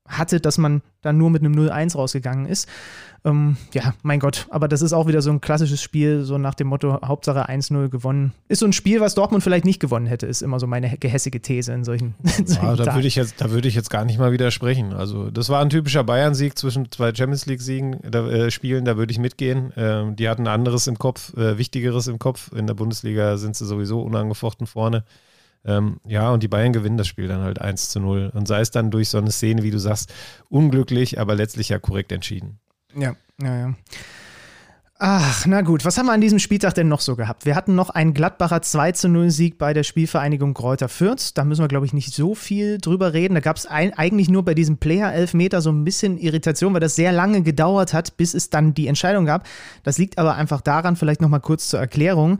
[0.06, 2.68] hatte, dass man dann nur mit einem 0-1 rausgegangen ist.
[3.26, 6.54] Ähm, ja, mein Gott, aber das ist auch wieder so ein klassisches Spiel, so nach
[6.54, 8.34] dem Motto, Hauptsache 1-0 gewonnen.
[8.48, 11.40] Ist so ein Spiel, was Dortmund vielleicht nicht gewonnen hätte, ist immer so meine gehässige
[11.40, 14.04] These in solchen, in solchen Ja, da würde ich, jetzt, da würde ich jetzt gar
[14.04, 14.92] nicht mal widersprechen.
[14.92, 19.10] Also, das war ein typischer Bayern-Sieg zwischen zwei Champions League-Siegen, da, äh, Spielen, da würde
[19.10, 19.72] ich mitgehen.
[19.74, 22.52] Ähm, die hatten anderes im Kopf, äh, Wichtigeres im Kopf.
[22.54, 25.02] In der Bundesliga sind sie sowieso unangefochten vorne.
[25.64, 28.32] Ähm, ja, und die Bayern gewinnen das Spiel dann halt 1 zu 0.
[28.34, 30.12] Und sei es dann durch so eine Szene, wie du sagst,
[30.48, 32.58] unglücklich, aber letztlich ja korrekt entschieden.
[32.94, 33.74] Ja, ja, ja.
[35.06, 37.46] Ach, na gut, was haben wir an diesem Spieltag denn noch so gehabt?
[37.46, 41.32] Wir hatten noch einen Gladbacher 2 zu 0 Sieg bei der Spielvereinigung Kräuter Fürth.
[41.36, 43.34] Da müssen wir, glaube ich, nicht so viel drüber reden.
[43.34, 47.10] Da gab es eigentlich nur bei diesem Player-Elfmeter so ein bisschen Irritation, weil das sehr
[47.10, 49.46] lange gedauert hat, bis es dann die Entscheidung gab.
[49.82, 52.38] Das liegt aber einfach daran, vielleicht nochmal kurz zur Erklärung.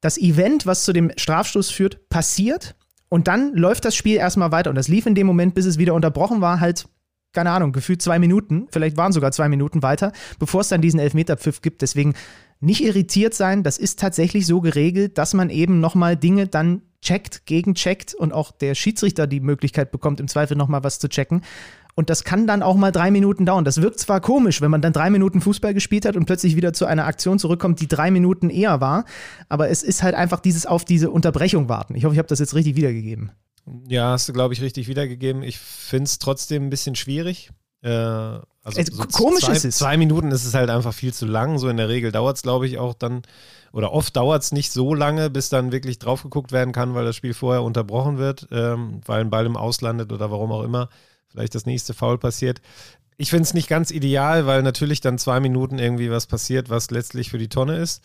[0.00, 2.76] Das Event, was zu dem Strafstoß führt, passiert
[3.08, 4.70] und dann läuft das Spiel erstmal weiter.
[4.70, 6.86] Und das lief in dem Moment, bis es wieder unterbrochen war, halt
[7.32, 10.98] keine Ahnung, gefühlt zwei Minuten, vielleicht waren sogar zwei Minuten weiter, bevor es dann diesen
[10.98, 11.82] Elfmeterpfiff gibt.
[11.82, 12.14] Deswegen
[12.60, 17.46] nicht irritiert sein, das ist tatsächlich so geregelt, dass man eben nochmal Dinge dann checkt,
[17.46, 21.42] gegencheckt und auch der Schiedsrichter die Möglichkeit bekommt, im Zweifel nochmal was zu checken.
[21.98, 23.64] Und das kann dann auch mal drei Minuten dauern.
[23.64, 26.72] Das wirkt zwar komisch, wenn man dann drei Minuten Fußball gespielt hat und plötzlich wieder
[26.72, 29.04] zu einer Aktion zurückkommt, die drei Minuten eher war.
[29.48, 31.96] Aber es ist halt einfach dieses auf diese Unterbrechung warten.
[31.96, 33.32] Ich hoffe, ich habe das jetzt richtig wiedergegeben.
[33.88, 35.42] Ja, hast du, glaube ich, richtig wiedergegeben.
[35.42, 37.50] Ich finde es trotzdem ein bisschen schwierig.
[37.82, 39.78] Äh, also so komisch zwei, ist es.
[39.78, 41.58] Zwei Minuten ist es halt einfach viel zu lang.
[41.58, 43.22] So in der Regel dauert es, glaube ich, auch dann,
[43.72, 47.04] oder oft dauert es nicht so lange, bis dann wirklich drauf geguckt werden kann, weil
[47.04, 50.90] das Spiel vorher unterbrochen wird, ähm, weil ein Ball im Auslandet oder warum auch immer
[51.28, 52.60] vielleicht das nächste Foul passiert.
[53.16, 56.90] Ich finde es nicht ganz ideal, weil natürlich dann zwei Minuten irgendwie was passiert, was
[56.90, 58.04] letztlich für die Tonne ist.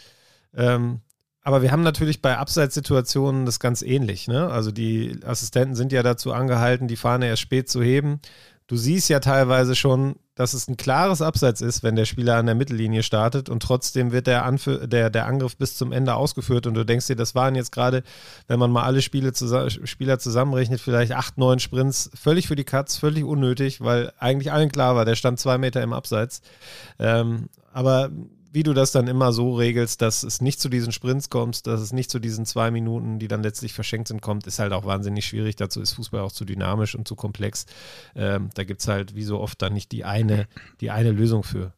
[0.55, 1.01] Ähm,
[1.41, 4.27] aber wir haben natürlich bei Abseitssituationen das ganz ähnlich.
[4.27, 4.49] Ne?
[4.49, 8.21] Also die Assistenten sind ja dazu angehalten, die Fahne erst spät zu heben.
[8.67, 12.47] Du siehst ja teilweise schon, dass es ein klares Abseits ist, wenn der Spieler an
[12.47, 16.65] der Mittellinie startet und trotzdem wird der, Anf der, der Angriff bis zum Ende ausgeführt
[16.65, 18.03] und du denkst dir, das waren jetzt gerade,
[18.47, 22.63] wenn man mal alle Spiele zusa Spieler zusammenrechnet, vielleicht acht, neun Sprints, völlig für die
[22.63, 26.41] Katz, völlig unnötig, weil eigentlich allen klar war, der stand zwei Meter im Abseits.
[26.97, 28.09] Ähm, aber
[28.53, 31.81] wie du das dann immer so regelst, dass es nicht zu diesen Sprints kommt, dass
[31.81, 34.85] es nicht zu diesen zwei Minuten, die dann letztlich verschenkt sind, kommt, ist halt auch
[34.85, 35.55] wahnsinnig schwierig.
[35.55, 37.65] Dazu ist Fußball auch zu dynamisch und zu komplex.
[38.15, 40.47] Ähm, da gibt es halt wie so oft dann nicht die eine,
[40.81, 41.73] die eine Lösung für.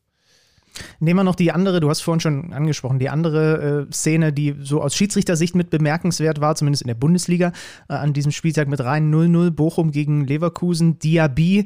[0.99, 4.57] Nehmen wir noch die andere, du hast vorhin schon angesprochen, die andere äh, Szene, die
[4.59, 7.53] so aus Schiedsrichtersicht mit bemerkenswert war, zumindest in der Bundesliga,
[7.87, 10.99] äh, an diesem Spieltag mit rein 0-0, Bochum gegen Leverkusen.
[10.99, 11.63] Diaby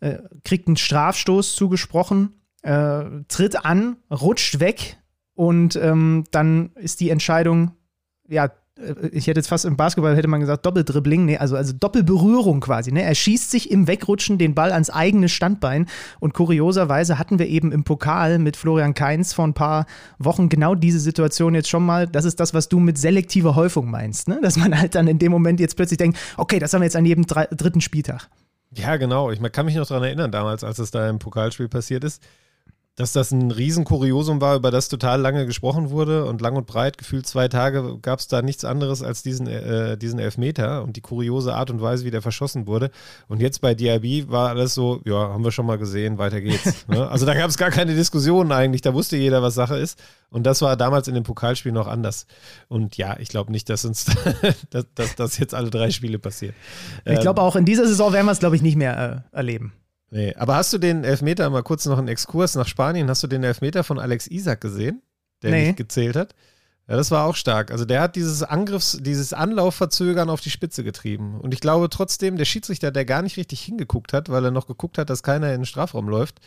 [0.00, 2.32] äh, kriegt einen Strafstoß zugesprochen,
[2.66, 4.98] äh, tritt an, rutscht weg
[5.34, 7.72] und ähm, dann ist die Entscheidung,
[8.28, 8.46] ja,
[8.76, 12.58] äh, ich hätte jetzt fast im Basketball hätte man gesagt Doppeldribbling, nee, also, also Doppelberührung
[12.58, 12.90] quasi.
[12.90, 13.02] Ne?
[13.02, 15.86] Er schießt sich im Wegrutschen den Ball ans eigene Standbein
[16.18, 19.86] und kurioserweise hatten wir eben im Pokal mit Florian Kainz vor ein paar
[20.18, 22.08] Wochen genau diese Situation jetzt schon mal.
[22.08, 24.40] Das ist das, was du mit selektiver Häufung meinst, ne?
[24.42, 26.96] dass man halt dann in dem Moment jetzt plötzlich denkt, okay, das haben wir jetzt
[26.96, 28.28] an jedem dritten Spieltag.
[28.72, 29.30] Ja, genau.
[29.30, 32.20] Ich kann mich noch daran erinnern, damals, als es da im Pokalspiel passiert ist,
[32.96, 36.96] dass das ein Riesenkuriosum war, über das total lange gesprochen wurde und lang und breit,
[36.96, 41.02] gefühlt zwei Tage, gab es da nichts anderes als diesen, äh, diesen Elfmeter und die
[41.02, 42.90] kuriose Art und Weise, wie der verschossen wurde.
[43.28, 46.86] Und jetzt bei DIB war alles so, ja, haben wir schon mal gesehen, weiter geht's.
[46.88, 47.06] ne?
[47.06, 50.02] Also da gab es gar keine Diskussionen eigentlich, da wusste jeder, was Sache ist.
[50.30, 52.26] Und das war damals in dem Pokalspiel noch anders.
[52.68, 54.06] Und ja, ich glaube nicht, dass uns
[54.70, 56.54] dass, dass das jetzt alle drei Spiele passiert.
[57.04, 59.74] Ich glaube, auch in dieser Saison werden wir es, glaube ich, nicht mehr äh, erleben.
[60.10, 63.26] Nee, aber hast du den Elfmeter, mal kurz noch einen Exkurs nach Spanien, hast du
[63.26, 65.02] den Elfmeter von Alex Isak gesehen,
[65.42, 65.66] der Nee.
[65.68, 66.34] nicht gezählt hat?
[66.88, 67.72] Ja, das war auch stark.
[67.72, 71.40] Also der hat dieses Angriffs-, dieses Anlaufverzögern auf die Spitze getrieben.
[71.40, 74.68] Und ich glaube trotzdem, der Schiedsrichter, der gar nicht richtig hingeguckt hat, weil er noch
[74.68, 76.40] geguckt hat, dass keiner in den Strafraum läuft,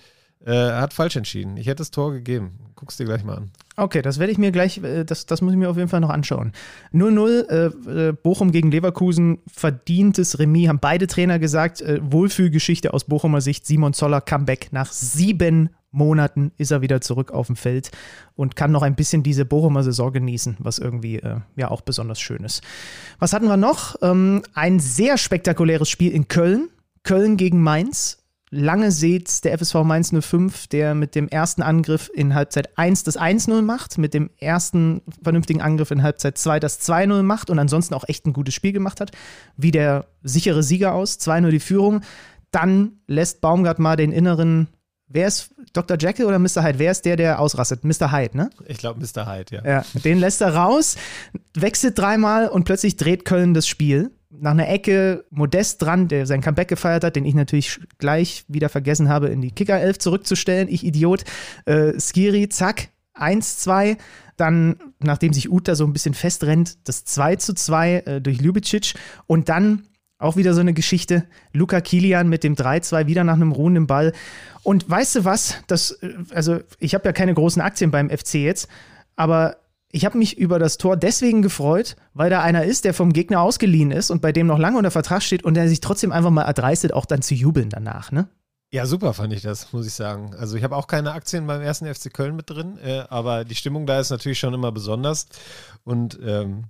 [0.45, 1.57] äh, hat falsch entschieden.
[1.57, 2.59] Ich hätte das Tor gegeben.
[2.75, 3.51] Guck's dir gleich mal an.
[3.75, 5.99] Okay, das werde ich mir gleich, äh, das, das muss ich mir auf jeden Fall
[5.99, 6.53] noch anschauen.
[6.93, 11.81] 0-0, äh, äh, Bochum gegen Leverkusen, verdientes Remis, haben beide Trainer gesagt.
[11.81, 13.65] Äh, Wohlfühlgeschichte aus Bochumer Sicht.
[13.65, 14.69] Simon Zoller, Comeback.
[14.71, 17.91] Nach sieben Monaten ist er wieder zurück auf dem Feld
[18.35, 22.19] und kann noch ein bisschen diese Bochumer Saison genießen, was irgendwie äh, ja auch besonders
[22.21, 22.61] schön ist.
[23.17, 23.95] Was hatten wir noch?
[24.01, 26.69] Ähm, ein sehr spektakuläres Spiel in Köln.
[27.03, 28.19] Köln gegen Mainz
[28.51, 33.19] lange seht der FSV Mainz 05, der mit dem ersten Angriff in Halbzeit 1 das
[33.19, 37.93] 1-0 macht, mit dem ersten vernünftigen Angriff in Halbzeit 2 das 2-0 macht und ansonsten
[37.93, 39.11] auch echt ein gutes Spiel gemacht hat,
[39.55, 42.01] wie der sichere Sieger aus, 2-0 die Führung.
[42.51, 44.67] Dann lässt Baumgart mal den inneren,
[45.07, 45.97] wer ist Dr.
[45.99, 46.63] Jekyll oder Mr.
[46.63, 46.79] Hyde?
[46.79, 47.83] Wer ist der, der ausrastet?
[47.83, 48.11] Mr.
[48.11, 48.49] Hyde, ne?
[48.65, 49.31] Ich glaube Mr.
[49.31, 49.63] Hyde, ja.
[49.63, 50.95] Ja, den lässt er raus,
[51.53, 56.41] wechselt dreimal und plötzlich dreht Köln das Spiel nach einer Ecke Modest dran, der sein
[56.41, 60.67] Comeback gefeiert hat, den ich natürlich gleich wieder vergessen habe, in die Kicker-Elf zurückzustellen.
[60.69, 61.23] Ich Idiot.
[61.65, 63.97] Äh, Skiri, zack, 1-2.
[64.37, 68.93] Dann, nachdem sich Uta so ein bisschen festrennt, das 2 2 äh, durch Ljubicic.
[69.25, 69.83] Und dann
[70.19, 71.25] auch wieder so eine Geschichte.
[71.53, 74.13] Luca Kilian mit dem 3-2 wieder nach einem ruhenden Ball.
[74.63, 75.55] Und weißt du was?
[75.67, 78.67] Das, äh, also, ich habe ja keine großen Aktien beim FC jetzt,
[79.15, 79.57] aber
[79.91, 83.41] ich habe mich über das Tor deswegen gefreut, weil da einer ist, der vom Gegner
[83.41, 86.29] ausgeliehen ist und bei dem noch lange unter Vertrag steht und der sich trotzdem einfach
[86.29, 88.27] mal erdreistet, auch dann zu jubeln danach, ne?
[88.71, 90.35] Ja, super fand ich das, muss ich sagen.
[90.35, 93.55] Also ich habe auch keine Aktien beim ersten FC Köln mit drin, äh, aber die
[93.55, 95.25] Stimmung da ist natürlich schon immer besonders.
[95.83, 96.65] Und ähm,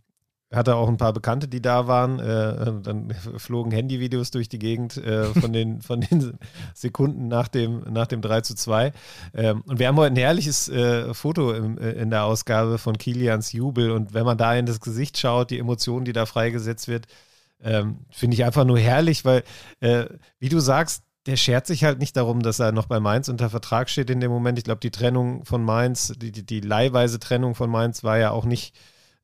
[0.51, 2.19] hatte auch ein paar Bekannte, die da waren.
[2.19, 6.37] Äh, dann flogen Handyvideos durch die Gegend äh, von, den, von den
[6.73, 8.91] Sekunden nach dem, nach dem 3 zu 2.
[9.35, 12.97] Ähm, und wir haben heute ein herrliches äh, Foto im, äh, in der Ausgabe von
[12.97, 13.91] Kilians Jubel.
[13.91, 17.05] Und wenn man da in das Gesicht schaut, die Emotionen, die da freigesetzt wird,
[17.61, 19.43] ähm, finde ich einfach nur herrlich, weil,
[19.81, 20.05] äh,
[20.39, 23.49] wie du sagst, der schert sich halt nicht darum, dass er noch bei Mainz unter
[23.49, 24.57] Vertrag steht in dem Moment.
[24.57, 28.31] Ich glaube, die Trennung von Mainz, die, die, die leihweise Trennung von Mainz war ja
[28.31, 28.75] auch nicht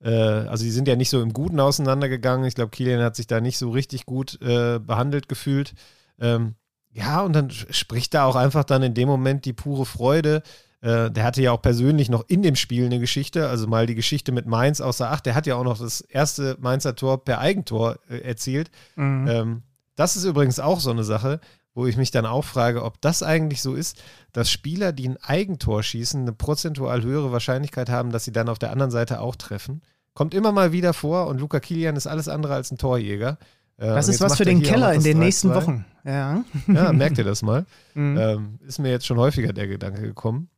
[0.02, 2.46] äh, also die sind ja nicht so im Guten auseinandergegangen.
[2.46, 5.74] Ich glaube, Kilian hat sich da nicht so richtig gut äh, behandelt gefühlt.
[6.20, 6.56] Ähm,
[6.92, 10.44] ja, und dann spricht da auch einfach dann in dem Moment die pure Freude.
[10.82, 13.96] Äh, der hatte ja auch persönlich noch in dem Spiel eine Geschichte, also mal die
[13.96, 15.26] Geschichte mit Mainz außer Acht.
[15.26, 18.72] Der hat ja auch noch das erste Mainzer Tor per Eigentor äh, erzielt.
[18.96, 19.28] Mhm.
[19.28, 19.64] Ähm,
[19.96, 21.40] das ist übrigens auch so eine Sache,
[21.76, 24.02] wo ich mich dann auch frage, ob das eigentlich so ist,
[24.32, 28.58] dass Spieler, die ein Eigentor schießen, eine prozentual höhere Wahrscheinlichkeit haben, dass sie dann auf
[28.58, 29.84] der anderen Seite auch treffen.
[30.14, 33.38] Kommt immer mal wieder vor und Luca Kilian ist alles andere als ein Torjäger.
[33.78, 35.86] Äh, das ist was für den Keller in den nächsten Wochen.
[36.06, 37.66] Ja, ja merkt ihr das mal?
[37.98, 38.18] Mhm.
[38.18, 40.50] Ähm, ist mir jetzt schon häufiger der Gedanke gekommen.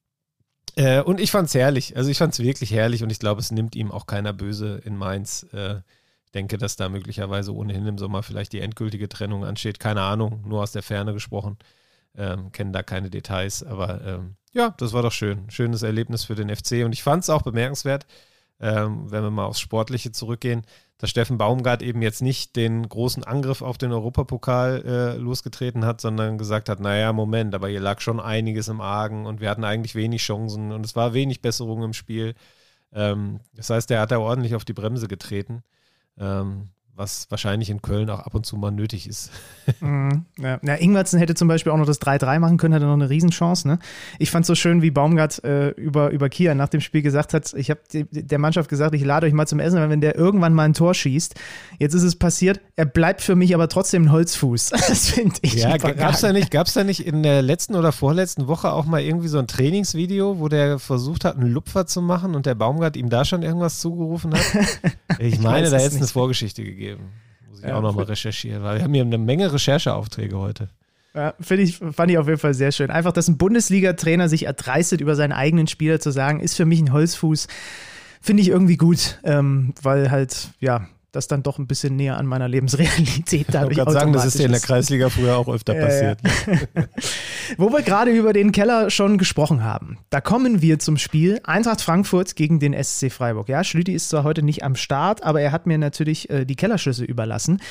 [0.75, 1.95] Äh, und ich fand es herrlich.
[1.95, 4.81] Also ich fand es wirklich herrlich und ich glaube, es nimmt ihm auch keiner böse
[4.83, 5.45] in Mainz.
[5.53, 5.81] Äh,
[6.37, 9.79] denke, dass da möglicherweise ohnehin im Sommer vielleicht die endgültige Trennung ansteht.
[9.79, 11.57] Keine Ahnung, nur aus der Ferne gesprochen.
[12.15, 15.49] Ähm, kennen da keine Details, aber ähm, ja, das war doch schön.
[15.49, 18.05] Schönes Erlebnis für den FC und ich fand es auch bemerkenswert,
[18.59, 20.63] ähm, wenn wir mal aufs Sportliche zurückgehen,
[20.97, 26.01] dass Steffen Baumgart eben jetzt nicht den großen Angriff auf den Europapokal äh, losgetreten hat,
[26.01, 29.63] sondern gesagt hat, naja, Moment, aber hier lag schon einiges im Argen und wir hatten
[29.63, 32.33] eigentlich wenig Chancen und es war wenig Besserung im Spiel.
[32.93, 35.63] Ähm, das heißt, er hat da ordentlich auf die Bremse getreten.
[36.19, 39.31] Ähm, was wahrscheinlich in Köln auch ab und zu mal nötig ist.
[39.81, 40.59] Mhm, ja.
[40.63, 43.67] ja, Ingwertsen hätte zum Beispiel auch noch das 3-3 machen können, hätte noch eine Riesenchance.
[43.67, 43.79] Ne?
[44.17, 47.33] Ich fand es so schön, wie Baumgart äh, über, über Kia nach dem Spiel gesagt
[47.33, 50.53] hat, ich habe der Mannschaft gesagt, ich lade euch mal zum Essen, wenn der irgendwann
[50.53, 51.35] mal ein Tor schießt.
[51.79, 54.71] Jetzt ist es passiert, er bleibt für mich aber trotzdem ein Holzfuß.
[54.87, 58.47] Das finde ich Ja, gab es da, nicht, da nicht in der letzten oder vorletzten
[58.47, 62.35] Woche auch mal irgendwie so ein Trainingsvideo, wo der versucht hat, einen Lupfer zu machen
[62.35, 64.45] und der Baumgart ihm da schon irgendwas zugerufen hat?
[65.19, 67.11] Ich, ich meine, da hätte es eine Vorgeschichte gegeben geben.
[67.49, 70.69] Muss ich ja, auch nochmal recherchieren, weil wir haben hier eine Menge Rechercheaufträge heute.
[71.13, 72.91] Ja, finde ich, fand ich auf jeden Fall sehr schön.
[72.91, 76.79] Einfach, dass ein Bundesliga-Trainer sich erdreistet, über seinen eigenen Spieler zu sagen, ist für mich
[76.79, 77.47] ein Holzfuß,
[78.21, 82.25] finde ich irgendwie gut, ähm, weil halt, ja, das dann doch ein bisschen näher an
[82.25, 85.73] meiner Lebensrealität dadurch Ich kann sagen, das ist ja in der Kreisliga früher auch öfter
[85.73, 86.19] passiert.
[86.23, 86.83] Ja.
[87.57, 91.81] Wo wir gerade über den Keller schon gesprochen haben, da kommen wir zum Spiel Eintracht
[91.81, 93.49] Frankfurt gegen den SC Freiburg.
[93.49, 96.55] Ja, Schlüti ist zwar heute nicht am Start, aber er hat mir natürlich äh, die
[96.55, 97.61] Kellerschlüssel überlassen.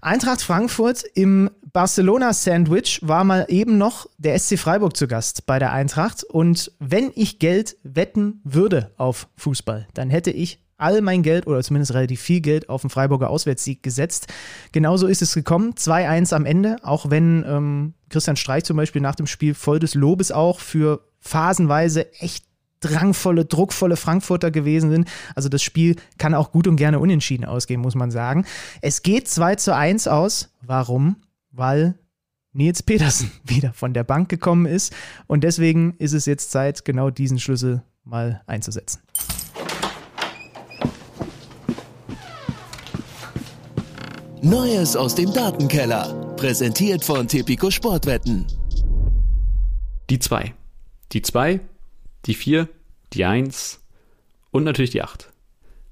[0.00, 5.72] Eintracht Frankfurt im Barcelona-Sandwich war mal eben noch der SC Freiburg zu Gast bei der
[5.72, 6.22] Eintracht.
[6.22, 11.62] Und wenn ich Geld wetten würde auf Fußball, dann hätte ich all mein Geld oder
[11.62, 14.26] zumindest relativ viel Geld auf den Freiburger Auswärtssieg gesetzt.
[14.72, 15.72] Genauso ist es gekommen.
[15.72, 19.94] 2-1 am Ende, auch wenn ähm, Christian Streich zum Beispiel nach dem Spiel voll des
[19.94, 22.44] Lobes auch für phasenweise echt
[22.80, 25.08] drangvolle, druckvolle Frankfurter gewesen sind.
[25.34, 28.44] Also das Spiel kann auch gut und gerne unentschieden ausgehen, muss man sagen.
[28.82, 30.50] Es geht 2 zu 1 aus.
[30.60, 31.16] Warum?
[31.50, 31.94] Weil
[32.52, 34.94] Nils Petersen wieder von der Bank gekommen ist.
[35.26, 39.00] Und deswegen ist es jetzt Zeit, genau diesen Schlüssel mal einzusetzen.
[44.44, 46.34] Neues aus dem Datenkeller.
[46.36, 48.44] Präsentiert von Tipico Sportwetten.
[50.10, 50.52] Die 2.
[51.12, 51.60] Die 2,
[52.26, 52.68] die 4,
[53.14, 53.80] die 1
[54.50, 55.32] und natürlich die 8.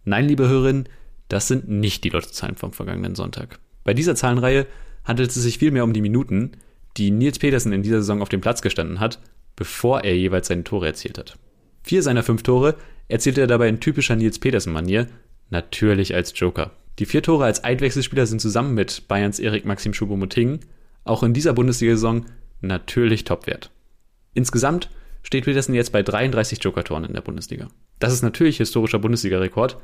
[0.04, 0.86] Nein, liebe Hörerinnen,
[1.28, 3.58] das sind nicht die Lottozahlen vom vergangenen Sonntag.
[3.84, 4.66] Bei dieser Zahlenreihe
[5.04, 6.52] handelt es sich vielmehr um die Minuten,
[6.98, 9.18] die Nils Petersen in dieser Saison auf dem Platz gestanden hat,
[9.56, 11.38] bevor er jeweils seine Tore erzielt hat.
[11.82, 12.74] Vier seiner fünf Tore
[13.08, 15.06] erzielte er dabei in typischer Nils Petersen-Manier,
[15.48, 16.72] natürlich als Joker.
[16.98, 20.60] Die vier Tore als Einwechselspieler sind zusammen mit Bayerns Erik Maxim Choupo-Moting
[21.04, 22.26] auch in dieser Bundesliga-Saison
[22.60, 23.70] natürlich Topwert.
[24.34, 24.88] Insgesamt
[25.22, 27.68] steht Petersen jetzt bei 33 Joker-Toren in der Bundesliga.
[27.98, 29.78] Das ist natürlich historischer Bundesliga-Rekord.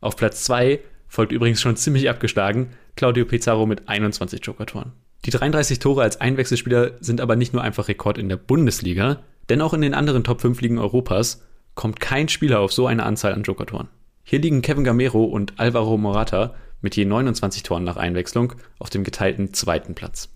[0.00, 4.92] Auf Platz 2 folgt übrigens schon ziemlich abgeschlagen Claudio Pizarro mit 21 Joker-Toren.
[5.24, 9.60] Die 33 Tore als Einwechselspieler sind aber nicht nur einfach Rekord in der Bundesliga, denn
[9.62, 11.42] auch in den anderen Top 5 Ligen Europas
[11.74, 13.88] kommt kein Spieler auf so eine Anzahl an Joker-Toren.
[14.30, 19.02] Hier liegen Kevin Gamero und Alvaro Morata mit je 29 Toren nach Einwechslung auf dem
[19.02, 20.28] geteilten zweiten Platz.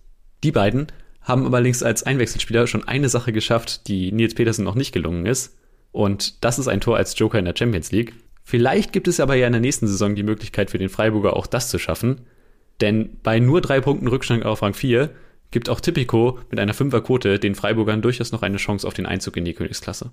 [0.42, 0.86] Die beiden
[1.20, 5.58] haben allerdings als Einwechselspieler schon eine Sache geschafft, die Nils Petersen noch nicht gelungen ist.
[5.90, 8.14] Und das ist ein Tor als Joker in der Champions League.
[8.44, 11.46] Vielleicht gibt es aber ja in der nächsten Saison die Möglichkeit für den Freiburger auch
[11.46, 12.22] das zu schaffen.
[12.80, 15.10] Denn bei nur drei Punkten Rückstand auf Rang 4
[15.50, 19.36] gibt auch Tipico mit einer Fünferquote den Freiburgern durchaus noch eine Chance auf den Einzug
[19.36, 20.12] in die Königsklasse.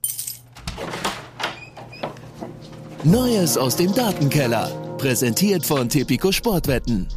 [3.05, 4.69] Neues aus dem Datenkeller.
[4.97, 7.07] Präsentiert von Tipico Sportwetten.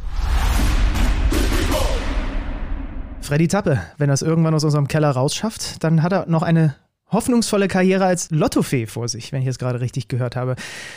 [3.19, 6.77] Freddy Tappe, wenn er es irgendwann aus unserem Keller rausschafft, dann hat er noch eine
[7.11, 10.55] hoffnungsvolle Karriere als Lottofee vor sich, wenn ich es gerade richtig gehört habe.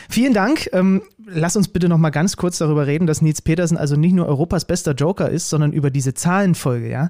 [0.09, 0.69] Vielen Dank.
[0.71, 4.13] Ähm, lass uns bitte noch mal ganz kurz darüber reden, dass Nils Petersen also nicht
[4.13, 7.09] nur Europas bester Joker ist, sondern über diese Zahlenfolge, ja.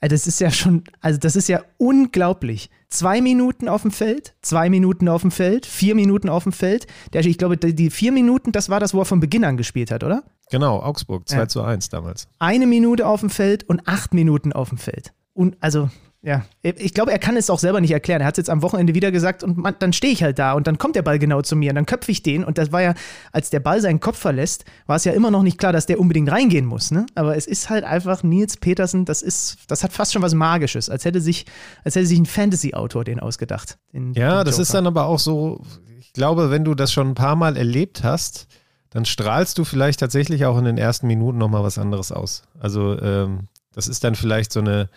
[0.00, 2.70] Also das ist ja schon, also das ist ja unglaublich.
[2.88, 6.86] Zwei Minuten auf dem Feld, zwei Minuten auf dem Feld, vier Minuten auf dem Feld.
[7.12, 9.90] Der, ich glaube, die vier Minuten, das war das, wo er von Beginn an gespielt
[9.90, 10.24] hat, oder?
[10.50, 11.48] Genau, Augsburg, 2 ja.
[11.48, 12.28] zu 1 damals.
[12.38, 15.12] Eine Minute auf dem Feld und acht Minuten auf dem Feld.
[15.32, 15.90] Und also,
[16.22, 18.20] ja, ich glaube, er kann es auch selber nicht erklären.
[18.20, 20.52] Er hat es jetzt am Wochenende wieder gesagt und man, dann stehe ich halt da
[20.52, 22.72] und dann kommt der Ball genau zu mir und dann köpfe ich den und das
[22.72, 22.94] war ja,
[23.32, 25.98] als der Ball seinen Kopf verlässt, war es ja immer noch nicht klar, dass der
[25.98, 26.90] unbedingt reingehen muss.
[26.90, 27.06] Ne?
[27.14, 30.90] Aber es ist halt einfach Nils Petersen, das ist, das hat fast schon was Magisches,
[30.90, 31.46] als hätte sich,
[31.84, 33.78] als hätte sich ein Fantasy-Autor den ausgedacht.
[33.94, 35.62] Den, ja, den das ist dann aber auch so,
[35.98, 38.46] ich glaube, wenn du das schon ein paar Mal erlebt hast,
[38.90, 42.42] dann strahlst du vielleicht tatsächlich auch in den ersten Minuten nochmal was anderes aus.
[42.58, 44.88] Also ähm, das ist dann vielleicht so eine,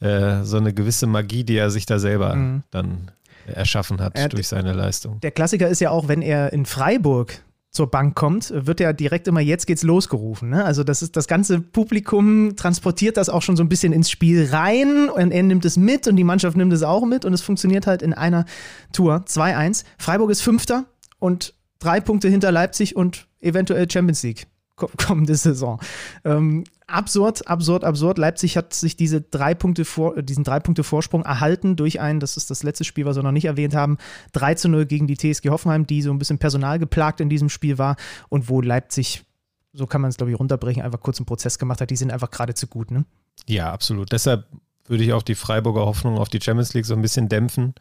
[0.00, 2.62] äh, so eine gewisse Magie, die er sich da selber mhm.
[2.70, 3.10] dann
[3.46, 5.20] erschaffen hat er, durch seine Leistung.
[5.20, 7.42] Der Klassiker ist ja auch, wenn er in Freiburg
[7.74, 10.50] zur Bank kommt, wird er direkt immer jetzt geht's losgerufen.
[10.50, 10.64] Ne?
[10.64, 14.48] Also das ist das ganze Publikum transportiert das auch schon so ein bisschen ins Spiel
[14.50, 17.42] rein und er nimmt es mit und die Mannschaft nimmt es auch mit und es
[17.42, 18.44] funktioniert halt in einer
[18.92, 19.84] Tour 2-1.
[19.98, 20.84] Freiburg ist Fünfter
[21.18, 24.46] und drei Punkte hinter Leipzig und eventuell Champions League
[24.96, 25.80] kommende Saison.
[26.24, 28.18] Ähm, absurd, absurd, absurd.
[28.18, 32.36] Leipzig hat sich diese drei Punkte vor, diesen drei Punkte Vorsprung erhalten durch ein, das
[32.36, 33.98] ist das letzte Spiel, was wir noch nicht erwähnt haben,
[34.32, 37.78] 3 zu 0 gegen die TSG Hoffenheim, die so ein bisschen personalgeplagt in diesem Spiel
[37.78, 37.96] war
[38.28, 39.24] und wo Leipzig,
[39.72, 41.90] so kann man es glaube ich runterbrechen, einfach kurz einen Prozess gemacht hat.
[41.90, 43.04] Die sind einfach gerade zu gut, ne?
[43.46, 44.12] Ja, absolut.
[44.12, 44.46] Deshalb
[44.86, 47.74] würde ich auch die Freiburger Hoffnung auf die Champions League so ein bisschen dämpfen.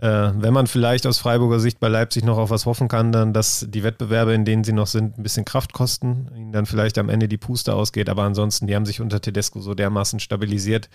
[0.00, 3.32] Äh, wenn man vielleicht aus Freiburger Sicht bei Leipzig noch auf was hoffen kann, dann,
[3.32, 6.98] dass die Wettbewerbe, in denen sie noch sind, ein bisschen Kraft kosten, ihnen dann vielleicht
[6.98, 8.08] am Ende die Puste ausgeht.
[8.08, 10.90] Aber ansonsten, die haben sich unter Tedesco so dermaßen stabilisiert,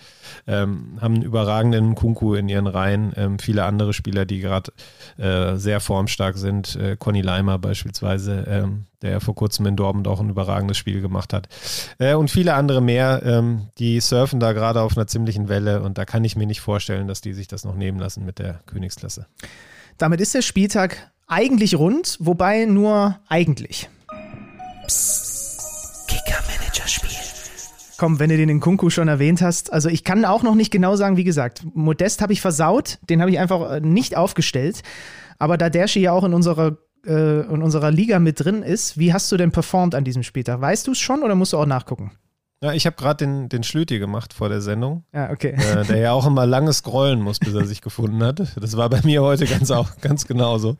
[0.46, 4.72] ähm, haben einen überragenden Kunku in ihren Reihen, ähm, viele andere Spieler, die gerade
[5.16, 10.08] äh, sehr formstark sind, äh, Conny Leimer beispielsweise, ähm, der ja vor kurzem in Dortmund
[10.08, 11.48] auch ein überragendes Spiel gemacht hat.
[11.98, 15.98] Äh, und viele andere mehr, ähm, die surfen da gerade auf einer ziemlichen Welle und
[15.98, 18.60] da kann ich mir nicht vorstellen, dass die sich das noch nehmen lassen mit der
[18.66, 19.26] Königsklasse.
[19.98, 23.88] Damit ist der Spieltag eigentlich rund, wobei nur eigentlich.
[24.86, 25.28] Psst.
[26.08, 27.10] Kicker-Manager-Spiel.
[27.98, 30.70] Komm, wenn du den in Kunku schon erwähnt hast, also ich kann auch noch nicht
[30.70, 34.82] genau sagen, wie gesagt, Modest habe ich versaut, den habe ich einfach äh, nicht aufgestellt.
[35.38, 38.98] Aber da Dershi ja auch in unserer äh, in unserer Liga mit drin ist.
[38.98, 40.60] Wie hast du denn performt an diesem Spieltag?
[40.60, 42.12] Weißt du es schon oder musst du auch nachgucken?
[42.60, 45.04] Ja, ich habe gerade den, den Schlüti gemacht vor der Sendung.
[45.14, 45.52] Ja, okay.
[45.52, 48.40] Äh, der ja auch immer lange scrollen muss, bis er sich gefunden hat.
[48.60, 50.76] Das war bei mir heute ganz, auch, ganz genauso.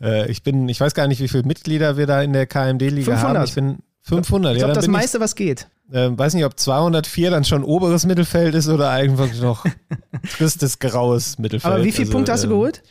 [0.00, 3.18] Äh, ich bin, ich weiß gar nicht, wie viele Mitglieder wir da in der KMD-Liga
[3.20, 3.44] haben.
[3.44, 4.52] Ich bin 500.
[4.52, 5.68] Ich glaube, ja, das meiste, ich, was geht.
[5.90, 9.64] Äh, weiß nicht, ob 204 dann schon oberes Mittelfeld ist oder einfach noch
[10.36, 11.72] tristes, graues Mittelfeld.
[11.72, 12.82] Aber wie viele also, Punkte hast du ähm, geholt?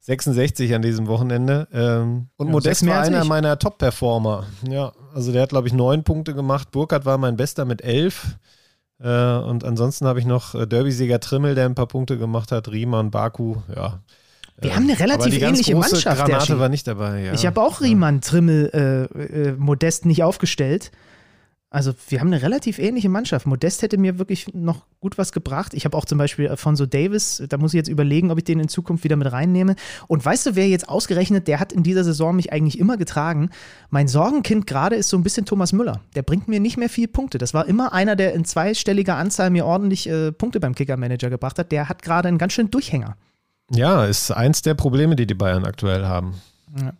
[0.00, 1.68] 66 an diesem Wochenende.
[1.72, 4.46] Ähm, und ja, Modest war einer meiner Top-Performer.
[4.68, 6.70] Ja, also der hat, glaube ich, neun Punkte gemacht.
[6.70, 8.38] Burkhardt war mein Bester mit elf.
[9.00, 12.68] Äh, und ansonsten habe ich noch äh, Derby-Sieger Trimmel, der ein paar Punkte gemacht hat,
[12.68, 14.00] Riemann, Baku, ja.
[14.60, 16.18] Wir haben eine relativ die ganz ähnliche Mannschaft.
[16.18, 17.32] Granate war nicht dabei, ja.
[17.32, 20.90] Ich habe auch Riemann, Trimmel, äh, äh, Modest nicht aufgestellt.
[21.70, 23.46] Also wir haben eine relativ ähnliche Mannschaft.
[23.46, 25.74] Modest hätte mir wirklich noch gut was gebracht.
[25.74, 28.58] Ich habe auch zum Beispiel Alfonso Davis, da muss ich jetzt überlegen, ob ich den
[28.58, 29.76] in Zukunft wieder mit reinnehme.
[30.06, 33.50] Und weißt du, wer jetzt ausgerechnet, der hat in dieser Saison mich eigentlich immer getragen.
[33.90, 36.00] Mein Sorgenkind gerade ist so ein bisschen Thomas Müller.
[36.14, 37.36] Der bringt mir nicht mehr viel Punkte.
[37.36, 41.58] Das war immer einer, der in zweistelliger Anzahl mir ordentlich äh, Punkte beim Kicker-Manager gebracht
[41.58, 41.70] hat.
[41.70, 43.16] Der hat gerade einen ganz schönen Durchhänger.
[43.70, 46.40] Ja, ist eins der Probleme, die die Bayern aktuell haben.
[46.76, 46.92] Ja.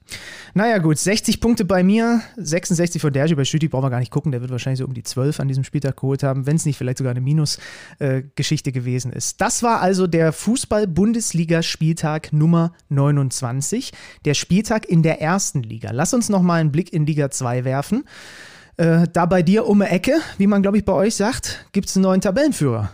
[0.54, 3.34] Naja, gut, 60 Punkte bei mir, 66 von Dergi.
[3.34, 5.48] Bei Stüti brauchen wir gar nicht gucken, der wird wahrscheinlich so um die 12 an
[5.48, 9.40] diesem Spieltag geholt haben, wenn es nicht vielleicht sogar eine Minus-Geschichte gewesen ist.
[9.40, 13.92] Das war also der Fußball-Bundesliga-Spieltag Nummer 29,
[14.24, 15.90] der Spieltag in der ersten Liga.
[15.92, 18.04] Lass uns nochmal einen Blick in Liga 2 werfen.
[18.78, 21.88] Äh, da bei dir um die Ecke, wie man glaube ich bei euch sagt, gibt
[21.88, 22.90] es einen neuen Tabellenführer.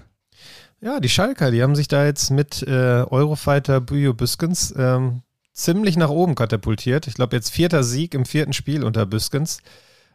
[0.80, 5.22] Ja, die Schalker, die haben sich da jetzt mit äh, Eurofighter Bujo Büskens ähm,
[5.54, 7.06] ziemlich nach oben katapultiert.
[7.06, 9.60] Ich glaube, jetzt vierter Sieg im vierten Spiel unter Büskens,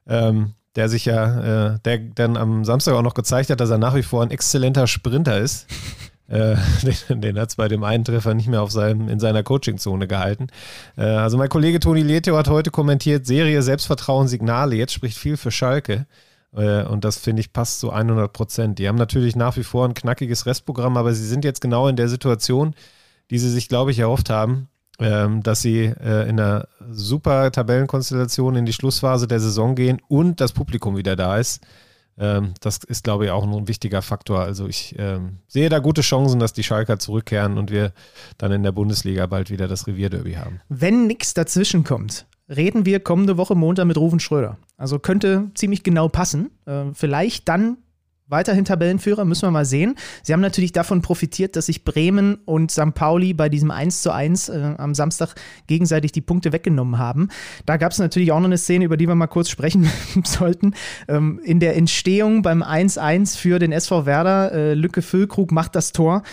[0.08, 3.78] ähm, der sich ja, äh, der dann am Samstag auch noch gezeigt hat, dass er
[3.78, 5.66] nach wie vor ein exzellenter Sprinter ist.
[6.28, 6.56] äh,
[7.10, 10.08] den, den hat es bei dem einen Treffer nicht mehr auf seinem, in seiner Coachingzone
[10.08, 10.48] gehalten.
[10.98, 15.38] Äh, also mein Kollege Toni Leteo hat heute kommentiert, Serie Selbstvertrauen, Signale, jetzt spricht viel
[15.38, 16.06] für Schalke.
[16.54, 18.80] Äh, Und das finde ich passt zu 100 Prozent.
[18.80, 21.96] Die haben natürlich nach wie vor ein knackiges Restprogramm, aber sie sind jetzt genau in
[21.96, 22.76] der Situation,
[23.32, 24.68] die sie sich, glaube ich, erhofft haben,
[25.00, 30.42] ähm, dass sie äh, in einer super Tabellenkonstellation in die Schlussphase der Saison gehen und
[30.42, 31.62] das Publikum wieder da ist.
[32.18, 34.42] Ähm, das ist, glaube ich, auch ein wichtiger Faktor.
[34.42, 37.94] Also ich ähm, sehe da gute Chancen, dass die Schalker zurückkehren und wir
[38.38, 40.60] dann in der Bundesliga bald wieder das Revierderby haben.
[40.68, 44.58] Wenn nichts dazwischen kommt, reden wir kommende Woche Montag mit Rufen Schröder.
[44.78, 46.52] Also könnte ziemlich genau passen.
[46.66, 47.78] Äh, vielleicht dann
[48.30, 49.96] weiterhin Tabellenführer, müssen wir mal sehen.
[50.24, 52.94] Sie haben natürlich davon profitiert, dass sich Bremen und St.
[52.94, 55.36] Pauli bei diesem 1 zu 1 äh, am Samstag
[55.68, 57.30] gegenseitig die Punkte weggenommen haben.
[57.66, 59.90] Da gab es natürlich auch noch eine Szene, über die wir mal kurz sprechen
[60.24, 60.74] sollten.
[61.08, 65.92] Ähm, in der Entstehung beim 1-1 für den SV Werder, äh, Lücke Füllkrug macht das
[65.92, 66.24] Tor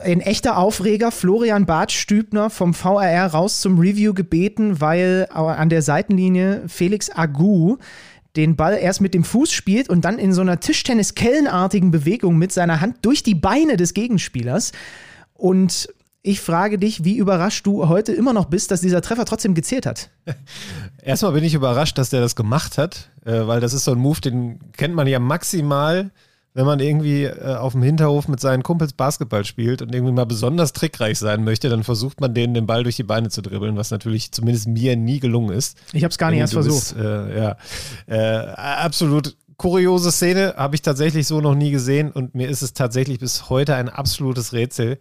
[0.00, 6.64] ein echter Aufreger, Florian Bartstübner vom VRR raus zum Review gebeten, weil an der Seitenlinie
[6.68, 7.78] Felix Agu
[8.36, 12.52] den Ball erst mit dem Fuß spielt und dann in so einer Tischtennis-Kellenartigen Bewegung mit
[12.52, 14.72] seiner Hand durch die Beine des Gegenspielers.
[15.34, 15.88] Und
[16.22, 19.86] ich frage dich, wie überrascht du heute immer noch bist, dass dieser Treffer trotzdem gezählt
[19.86, 20.10] hat.
[21.02, 23.98] Erstmal bin ich überrascht, dass der das gemacht hat, äh, weil das ist so ein
[23.98, 26.10] Move, den kennt man ja maximal
[26.54, 30.26] wenn man irgendwie äh, auf dem Hinterhof mit seinen Kumpels Basketball spielt und irgendwie mal
[30.26, 33.76] besonders trickreich sein möchte, dann versucht man denen den Ball durch die Beine zu dribbeln,
[33.76, 35.78] was natürlich zumindest mir nie gelungen ist.
[35.92, 36.94] Ich habe es gar nicht erst versucht.
[36.94, 37.56] Bist, äh, ja,
[38.06, 42.74] äh, absolut kuriose Szene, habe ich tatsächlich so noch nie gesehen und mir ist es
[42.74, 44.98] tatsächlich bis heute ein absolutes Rätsel,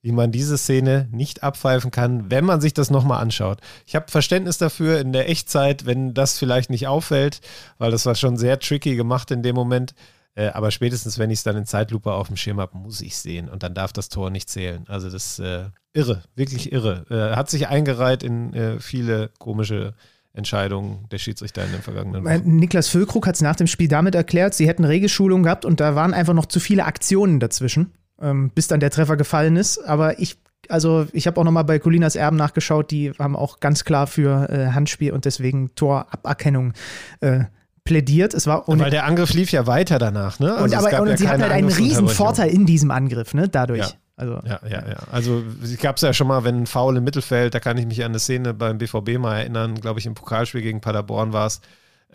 [0.00, 3.58] wie man diese Szene nicht abpfeifen kann, wenn man sich das nochmal anschaut.
[3.86, 7.40] Ich habe Verständnis dafür in der Echtzeit, wenn das vielleicht nicht auffällt,
[7.78, 9.94] weil das war schon sehr tricky gemacht in dem Moment.
[10.36, 13.16] Äh, aber spätestens, wenn ich es dann in Zeitlupe auf dem Schirm habe, muss ich
[13.16, 14.84] sehen und dann darf das Tor nicht zählen.
[14.86, 15.64] Also das äh,
[15.94, 17.06] irre, wirklich irre.
[17.10, 19.94] Äh, hat sich eingereiht in äh, viele komische
[20.34, 22.56] Entscheidungen der Schiedsrichter in den vergangenen Wochen.
[22.56, 25.94] Niklas Füllkrug hat es nach dem Spiel damit erklärt, sie hätten Regelschulung gehabt und da
[25.94, 29.78] waren einfach noch zu viele Aktionen dazwischen, ähm, bis dann der Treffer gefallen ist.
[29.78, 30.36] Aber ich
[30.68, 34.50] also ich habe auch nochmal bei Colinas Erben nachgeschaut, die haben auch ganz klar für
[34.50, 36.72] äh, Handspiel und deswegen Toraberkennung
[37.20, 37.44] äh,
[37.86, 38.34] plädiert.
[38.34, 40.52] Es war Weil der Angriff lief ja weiter danach, ne?
[40.52, 43.48] Also und aber, und ja sie hatten halt einen riesen Vorteil in diesem Angriff, ne?
[43.48, 43.80] Dadurch.
[43.80, 43.90] Ja.
[44.18, 44.96] Also, ja, ja, ja.
[45.12, 45.42] Also
[45.80, 48.12] gab es ja schon mal, wenn ein Foul im Mittelfeld, da kann ich mich an
[48.12, 51.60] eine Szene beim BVB mal erinnern, glaube ich, im Pokalspiel gegen Paderborn war es,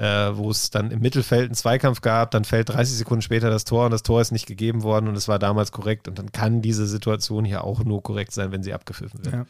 [0.02, 3.66] äh, wo es dann im Mittelfeld einen Zweikampf gab, dann fällt 30 Sekunden später das
[3.66, 6.32] Tor und das Tor ist nicht gegeben worden und es war damals korrekt und dann
[6.32, 9.36] kann diese Situation hier auch nur korrekt sein, wenn sie abgepfiffen wird.
[9.36, 9.46] Ja.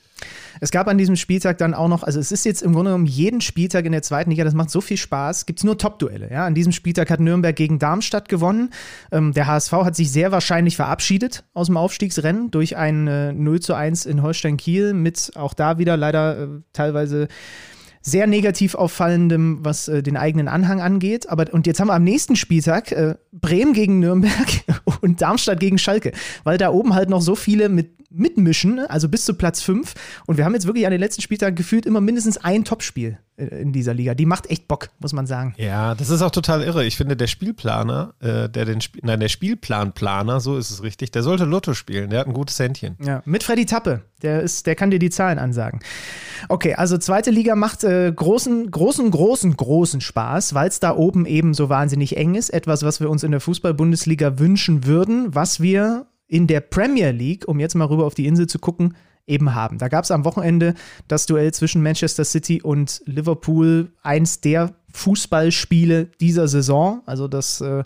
[0.60, 3.06] Es gab an diesem Spieltag dann auch noch, also es ist jetzt im Grunde genommen
[3.06, 6.30] jeden Spieltag in der zweiten Liga, das macht so viel Spaß, gibt es nur Top-Duelle.
[6.30, 6.46] Ja?
[6.46, 8.72] An diesem Spieltag hat Nürnberg gegen Darmstadt gewonnen.
[9.14, 13.62] Ähm, der HSV hat sich sehr wahrscheinlich verabschiedet aus dem Aufstiegsrennen durch ein äh, 0
[13.62, 17.30] zu 1 in Holstein-Kiel mit auch da wieder leider äh, teilweise
[18.02, 21.30] sehr negativ auffallendem, was äh, den eigenen Anhang angeht.
[21.30, 24.48] Aber und jetzt haben wir am nächsten Spieltag äh, Bremen gegen Nürnberg
[25.02, 26.12] und Darmstadt gegen Schalke,
[26.44, 29.94] weil da oben halt noch so viele mit mitmischen, also bis zu Platz 5.
[30.26, 33.46] Und wir haben jetzt wirklich an den letzten Spieltagen gefühlt immer mindestens ein Topspiel äh,
[33.62, 34.14] in dieser Liga.
[34.14, 35.54] Die macht echt Bock, muss man sagen.
[35.58, 36.86] Ja, das ist auch total irre.
[36.86, 41.12] Ich finde, der Spielplaner, äh, der den Sp nein, der Spielplanplaner, so ist es richtig,
[41.12, 42.10] der sollte Lotto spielen.
[42.10, 42.98] Der hat ein gutes Händchen.
[43.04, 44.02] Ja, mit Freddy Tappe.
[44.22, 45.80] Der, ist, der kann dir die Zahlen ansagen.
[46.48, 51.26] Okay, also zweite Liga macht äh, großen, großen, großen, großen Spaß, weil es da oben
[51.26, 52.52] eben so wahnsinnig eng ist.
[52.52, 57.46] Etwas, was wir uns in der Fußball-Bundesliga wünschen würden, was wir in der Premier League,
[57.46, 58.96] um jetzt mal rüber auf die Insel zu gucken,
[59.28, 59.78] eben haben.
[59.78, 60.76] Da gab es am Wochenende
[61.10, 67.02] das Duell zwischen Manchester City und Liverpool, eins der Fußballspiele dieser Saison.
[67.06, 67.84] Also das äh,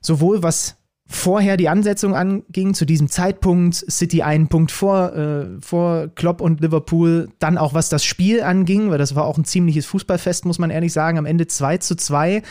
[0.00, 0.76] sowohl was
[1.06, 6.62] vorher die Ansetzung anging, zu diesem Zeitpunkt City einen Punkt vor, äh, vor Klopp und
[6.62, 10.58] Liverpool, dann auch was das Spiel anging, weil das war auch ein ziemliches Fußballfest, muss
[10.58, 12.42] man ehrlich sagen, am Ende 2 zu 2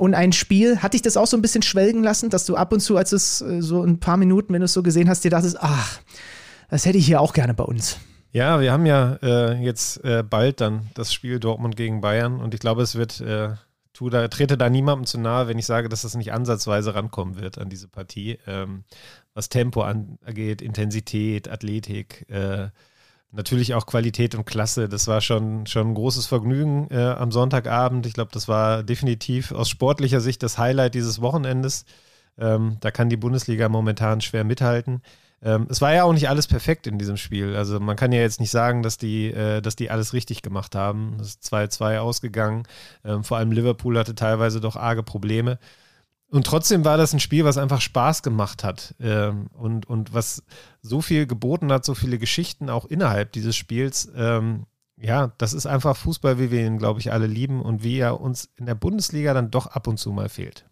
[0.00, 2.72] und ein Spiel, hat dich das auch so ein bisschen schwelgen lassen, dass du ab
[2.72, 5.24] und zu, als es äh, so ein paar Minuten, wenn du es so gesehen hast,
[5.24, 6.00] dir dachtest, ach,
[6.70, 7.98] das hätte ich hier auch gerne bei uns.
[8.32, 12.54] Ja, wir haben ja äh, jetzt äh, bald dann das Spiel Dortmund gegen Bayern und
[12.54, 13.50] ich glaube, es wird, äh,
[13.92, 17.38] tu da, trete da niemandem zu nahe, wenn ich sage, dass das nicht ansatzweise rankommen
[17.38, 18.84] wird an diese Partie, ähm,
[19.34, 22.68] was Tempo angeht, Intensität, Athletik, äh,
[23.32, 24.88] natürlich auch Qualität und Klasse.
[24.88, 28.06] Das war schon, schon ein großes Vergnügen äh, am Sonntagabend.
[28.06, 31.84] Ich glaube, das war definitiv aus sportlicher Sicht das Highlight dieses Wochenendes.
[32.38, 35.02] Ähm, da kann die Bundesliga momentan schwer mithalten.
[35.42, 37.56] Ähm, es war ja auch nicht alles perfekt in diesem Spiel.
[37.56, 40.74] Also man kann ja jetzt nicht sagen, dass die, äh, dass die alles richtig gemacht
[40.74, 41.16] haben.
[41.20, 42.64] Es ist 2-2 ausgegangen.
[43.04, 45.58] Ähm, vor allem Liverpool hatte teilweise doch arge Probleme.
[46.30, 50.44] Und trotzdem war das ein Spiel, was einfach Spaß gemacht hat ähm, und, und was
[50.80, 54.10] so viel geboten hat, so viele Geschichten auch innerhalb dieses Spiels.
[54.14, 54.66] Ähm,
[54.96, 58.20] ja, das ist einfach Fußball, wie wir ihn, glaube ich, alle lieben und wie er
[58.20, 60.69] uns in der Bundesliga dann doch ab und zu mal fehlt.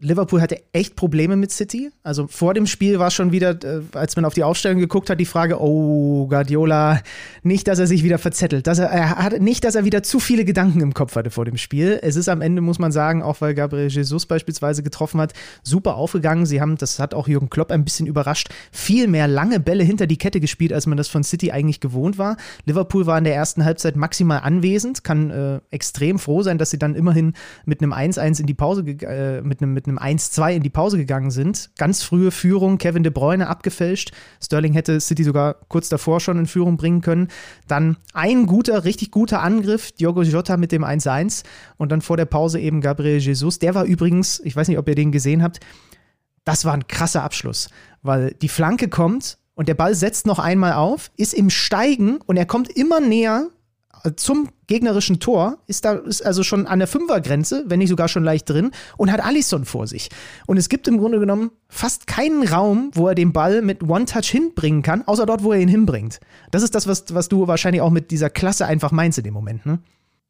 [0.00, 1.90] Liverpool hatte echt Probleme mit City.
[2.02, 5.20] Also vor dem Spiel war schon wieder, äh, als man auf die Aufstellung geguckt hat,
[5.20, 7.00] die Frage, oh, Guardiola,
[7.42, 8.66] nicht, dass er sich wieder verzettelt.
[8.66, 11.44] Dass er, er hat, nicht, dass er wieder zu viele Gedanken im Kopf hatte vor
[11.44, 12.00] dem Spiel.
[12.02, 15.94] Es ist am Ende, muss man sagen, auch weil Gabriel Jesus beispielsweise getroffen hat, super
[15.94, 16.44] aufgegangen.
[16.44, 20.06] Sie haben, das hat auch Jürgen Klopp ein bisschen überrascht, viel mehr lange Bälle hinter
[20.06, 22.36] die Kette gespielt, als man das von City eigentlich gewohnt war.
[22.66, 26.78] Liverpool war in der ersten Halbzeit maximal anwesend, kann äh, extrem froh sein, dass sie
[26.78, 27.34] dann immerhin
[27.64, 30.70] mit einem 1-1 in die Pause, äh, mit einem, mit einem einem 1-2 in die
[30.70, 31.70] Pause gegangen sind.
[31.76, 34.12] Ganz frühe Führung, Kevin De Bruyne abgefälscht.
[34.42, 37.28] Sterling hätte City sogar kurz davor schon in Führung bringen können.
[37.68, 41.44] Dann ein guter, richtig guter Angriff, Diogo Jota mit dem 1-1
[41.76, 43.58] und dann vor der Pause eben Gabriel Jesus.
[43.58, 45.60] Der war übrigens, ich weiß nicht, ob ihr den gesehen habt,
[46.44, 47.70] das war ein krasser Abschluss,
[48.02, 52.36] weil die Flanke kommt und der Ball setzt noch einmal auf, ist im Steigen und
[52.36, 53.48] er kommt immer näher
[54.16, 58.24] zum gegnerischen Tor, ist da ist also schon an der Fünfergrenze, wenn nicht sogar schon
[58.24, 60.10] leicht drin, und hat Alisson vor sich.
[60.46, 64.26] Und es gibt im Grunde genommen fast keinen Raum, wo er den Ball mit One-Touch
[64.26, 66.20] hinbringen kann, außer dort, wo er ihn hinbringt.
[66.50, 69.34] Das ist das, was, was du wahrscheinlich auch mit dieser Klasse einfach meinst in dem
[69.34, 69.78] Moment, ne?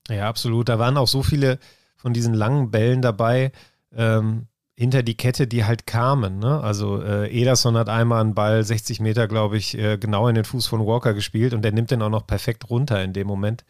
[0.08, 0.68] Ja, absolut.
[0.68, 1.58] Da waren auch so viele
[1.96, 3.52] von diesen langen Bällen dabei.
[3.96, 4.46] Ähm,
[4.76, 6.38] hinter die Kette, die halt kamen.
[6.38, 6.60] Ne?
[6.60, 10.44] Also äh, Ederson hat einmal einen Ball 60 Meter, glaube ich, äh, genau in den
[10.44, 13.64] Fuß von Walker gespielt und der nimmt den auch noch perfekt runter in dem Moment.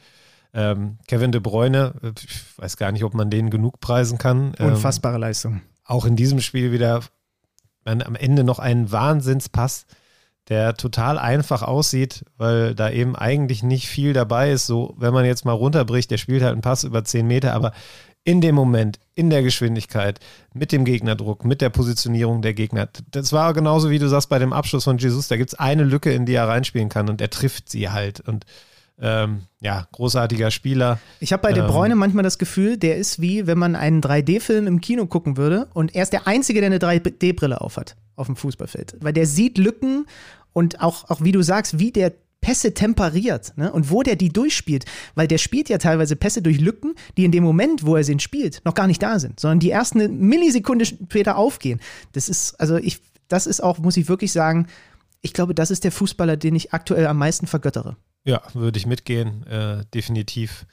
[0.54, 4.54] Ähm, Kevin de Bruyne, äh, ich weiß gar nicht, ob man den genug preisen kann.
[4.58, 5.60] Ähm, Unfassbare Leistung.
[5.84, 7.02] Auch in diesem Spiel wieder
[7.84, 9.86] man, am Ende noch einen Wahnsinnspass,
[10.48, 14.66] der total einfach aussieht, weil da eben eigentlich nicht viel dabei ist.
[14.66, 17.72] So, wenn man jetzt mal runterbricht, der spielt halt einen Pass über 10 Meter, aber
[18.24, 20.18] in dem Moment, in der Geschwindigkeit,
[20.54, 22.88] mit dem Gegnerdruck, mit der Positionierung der Gegner.
[23.10, 25.84] Das war genauso wie du sagst bei dem Abschluss von Jesus, da gibt es eine
[25.84, 28.20] Lücke, in die er reinspielen kann und er trifft sie halt.
[28.20, 28.46] Und
[28.98, 30.98] ähm, ja, großartiger Spieler.
[31.20, 34.00] Ich habe bei De Bruyne ähm, manchmal das Gefühl, der ist wie, wenn man einen
[34.00, 38.26] 3D-Film im Kino gucken würde und er ist der Einzige, der eine 3D-Brille aufhat auf
[38.26, 38.96] dem Fußballfeld.
[39.00, 40.06] Weil der sieht Lücken
[40.52, 42.12] und auch, auch wie du sagst, wie der
[42.44, 43.72] Pässe temperiert ne?
[43.72, 44.84] und wo der die durchspielt,
[45.14, 48.20] weil der spielt ja teilweise Pässe durch Lücken, die in dem Moment, wo er sie
[48.20, 51.80] spielt, noch gar nicht da sind, sondern die erst eine Millisekunde später aufgehen.
[52.12, 54.66] Das ist, also ich, das ist auch, muss ich wirklich sagen,
[55.22, 57.96] ich glaube, das ist der Fußballer, den ich aktuell am meisten vergöttere.
[58.24, 60.66] Ja, würde ich mitgehen, äh, definitiv.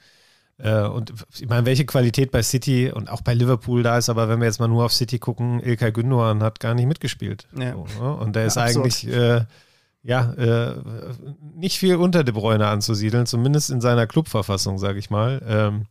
[0.58, 4.28] Äh, und ich meine, welche Qualität bei City und auch bei Liverpool da ist, aber
[4.28, 7.48] wenn wir jetzt mal nur auf City gucken, Ilkay Gündogan hat gar nicht mitgespielt.
[7.56, 7.72] Ja.
[7.72, 8.14] So, ne?
[8.14, 9.46] Und der ist ja, eigentlich äh,
[10.02, 10.74] ja, äh,
[11.54, 15.40] nicht viel unter De Bruyne anzusiedeln, zumindest in seiner Clubverfassung, sage ich mal.
[15.46, 15.86] Ähm,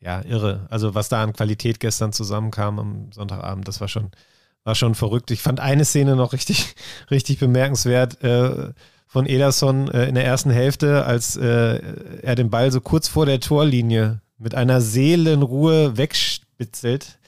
[0.00, 0.66] ja, irre.
[0.68, 4.10] Also was da an Qualität gestern zusammenkam am Sonntagabend, das war schon,
[4.64, 5.30] war schon verrückt.
[5.30, 6.74] Ich fand eine Szene noch richtig,
[7.10, 8.72] richtig bemerkenswert äh,
[9.06, 11.80] von Ederson äh, in der ersten Hälfte, als äh,
[12.22, 17.18] er den Ball so kurz vor der Torlinie mit einer Seelenruhe wegspitzelt.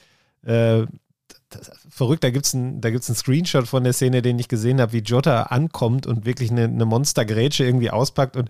[1.49, 4.93] Das verrückt, da gibt es ein, einen Screenshot von der Szene, den ich gesehen habe,
[4.93, 8.49] wie Jota ankommt und wirklich eine, eine Monstergrätsche irgendwie auspackt und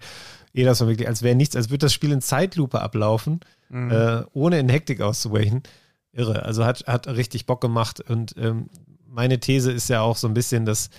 [0.54, 3.92] eh das war wirklich, als wäre nichts, als würde das Spiel in Zeitlupe ablaufen, mhm.
[3.92, 5.64] äh, ohne in Hektik auszuweichen.
[6.14, 6.44] Irre.
[6.44, 8.70] Also hat, hat richtig Bock gemacht und ähm,
[9.08, 10.90] meine These ist ja auch so ein bisschen, dass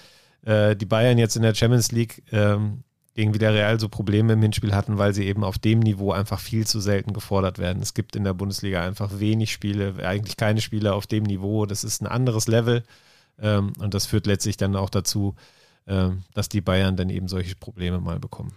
[0.43, 2.85] äh, die Bayern jetzt in der Champions League ähm,
[3.17, 6.67] gegen Villarreal so Probleme im Hinspiel hatten, weil sie eben auf dem Niveau einfach viel
[6.67, 7.83] zu selten gefordert werden.
[7.83, 11.65] Es gibt in der Bundesliga einfach wenig Spiele, eigentlich keine Spiele auf dem Niveau.
[11.65, 12.85] Das ist ein anderes Level
[13.41, 15.35] ähm, und das führt letztlich dann auch dazu,
[15.87, 18.53] ähm, dass die Bayern dann eben solche Probleme mal bekommen.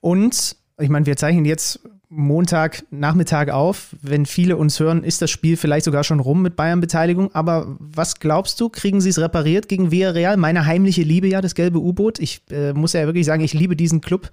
[0.00, 1.78] Und ich meine, wir zeichnen jetzt
[2.10, 3.94] Montag Nachmittag auf.
[4.02, 7.32] Wenn viele uns hören, ist das Spiel vielleicht sogar schon rum mit Bayern-Beteiligung.
[7.34, 10.36] Aber was glaubst du, kriegen sie es repariert gegen Villarreal?
[10.36, 12.18] Meine heimliche Liebe ja, das gelbe U-Boot.
[12.18, 14.28] Ich äh, muss ja wirklich sagen, ich liebe diesen Club.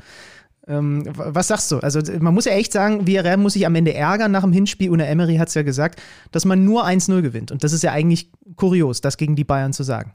[0.68, 1.78] Ähm, was sagst du?
[1.78, 4.90] Also man muss ja echt sagen, Villarreal muss sich am Ende ärgern nach dem Hinspiel.
[4.90, 6.02] Und Emery hat es ja gesagt,
[6.32, 7.52] dass man nur 1-0 gewinnt.
[7.52, 10.14] Und das ist ja eigentlich kurios, das gegen die Bayern zu sagen.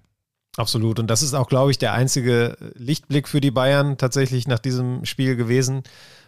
[0.57, 0.99] Absolut.
[0.99, 5.05] Und das ist auch, glaube ich, der einzige Lichtblick für die Bayern tatsächlich nach diesem
[5.05, 5.85] Spiel gewesen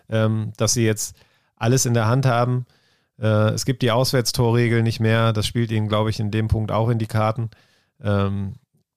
[0.09, 1.17] ähm, dass sie jetzt
[1.57, 2.67] alles in der Hand haben.
[3.19, 5.33] Äh, es gibt die Auswärtstorregel nicht mehr.
[5.33, 7.51] Das spielt ihnen, glaube ich, in dem Punkt auch in die Karten.
[8.03, 8.55] Ähm,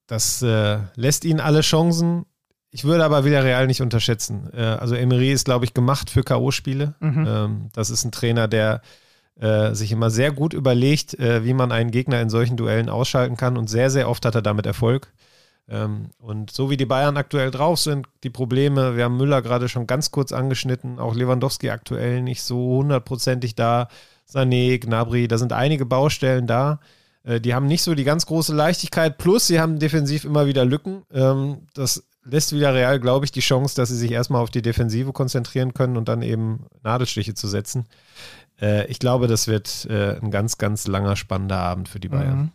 [0.07, 2.25] das äh, lässt ihnen alle Chancen.
[2.71, 4.49] Ich würde aber Villarreal nicht unterschätzen.
[4.53, 6.95] Äh, also Emery ist, glaube ich, gemacht für K.O.-Spiele.
[6.99, 7.25] Mhm.
[7.27, 8.81] Ähm, das ist ein Trainer, der
[9.39, 13.37] äh, sich immer sehr gut überlegt, äh, wie man einen Gegner in solchen Duellen ausschalten
[13.37, 13.57] kann.
[13.57, 15.13] Und sehr, sehr oft hat er damit Erfolg.
[15.69, 19.67] Ähm, und so wie die Bayern aktuell drauf sind, die Probleme, wir haben Müller gerade
[19.67, 23.89] schon ganz kurz angeschnitten, auch Lewandowski aktuell nicht so hundertprozentig da,
[24.29, 26.79] Sané, Gnabry, da sind einige Baustellen da.
[27.23, 30.65] Äh, die haben nicht so die ganz große Leichtigkeit, plus sie haben defensiv immer wieder
[30.65, 31.03] Lücken.
[31.11, 34.61] Ähm, das lässt wieder Real, glaube ich, die Chance, dass sie sich erstmal auf die
[34.61, 37.87] Defensive konzentrieren können und dann eben Nadelstiche zu setzen.
[38.61, 42.37] Äh, ich glaube, das wird äh, ein ganz, ganz langer, spannender Abend für die Bayern.
[42.37, 42.51] Mhm.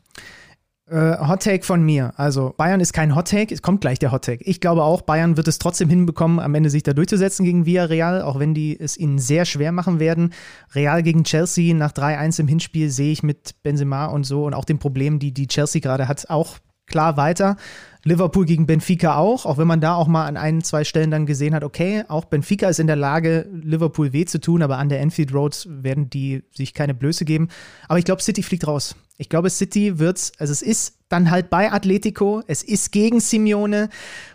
[0.90, 2.12] Äh, Hot Take von mir.
[2.16, 4.44] Also Bayern ist kein Hot Take, es kommt gleich der Hot Take.
[4.44, 8.22] Ich glaube auch, Bayern wird es trotzdem hinbekommen, am Ende sich da durchzusetzen gegen Villarreal,
[8.22, 10.32] auch wenn die es ihnen sehr schwer machen werden.
[10.74, 14.64] Real gegen Chelsea nach 3-1 im Hinspiel sehe ich mit Benzema und so und auch
[14.64, 17.56] den Problemen, die die Chelsea gerade hat, auch klar weiter.
[18.04, 21.24] Liverpool gegen Benfica auch, auch wenn man da auch mal an ein, zwei Stellen dann
[21.24, 24.88] gesehen hat, okay, auch Benfica ist in der Lage, Liverpool weh zu tun, aber an
[24.88, 27.48] der Enfield Road werden die sich keine Blöße geben.
[27.86, 28.96] Aber ich glaube, City fliegt raus.
[29.18, 33.88] Ich glaube, City wird, also es ist dann halt bei Atletico, es ist gegen Simeone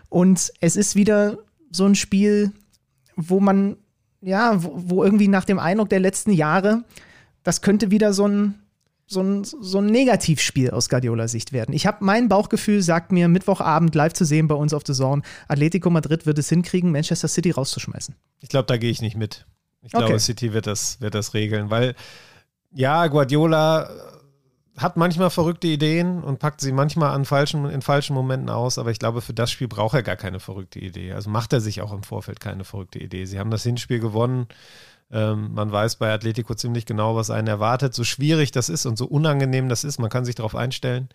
[0.08, 1.38] und es ist wieder
[1.70, 2.52] so ein Spiel,
[3.16, 3.76] wo man,
[4.22, 6.84] ja, wo, wo irgendwie nach dem Eindruck der letzten Jahre,
[7.42, 8.54] das könnte wieder so ein
[9.10, 11.74] so ein, so ein Negativspiel aus Guardiola Sicht werden.
[11.74, 15.22] Ich habe mein Bauchgefühl sagt mir Mittwochabend live zu sehen bei uns auf The Zone.
[15.48, 18.14] Atletico Madrid wird es hinkriegen, Manchester City rauszuschmeißen.
[18.40, 19.46] Ich glaube, da gehe ich nicht mit.
[19.80, 20.04] Ich okay.
[20.04, 21.94] glaube, City wird das, wird das regeln, weil
[22.70, 23.90] ja, Guardiola
[24.76, 28.90] hat manchmal verrückte Ideen und packt sie manchmal an falschen, in falschen Momenten aus, aber
[28.90, 31.12] ich glaube, für das Spiel braucht er gar keine verrückte Idee.
[31.12, 33.24] Also macht er sich auch im Vorfeld keine verrückte Idee.
[33.24, 34.46] Sie haben das Hinspiel gewonnen.
[35.10, 37.94] Ähm, man weiß bei Atletico ziemlich genau, was einen erwartet.
[37.94, 41.08] So schwierig das ist und so unangenehm das ist, man kann sich darauf einstellen.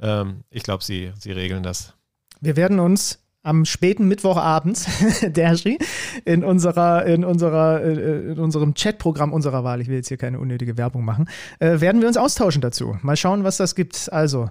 [0.00, 1.94] Ähm, ich glaube, sie, sie regeln das.
[2.40, 4.86] Wir werden uns am späten Mittwochabend,
[5.36, 5.78] Dershi,
[6.24, 10.40] in unserer, in unserer, äh, in unserem Chatprogramm unserer Wahl, ich will jetzt hier keine
[10.40, 12.96] unnötige Werbung machen, äh, werden wir uns austauschen dazu.
[13.02, 14.10] Mal schauen, was das gibt.
[14.12, 14.48] Also,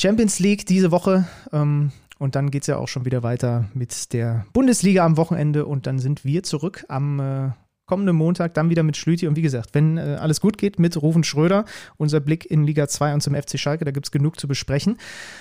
[0.00, 1.26] Champions League diese Woche.
[1.52, 5.66] Ähm, und dann geht es ja auch schon wieder weiter mit der Bundesliga am Wochenende.
[5.66, 7.50] Und dann sind wir zurück am äh,
[7.90, 9.26] kommenden Montag dann wieder mit Schlüti.
[9.26, 11.64] Und wie gesagt, wenn äh, alles gut geht mit Rufen Schröder,
[11.96, 14.96] unser Blick in Liga 2 und zum FC Schalke, da gibt es genug zu besprechen.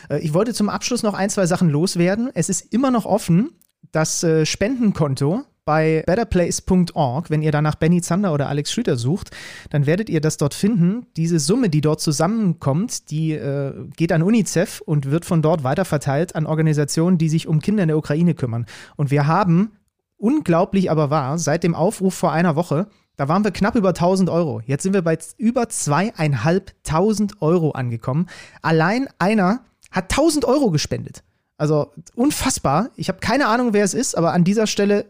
[0.09, 2.31] Äh, ich wollte zum Abschluss noch ein, zwei Sachen loswerden.
[2.33, 3.51] Es ist immer noch offen,
[3.91, 9.29] das äh, Spendenkonto bei betterplace.org, wenn ihr danach Benny Zander oder Alex Schlüter sucht,
[9.69, 11.05] dann werdet ihr das dort finden.
[11.15, 16.35] Diese Summe, die dort zusammenkommt, die äh, geht an UNICEF und wird von dort weiterverteilt
[16.35, 18.65] an Organisationen, die sich um Kinder in der Ukraine kümmern.
[18.95, 19.73] Und wir haben
[20.19, 24.29] unglaublich aber wahr, seit dem Aufruf vor einer Woche, da waren wir knapp über 1000
[24.29, 24.61] Euro.
[24.65, 28.27] Jetzt sind wir bei über zweieinhalbtausend Euro angekommen.
[28.61, 31.23] Allein einer hat 1000 Euro gespendet.
[31.57, 32.91] Also unfassbar.
[32.95, 35.05] Ich habe keine Ahnung, wer es ist, aber an dieser Stelle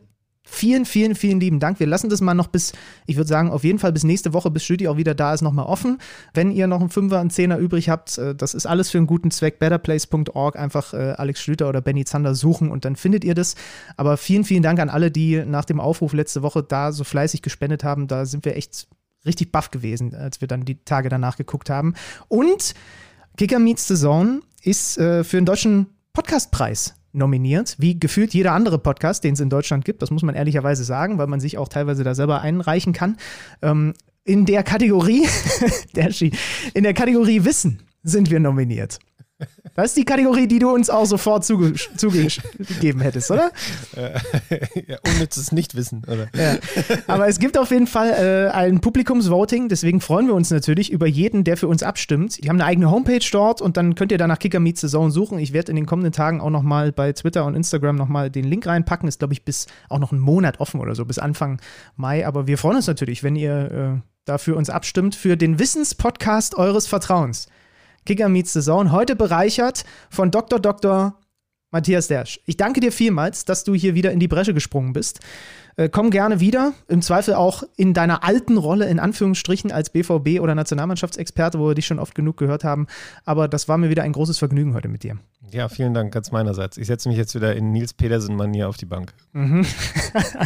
[0.51, 1.79] Vielen, vielen, vielen lieben Dank.
[1.79, 2.73] Wir lassen das mal noch bis,
[3.05, 5.41] ich würde sagen, auf jeden Fall bis nächste Woche, bis Stüdi auch wieder da ist,
[5.41, 5.99] nochmal offen.
[6.33, 9.07] Wenn ihr noch einen Fünfer, einen Zehner übrig habt, äh, das ist alles für einen
[9.07, 9.59] guten Zweck.
[9.59, 13.55] Betterplace.org, einfach äh, Alex Schlüter oder Benny Zander suchen und dann findet ihr das.
[13.95, 17.41] Aber vielen, vielen Dank an alle, die nach dem Aufruf letzte Woche da so fleißig
[17.41, 18.07] gespendet haben.
[18.07, 18.87] Da sind wir echt
[19.25, 21.93] richtig baff gewesen, als wir dann die Tage danach geguckt haben.
[22.27, 22.73] Und
[23.37, 28.79] Kicker Meets the Zone ist äh, für den deutschen Podcastpreis nominiert, wie gefühlt jeder andere
[28.79, 30.01] Podcast, den es in Deutschland gibt.
[30.01, 33.17] Das muss man ehrlicherweise sagen, weil man sich auch teilweise da selber einreichen kann.
[33.61, 35.27] Ähm, in der Kategorie,
[35.95, 36.09] der
[36.73, 37.79] in der Kategorie Wissen.
[38.03, 38.99] sind wir nominiert.
[39.81, 43.51] Das ist die Kategorie, die du uns auch sofort zuge zugegeben hättest, oder?
[44.87, 46.27] ja, unnützes Nichtwissen, oder?
[46.35, 46.57] Ja.
[47.07, 51.07] Aber es gibt auf jeden Fall äh, ein Publikumsvoting, deswegen freuen wir uns natürlich über
[51.07, 52.43] jeden, der für uns abstimmt.
[52.43, 54.87] Die haben eine eigene Homepage dort und dann könnt ihr da nach Kicker Meets the
[54.87, 55.39] Zone suchen.
[55.39, 58.67] Ich werde in den kommenden Tagen auch nochmal bei Twitter und Instagram nochmal den Link
[58.67, 59.07] reinpacken.
[59.07, 61.61] Ist, glaube ich, bis auch noch einen Monat offen oder so, bis Anfang
[61.95, 62.27] Mai.
[62.27, 66.55] Aber wir freuen uns natürlich, wenn ihr äh, da für uns abstimmt, für den Wissenspodcast
[66.55, 67.47] eures Vertrauens.
[68.05, 68.91] Kicker Meets the Zone.
[68.91, 70.59] Heute bereichert von Dr.
[70.59, 71.19] Dr.
[71.71, 72.39] Matthias Dersch.
[72.45, 75.19] Ich danke dir vielmals, dass du hier wieder in die Bresche gesprungen bist.
[75.75, 80.41] Äh, komm gerne wieder, im Zweifel auch in deiner alten Rolle, in Anführungsstrichen, als BVB-
[80.41, 82.87] oder Nationalmannschaftsexperte, wo wir dich schon oft genug gehört haben.
[83.23, 85.17] Aber das war mir wieder ein großes Vergnügen heute mit dir.
[85.51, 86.77] Ja, vielen Dank ganz meinerseits.
[86.77, 89.13] Ich setze mich jetzt wieder in Nils Pedersen-Manier auf die Bank.
[89.33, 89.65] Mhm.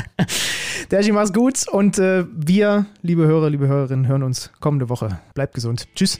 [0.91, 5.19] Derschi, mach's gut und äh, wir, liebe Hörer, liebe Hörerinnen, hören uns kommende Woche.
[5.33, 5.87] Bleibt gesund.
[5.95, 6.19] Tschüss.